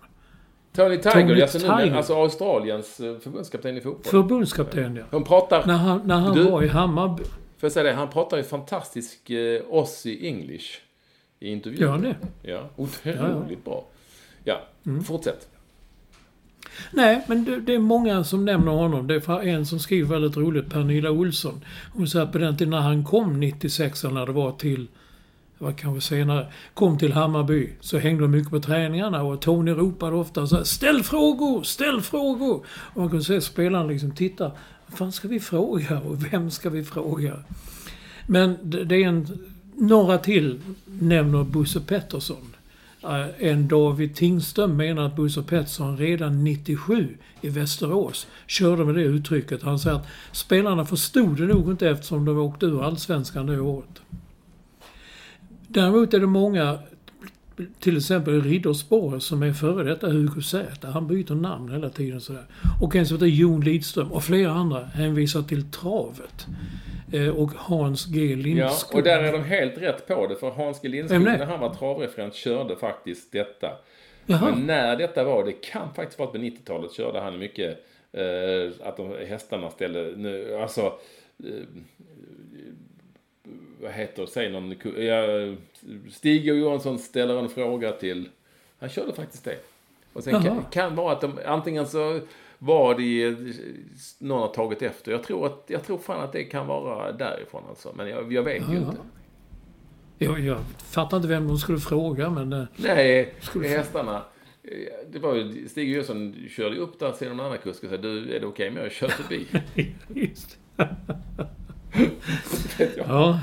Tony 0.75 0.97
Tiger, 0.97 1.11
Tony 1.27 1.41
alltså, 1.41 1.57
nu, 1.57 1.63
Tiger. 1.83 1.95
alltså 1.95 2.13
Australiens 2.13 2.99
eh, 2.99 3.17
förbundskapten 3.19 3.77
i 3.77 3.81
fotboll. 3.81 4.03
Förbundskapten 4.11 4.95
ja. 4.95 5.03
De 5.11 5.23
pratar... 5.23 5.67
När 5.67 5.77
han, 5.77 6.01
när 6.05 6.15
han 6.19 6.35
Du- 6.35 6.43
var 6.51 6.63
i 6.63 6.67
Hammarby. 6.67 7.23
Får 7.59 7.67
jag 7.67 7.71
säga 7.71 7.83
det? 7.83 7.93
Han 7.93 8.09
pratar 8.09 8.37
ju 8.37 8.43
fantastisk 8.43 9.29
eh, 9.29 9.61
Aussie 9.71 10.27
English 10.27 10.65
i 11.39 11.51
intervjun. 11.51 11.81
Gör 11.81 11.89
han 11.91 12.01
det? 12.01 12.15
Ja, 12.41 12.69
otroligt 12.75 13.65
bra. 13.65 13.85
Ja, 14.43 14.61
Mm. 14.85 15.03
fortsätt. 15.03 15.47
Nej, 16.91 17.21
men 17.27 17.43
det, 17.45 17.59
det 17.59 17.73
är 17.75 17.79
många 17.79 18.23
som 18.23 18.45
nämner 18.45 18.71
honom. 18.71 19.07
Det 19.07 19.15
är 19.27 19.47
en 19.47 19.65
som 19.65 19.79
skriver 19.79 20.09
väldigt 20.09 20.37
roligt, 20.37 20.69
Pernilla 20.69 21.11
Olsson. 21.11 21.65
Hon 21.93 22.07
säger 22.07 22.25
att 22.25 22.31
på 22.31 22.37
den 22.37 22.57
tiden 22.57 22.71
när 22.71 22.79
han 22.79 23.03
kom 23.05 23.39
96, 23.39 24.03
när 24.03 24.25
det 24.25 24.31
var 24.31 24.51
till, 24.51 24.87
vad 25.57 25.77
kanske 25.77 26.07
senare, 26.15 26.47
kom 26.73 26.97
till 26.97 27.13
Hammarby 27.13 27.69
så 27.79 27.97
hängde 27.97 28.21
de 28.23 28.31
mycket 28.31 28.51
på 28.51 28.59
träningarna 28.59 29.23
och 29.23 29.41
Tony 29.41 29.71
ropade 29.71 30.15
ofta 30.15 30.47
så 30.47 30.55
här, 30.55 30.63
Ställ 30.63 31.03
frågor! 31.03 31.63
Ställ 31.63 32.01
frågor! 32.01 32.65
Och 32.69 32.97
man 33.01 33.09
kunde 33.09 33.23
se 33.25 33.41
spelaren 33.41 33.87
liksom 33.87 34.11
titta. 34.15 34.51
Fan 34.93 35.11
ska 35.11 35.27
vi 35.27 35.39
fråga? 35.39 35.99
Och 35.99 36.33
vem 36.33 36.51
ska 36.51 36.69
vi 36.69 36.83
fråga? 36.83 37.33
Men 38.27 38.57
det, 38.63 38.95
är 38.95 39.07
en... 39.07 39.27
Några 39.75 40.17
till 40.17 40.59
nämner 40.85 41.43
Bosse 41.43 41.79
Pettersson. 41.79 42.55
Eh, 43.03 43.27
en 43.37 43.67
David 43.67 44.15
Tingström 44.15 44.77
menar 44.77 45.05
att 45.05 45.15
Bosse 45.15 45.43
Pettersson 45.43 45.97
redan 45.97 46.43
97 46.43 47.17
i 47.41 47.49
Västerås 47.49 48.27
körde 48.47 48.85
med 48.85 48.95
det 48.95 49.01
uttrycket. 49.01 49.63
Han 49.63 49.79
säger 49.79 49.97
att 49.97 50.07
spelarna 50.31 50.85
förstod 50.85 51.37
det 51.37 51.45
nog 51.45 51.71
inte 51.71 51.89
eftersom 51.89 52.25
de 52.25 52.37
åkte 52.37 52.65
ur 52.65 52.83
Allsvenskan 52.83 53.45
det 53.45 53.59
året. 53.59 54.01
Däremot 55.67 56.13
är 56.13 56.19
det 56.19 56.27
många, 56.27 56.79
till 57.79 57.97
exempel 57.97 58.41
Riddersporre 58.41 59.19
som 59.19 59.43
är 59.43 59.53
före 59.53 59.83
detta 59.83 60.07
Hugo 60.07 60.41
Z. 60.41 60.87
Han 60.87 61.07
byter 61.07 61.35
namn 61.35 61.71
hela 61.71 61.89
tiden 61.89 62.21
sådär. 62.21 62.43
Och 62.81 62.95
en 62.95 63.05
som 63.05 63.15
heter 63.17 63.25
Jon 63.27 63.61
Lidström 63.61 64.11
och 64.11 64.23
flera 64.23 64.51
andra 64.51 64.79
hänvisar 64.85 65.41
till 65.41 65.71
travet. 65.71 66.45
Eh, 67.13 67.27
Och 67.29 67.51
Hans 67.55 68.05
G 68.05 68.25
Ja, 68.25 68.35
Lindskog. 68.35 68.97
och 68.99 69.03
där 69.03 69.23
är 69.23 69.31
de 69.31 69.43
helt 69.43 69.77
rätt 69.77 70.07
på 70.07 70.27
det. 70.27 70.35
För 70.35 70.49
Hans 70.49 70.81
G. 70.81 70.87
Lindskog, 70.89 71.21
när 71.21 71.45
han 71.45 71.59
var 71.59 71.73
travreferent, 71.73 72.33
körde 72.35 72.75
faktiskt 72.75 73.31
detta. 73.31 73.67
Jaha. 74.25 74.51
Men 74.51 74.65
när 74.67 74.97
detta 74.97 75.23
var, 75.23 75.45
det 75.45 75.51
kan 75.51 75.93
faktiskt 75.93 76.19
vara 76.19 76.29
på 76.29 76.37
90-talet, 76.37 76.93
körde 76.93 77.19
han 77.19 77.39
mycket 77.39 77.85
eh, 78.11 78.87
att 78.87 78.97
de, 78.97 79.15
hästarna 79.29 79.69
ställde, 79.69 80.13
nu, 80.17 80.55
alltså, 80.55 80.81
eh, 81.43 81.65
vad 83.81 83.91
heter 83.91 84.21
det, 84.21 84.27
säg 84.27 84.51
någon, 84.51 84.75
ja, 84.97 85.55
Stig 86.11 86.51
och 86.51 86.57
Johansson 86.57 86.99
ställer 86.99 87.39
en 87.39 87.49
fråga 87.49 87.91
till, 87.91 88.29
han 88.79 88.89
körde 88.89 89.13
faktiskt 89.13 89.43
det. 89.43 89.57
Och 90.13 90.23
sen 90.23 90.33
kan, 90.33 90.45
Jaha. 90.45 90.63
kan 90.71 90.95
vara 90.95 91.13
att 91.13 91.21
de, 91.21 91.39
antingen 91.45 91.87
så 91.87 92.19
var 92.57 92.95
det 92.95 93.35
någon 94.19 94.39
har 94.41 94.47
tagit 94.47 94.81
efter. 94.81 95.11
Jag 95.11 95.23
tror, 95.23 95.45
att, 95.45 95.63
jag 95.67 95.83
tror 95.83 95.97
fan 95.97 96.21
att 96.21 96.33
det 96.33 96.43
kan 96.43 96.67
vara 96.67 97.11
därifrån 97.11 97.63
alltså. 97.69 97.93
Men 97.97 98.09
jag, 98.09 98.33
jag 98.33 98.43
vet 98.43 98.69
ju 98.69 98.73
Ja. 98.75 98.79
inte. 98.79 98.97
Jag, 100.21 100.39
jag 100.39 100.57
fattar 100.85 101.17
inte 101.17 101.29
vem 101.29 101.47
de 101.47 101.57
skulle 101.57 101.79
fråga 101.79 102.29
men... 102.29 102.53
eh, 102.53 102.63
Nej, 102.75 103.33
hästarna. 103.63 104.15
eh, 104.63 104.71
Det 105.11 105.19
var 105.19 105.35
ju, 105.35 105.67
Stig 105.69 105.89
Johansson 105.91 106.35
körde 106.49 106.75
ju 106.75 106.81
upp 106.81 106.99
där, 106.99 107.11
sen 107.11 107.29
någon 107.37 107.45
annan 107.45 107.57
kusk 107.57 107.83
och 107.83 107.89
sa 107.89 107.97
du, 107.97 108.35
är 108.35 108.39
det 108.39 108.45
okej 108.45 108.71
med 108.71 108.83
jag 108.83 108.91
kör 108.91 109.07
förbi? 109.07 109.47
Just 110.13 110.57
Ja. 112.97 113.39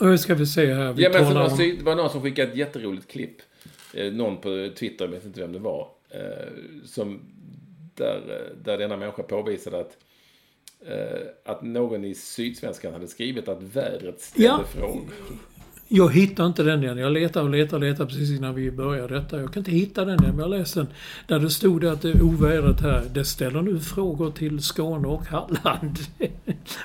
Nu 0.00 0.18
ska 0.18 0.34
vi 0.34 0.46
se 0.46 0.74
här. 0.74 0.92
Vi 0.92 1.02
ja, 1.02 1.10
men 1.12 1.24
talar 1.24 1.42
någon, 1.42 1.52
om... 1.52 1.58
det 1.58 1.82
var 1.82 1.96
någon 1.96 2.10
som 2.10 2.22
skickade 2.22 2.50
ett 2.50 2.56
jätteroligt 2.56 3.10
klipp. 3.10 3.36
Eh, 3.94 4.12
någon 4.12 4.36
på 4.36 4.70
Twitter, 4.78 5.04
jag 5.04 5.12
vet 5.12 5.24
inte 5.24 5.40
vem 5.40 5.52
det 5.52 5.58
var. 5.58 5.88
Eh, 6.10 6.20
som, 6.84 7.20
där, 7.94 8.16
eh, 8.16 8.64
där 8.64 8.78
denna 8.78 8.96
människa 8.96 9.22
påvisade 9.22 9.80
att 9.80 9.96
att 11.44 11.62
någon 11.62 12.04
i 12.04 12.14
Sydsvenskan 12.14 12.92
hade 12.92 13.08
skrivit 13.08 13.48
att 13.48 13.62
vädret 13.62 14.20
ställde 14.20 14.48
Ja. 14.48 14.64
frågor. 14.74 15.08
Jag 15.88 16.12
hittar 16.14 16.46
inte 16.46 16.62
den 16.62 16.82
igen. 16.82 16.98
Jag 16.98 17.12
letar 17.12 17.42
och 17.42 17.50
letar 17.50 17.76
och 17.76 17.82
letar 17.82 18.06
precis 18.06 18.30
innan 18.30 18.54
vi 18.54 18.70
började 18.70 19.14
detta. 19.14 19.40
Jag 19.40 19.52
kan 19.52 19.60
inte 19.60 19.70
hitta 19.70 20.04
den 20.04 20.22
igen, 20.22 20.36
men 20.36 20.40
jag 20.40 20.50
läste 20.50 20.80
den. 20.80 20.88
Där 21.26 21.38
det 21.38 21.50
stod 21.50 21.84
att 21.84 22.02
det 22.02 22.22
ovädret 22.22 22.80
här, 22.80 23.04
det 23.14 23.24
ställer 23.24 23.62
nu 23.62 23.78
frågor 23.78 24.30
till 24.30 24.62
Skåne 24.62 25.08
och 25.08 25.22
Halland. 25.24 25.98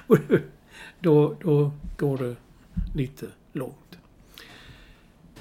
då, 0.99 1.35
då 1.43 1.71
går 1.97 2.17
det 2.17 2.35
lite 2.93 3.25
långt. 3.53 3.97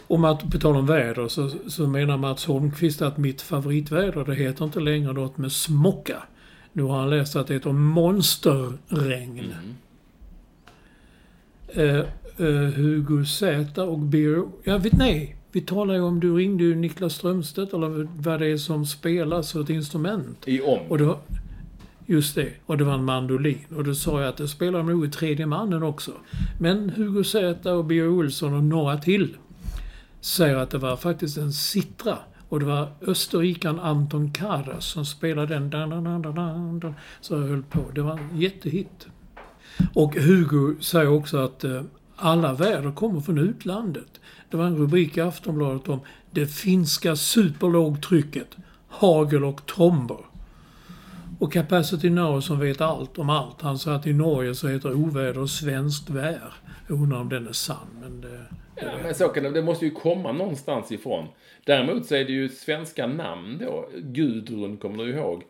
Om 0.06 0.24
att 0.24 0.50
på 0.50 0.58
tal 0.58 0.76
om 0.76 0.86
väder 0.86 1.28
så, 1.28 1.50
så 1.66 1.86
menar 1.86 2.16
Mats 2.16 2.46
Holmqvist 2.46 3.02
att 3.02 3.18
mitt 3.18 3.42
favoritväder 3.42 4.24
det 4.24 4.34
heter 4.34 4.64
inte 4.64 4.80
längre 4.80 5.12
något 5.12 5.38
med 5.38 5.52
smocka. 5.52 6.22
Nu 6.72 6.82
har 6.82 6.98
han 6.98 7.10
läst 7.10 7.36
att 7.36 7.46
det 7.46 7.54
heter 7.54 7.72
monsterregn. 7.72 9.54
Eh, 11.68 11.98
eh, 12.36 12.72
Hugo 12.74 13.24
Z 13.24 13.82
och 13.82 13.98
Beer... 13.98 14.44
Jag 14.64 14.78
vet 14.78 14.92
nej. 14.92 15.36
Vi 15.52 15.60
talar 15.60 15.94
ju 15.94 16.00
om, 16.00 16.20
du 16.20 16.36
ringde 16.36 16.64
ju 16.64 16.74
Niklas 16.74 17.14
Strömstedt 17.14 17.74
eller 17.74 18.08
vad 18.22 18.40
det 18.40 18.46
är 18.46 18.56
som 18.56 18.86
spelas 18.86 19.52
för 19.52 19.60
ett 19.60 19.70
instrument. 19.70 20.48
I 20.48 20.60
om. 20.60 20.78
Och 20.88 20.98
då, 20.98 21.18
just 22.06 22.34
det, 22.34 22.52
och 22.66 22.78
det 22.78 22.84
var 22.84 22.94
en 22.94 23.04
mandolin. 23.04 23.64
Och 23.76 23.84
då 23.84 23.94
sa 23.94 24.20
jag 24.20 24.28
att 24.28 24.36
det 24.36 24.48
spelar 24.48 24.78
de 24.78 24.86
nog 24.86 25.06
i 25.06 25.10
tredje 25.10 25.46
mannen 25.46 25.82
också. 25.82 26.12
Men 26.60 26.90
Hugo 26.90 27.24
Zäta 27.24 27.74
och 27.74 27.84
Birger 27.84 28.08
Olsson 28.08 28.54
och 28.54 28.64
några 28.64 28.98
till 28.98 29.36
säger 30.20 30.56
att 30.56 30.70
det 30.70 30.78
var 30.78 30.96
faktiskt 30.96 31.36
en 31.36 31.52
sitra. 31.52 32.18
Och 32.48 32.60
det 32.60 32.66
var 32.66 32.88
österrikaren 33.00 33.80
Anton 33.80 34.30
Karas 34.30 34.84
som 34.84 35.06
spelade 35.06 35.54
den. 35.54 35.70
Dan, 35.70 35.90
dan, 35.90 36.04
dan, 36.04 36.22
dan, 36.22 36.34
dan, 36.34 36.80
dan, 36.80 36.94
så 37.20 37.34
jag 37.34 37.40
höll 37.40 37.62
på. 37.62 37.80
Det 37.94 38.02
var 38.02 38.18
en 38.18 38.40
jättehit. 38.40 39.06
Och 39.94 40.14
Hugo 40.14 40.74
säger 40.80 41.08
också 41.08 41.38
att 41.38 41.64
eh, 41.64 41.82
alla 42.16 42.52
väder 42.52 42.92
kommer 42.92 43.20
från 43.20 43.38
utlandet. 43.38 44.20
Det 44.50 44.56
var 44.56 44.64
en 44.64 44.76
rubrik 44.76 45.16
i 45.16 45.20
Aftonbladet 45.20 45.88
om 45.88 46.00
det 46.30 46.46
finska 46.46 47.16
superlågtrycket, 47.16 48.56
hagel 48.88 49.44
och 49.44 49.66
tromber. 49.66 50.18
Och 51.40 51.52
Capacity 51.52 52.10
Now 52.10 52.40
som 52.40 52.60
vet 52.60 52.80
allt 52.80 53.18
om 53.18 53.30
allt. 53.30 53.62
Han 53.62 53.78
sa 53.78 53.94
att 53.94 54.06
i 54.06 54.12
Norge 54.12 54.54
så 54.54 54.68
heter 54.68 54.94
oväder 54.94 55.46
svenskt 55.46 56.10
vär. 56.10 56.52
Jag 56.88 57.02
undrar 57.02 57.18
om 57.18 57.28
den 57.28 57.48
är 57.48 57.52
sann, 57.52 57.88
men 58.00 58.20
det... 58.20 58.46
Ja, 58.76 58.90
men 59.02 59.14
så 59.14 59.28
kan 59.28 59.42
det, 59.42 59.50
det 59.50 59.62
måste 59.62 59.84
ju 59.84 59.90
komma 59.90 60.32
någonstans 60.32 60.92
ifrån. 60.92 61.28
Däremot 61.64 62.06
så 62.06 62.14
är 62.14 62.24
det 62.24 62.32
ju 62.32 62.48
svenska 62.48 63.06
namn 63.06 63.58
då. 63.58 63.88
Gudrun 63.94 64.76
kommer 64.76 65.04
du 65.04 65.10
ihåg. 65.10 65.42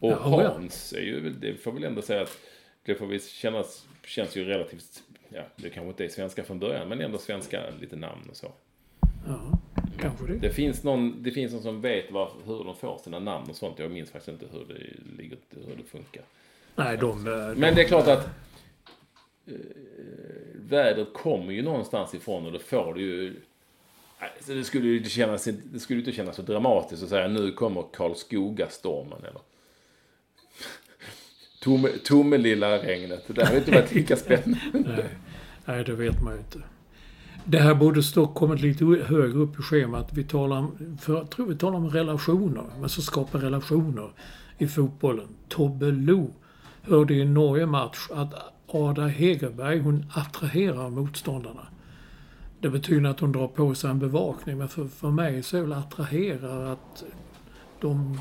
Och 0.00 0.10
Ja, 0.10 0.42
ja. 0.42 0.52
Hans 0.52 0.92
är 0.92 1.00
ju, 1.00 1.30
det 1.30 1.54
får 1.54 1.72
väl 1.72 1.84
ändå 1.84 2.02
säga 2.02 2.22
att 2.22 2.38
det 2.84 2.94
får 2.94 3.06
vi 3.06 3.20
kännas, 3.20 3.86
känns 4.06 4.36
ju 4.36 4.44
relativt, 4.44 5.02
ja 5.28 5.42
det 5.56 5.70
kanske 5.70 5.88
inte 5.88 6.04
är 6.04 6.08
svenska 6.08 6.44
från 6.44 6.58
början 6.58 6.88
men 6.88 7.00
ändå 7.00 7.18
svenska 7.18 7.62
lite 7.80 7.96
namn 7.96 8.30
och 8.30 8.36
så. 8.36 8.52
Ja, 9.26 9.58
kanske 10.00 10.26
det. 10.26 10.38
Det 10.38 10.50
finns 10.50 10.82
någon, 10.82 11.22
det 11.22 11.30
finns 11.30 11.52
någon 11.52 11.62
som 11.62 11.80
vet 11.80 12.10
var, 12.10 12.32
hur 12.46 12.64
de 12.64 12.76
får 12.76 12.98
sina 12.98 13.18
namn 13.18 13.50
och 13.50 13.56
sånt. 13.56 13.78
Jag 13.78 13.90
minns 13.90 14.10
faktiskt 14.10 14.28
inte 14.42 14.46
hur 14.56 14.64
det, 14.74 15.20
ligger, 15.22 15.38
hur 15.68 15.76
det 15.76 15.82
funkar. 15.84 16.22
Nej, 16.76 16.96
de... 16.96 17.26
eh, 17.26 17.56
Men 17.56 17.74
det 17.74 17.82
är 17.82 17.88
klart 17.88 18.06
att 18.08 18.24
eh, 19.46 19.54
vädret 20.54 21.08
kommer 21.14 21.52
ju 21.52 21.62
någonstans 21.62 22.14
ifrån 22.14 22.46
och 22.46 22.52
då 22.52 22.58
får 22.58 22.94
du 22.94 23.00
ju... 23.00 23.34
Nej, 24.20 24.30
Så 24.40 24.52
det 24.52 24.64
skulle 24.64 24.88
ju 24.88 24.96
inte 24.96 25.10
kännas, 25.10 25.44
det 25.44 25.80
skulle 25.80 25.98
inte 25.98 26.12
kännas 26.12 26.36
så 26.36 26.42
dramatiskt 26.42 27.02
att 27.02 27.08
säga 27.08 27.28
nu 27.28 27.52
kommer 27.52 27.82
Karlskoga-stormen 27.92 29.18
eller 29.24 29.40
Tomelilla-regnet. 32.04 33.24
Det 33.26 33.44
hade 33.44 33.58
inte 33.58 33.70
varit 33.70 33.94
lika 33.94 34.16
spännande. 34.16 34.58
Nej, 34.72 35.04
nej, 35.64 35.84
det 35.84 35.92
vet 35.94 36.22
man 36.22 36.32
ju 36.32 36.38
inte. 36.38 36.58
Det 37.44 37.58
här 37.58 37.74
borde 37.74 38.02
stå 38.02 38.26
kommit 38.26 38.60
lite 38.60 38.84
högre 38.84 39.38
upp 39.38 39.58
i 39.58 39.62
schemat. 39.62 40.12
Vi 40.12 40.24
talar 40.24 40.58
om, 40.58 40.98
för 41.00 41.14
jag 41.14 41.30
tror 41.30 41.46
vi 41.46 41.56
talar 41.56 41.78
om 41.78 41.90
relationer. 41.90 42.64
Men 42.80 42.88
så 42.88 43.02
skapar 43.02 43.38
relationer 43.38 44.10
i 44.58 44.68
fotbollen. 44.68 45.28
Tobbe 45.48 45.90
Lo 45.90 46.30
hörde 46.82 47.14
i 47.14 47.22
en 47.22 47.34
Norge-match 47.34 48.08
att 48.10 48.34
Ada 48.66 49.06
Hegerberg, 49.06 49.78
hon 49.78 50.04
attraherar 50.14 50.90
motståndarna. 50.90 51.66
Det 52.60 52.70
betyder 52.70 53.10
att 53.10 53.20
hon 53.20 53.32
drar 53.32 53.48
på 53.48 53.74
sig 53.74 53.90
en 53.90 53.98
bevakning. 53.98 54.58
Men 54.58 54.68
för, 54.68 54.84
för 54.84 55.10
mig 55.10 55.42
så 55.42 55.56
är 55.56 55.60
väl 55.60 55.72
attrahera 55.72 56.72
att 56.72 57.04
de 57.80 58.18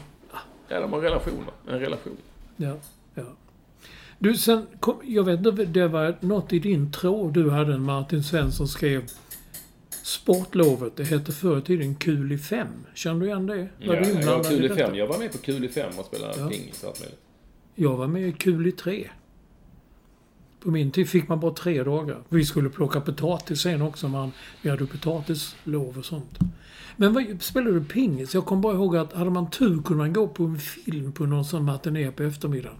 Ja, 0.67 0.79
de 0.79 0.93
har 0.93 0.99
relationer. 0.99 1.53
En 1.67 1.79
relation. 1.79 2.17
Ja, 2.57 2.75
ja. 3.15 3.23
Du, 4.19 4.35
sen 4.37 4.67
kom, 4.79 4.95
jag 5.03 5.23
vet 5.23 5.39
inte, 5.45 5.65
det 5.65 5.87
var 5.87 6.17
något 6.21 6.53
i 6.53 6.59
din 6.59 6.91
tråd 6.91 7.33
du 7.33 7.49
hade, 7.49 7.77
Martin 7.77 8.23
Svensson 8.23 8.67
skrev 8.67 9.03
Sportlovet, 10.03 10.95
det 10.95 11.03
hette 11.03 11.31
förr 11.31 11.57
i 11.57 11.61
tiden 11.61 11.95
Kul 11.95 12.31
i 12.31 12.37
fem. 12.37 12.67
Känner 12.93 13.19
du 13.19 13.25
igen 13.25 13.45
det? 13.45 13.57
Var 13.57 13.95
Ja, 13.95 14.01
du 14.01 14.09
jag 14.09 14.37
var 14.37 14.43
kul 14.43 14.65
i 14.65 14.69
fem. 14.69 14.95
Jag 14.95 15.07
var 15.07 15.17
med 15.19 15.31
på 15.31 15.37
kul 15.37 15.65
i 15.65 15.69
fem 15.69 15.91
och 15.99 16.05
spelade 16.05 16.33
Ja. 16.39 16.49
pingis 16.49 16.83
och 16.83 16.89
allt 16.89 16.99
möjligt. 16.99 17.19
Jag 17.75 17.97
var 17.97 18.07
med 18.07 18.27
i 18.27 18.31
Kul 18.31 18.67
i 18.67 18.71
tre. 18.71 19.09
På 20.63 20.71
min 20.71 20.91
tid 20.91 21.09
fick 21.09 21.27
man 21.27 21.39
bara 21.39 21.53
tre 21.53 21.83
dagar. 21.83 22.17
Vi 22.29 22.45
skulle 22.45 22.69
plocka 22.69 23.01
potatis 23.01 23.61
sen 23.61 23.81
också, 23.81 24.07
man, 24.07 24.31
vi 24.61 24.69
hade 24.69 24.85
potatislov 24.85 25.97
och 25.97 26.05
sånt. 26.05 26.39
Men 26.97 27.13
vad, 27.13 27.41
spelade 27.41 27.79
du 27.79 27.85
pingis? 27.85 28.33
Jag 28.33 28.45
kommer 28.45 28.61
bara 28.61 28.73
ihåg 28.73 28.97
att 28.97 29.13
hade 29.13 29.29
man 29.29 29.49
tur 29.49 29.81
kunde 29.81 30.03
man 30.03 30.13
gå 30.13 30.27
på 30.27 30.43
en 30.43 30.59
film 30.59 31.11
på 31.11 31.25
någon 31.25 31.45
sån 31.45 31.65
matiné 31.65 32.11
på 32.11 32.23
eftermiddagen. 32.23 32.77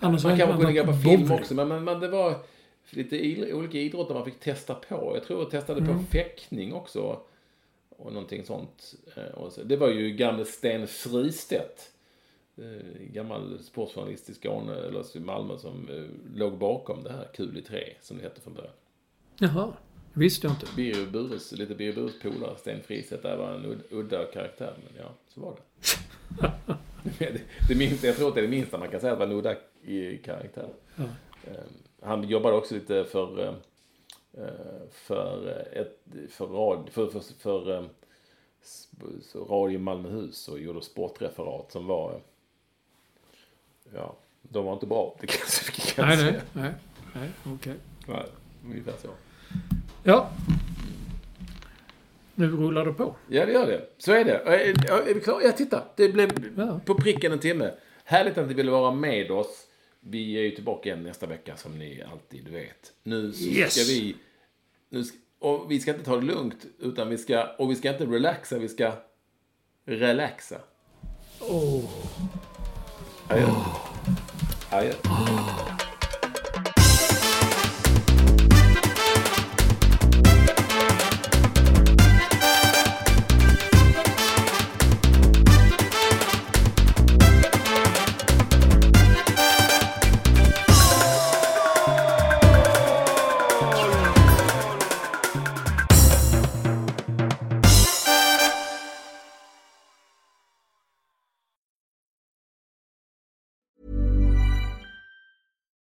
Annars 0.00 0.24
Man 0.24 0.38
kanske 0.38 0.56
kunde 0.64 0.80
gå 0.80 0.86
på 0.86 0.98
film 0.98 1.32
också, 1.32 1.54
men, 1.54 1.68
men, 1.68 1.84
men 1.84 2.00
det 2.00 2.08
var 2.08 2.36
lite 2.90 3.52
olika 3.54 3.78
idrotter 3.78 4.14
man 4.14 4.24
fick 4.24 4.40
testa 4.40 4.74
på. 4.74 5.12
Jag 5.14 5.24
tror 5.24 5.40
jag 5.40 5.50
testade 5.50 5.80
Mm. 5.80 5.98
på 5.98 6.04
fäktning 6.04 6.72
också. 6.74 7.20
Och 7.98 8.12
någonting 8.12 8.44
sånt. 8.44 8.94
Eh, 9.16 9.22
Och 9.38 9.52
så, 9.52 9.62
det 9.62 9.76
var 9.76 9.88
ju 9.88 10.10
gamle 10.10 10.44
Sten 10.44 10.86
Fristedt. 10.86 11.90
eh, 12.58 12.64
Gammal 13.12 13.58
sportjournalist 13.62 14.30
i 14.30 14.34
Skåne, 14.34 14.74
eller 14.74 15.16
i 15.16 15.20
Malmö, 15.20 15.58
som 15.58 15.88
eh, 15.88 16.36
låg 16.38 16.58
bakom 16.58 17.02
det 17.02 17.12
här 17.12 17.28
Kul 17.34 17.58
i 17.58 17.62
tre, 17.62 17.92
som 18.00 18.16
det 18.16 18.22
hette 18.22 18.40
från 18.40 18.54
början. 18.54 18.72
Jaha, 19.38 19.72
visste 20.12 20.46
jag 20.46 20.54
inte. 20.54 20.66
Birger 20.76 21.06
Bures, 21.06 21.52
lite 21.52 21.74
Birger 21.74 21.92
Bures 21.94 22.20
polare, 22.22 22.56
Sten 22.56 22.80
Fristedt, 22.82 23.22
där 23.22 23.36
var 23.36 23.52
en 23.52 23.64
ud- 23.64 23.84
udda 23.90 24.24
karaktär, 24.24 24.74
men 24.84 25.02
ja, 25.02 25.14
så 25.28 25.40
var 25.40 25.54
det. 25.56 25.62
det, 27.68 27.74
minsta, 27.74 28.06
jag 28.06 28.16
tror 28.16 28.28
att 28.28 28.34
det 28.34 28.40
är 28.40 28.42
det 28.42 28.48
minsta 28.48 28.78
man 28.78 28.88
kan 28.88 29.00
säga 29.00 29.12
att 29.12 29.18
det 29.18 29.26
var 29.26 29.32
en 29.32 29.38
udda 29.38 29.56
i 29.84 30.18
karaktär. 30.18 30.68
Ja. 30.96 31.04
Eh, 31.44 31.54
Han 32.02 32.28
jobbade 32.28 32.56
också 32.56 32.74
lite 32.74 33.04
för, 33.04 33.40
eh, 33.44 33.54
eh, 34.44 34.88
för, 34.92 35.48
ett, 35.72 35.98
för, 36.32 36.46
radio, 36.46 36.90
för, 36.90 37.06
för, 37.10 37.20
för 37.38 37.74
eh, 37.76 37.84
sp- 38.62 39.20
så 39.22 39.44
Radio 39.44 39.78
Malmöhus 39.78 40.48
och 40.48 40.58
gjorde 40.60 40.82
sportreferat 40.82 41.72
som 41.72 41.86
var, 41.86 42.20
ja, 43.94 44.14
de 44.42 44.64
var 44.64 44.72
inte 44.72 44.86
bra, 44.86 45.16
det 45.20 45.26
kan 45.26 45.40
jag 45.66 45.74
kan 45.94 46.06
Nej, 46.08 46.16
jag 46.16 46.32
nej, 46.32 46.32
säga. 46.32 46.42
nej, 46.52 46.72
nej, 47.14 47.54
okej. 47.54 47.74
Nej, 48.06 48.26
ungefär 48.64 48.94
så. 49.02 49.08
Ja. 50.02 50.30
Nu 52.40 52.50
rullar 52.50 52.84
det 52.84 52.92
på. 52.92 53.16
Ja, 53.28 53.46
det 53.46 53.52
gör 53.52 53.66
det. 53.66 53.88
Så 53.98 54.12
är 54.12 54.24
det. 54.24 54.32
Är, 54.38 55.14
vi 55.14 55.20
klara? 55.20 55.42
Ja, 55.42 55.52
titta. 55.52 55.82
Det 55.96 56.08
blev 56.08 56.30
Ja. 56.56 56.80
på 56.86 56.94
pricken 56.94 57.32
en 57.32 57.38
timme. 57.38 57.70
Härligt 58.04 58.38
att 58.38 58.48
ni 58.48 58.54
ville 58.54 58.70
vara 58.70 58.90
med 58.94 59.30
oss. 59.30 59.66
Vi 60.00 60.36
är 60.36 60.40
ju 60.42 60.50
tillbaka 60.50 60.88
igen 60.88 61.02
nästa 61.02 61.26
vecka 61.26 61.56
som 61.56 61.78
ni 61.78 62.02
alltid 62.12 62.48
vet. 62.48 62.92
Nu 63.02 63.32
Yes. 63.40 63.72
ska 63.74 63.92
vi... 63.92 64.16
Nu 64.88 65.04
ska, 65.04 65.16
och 65.38 65.70
vi 65.70 65.80
ska 65.80 65.90
inte 65.90 66.04
ta 66.04 66.16
det 66.16 66.22
lugnt, 66.26 66.66
utan 66.78 67.08
vi 67.08 67.18
ska... 67.18 67.44
Och 67.58 67.70
vi 67.70 67.74
ska 67.74 67.88
inte 67.90 68.04
relaxa, 68.06 68.58
vi 68.58 68.68
ska 68.68 68.92
relaxa. 69.84 70.56
Åh. 71.40 71.84
Adjö. 73.28 73.46
Adjö. 74.70 74.92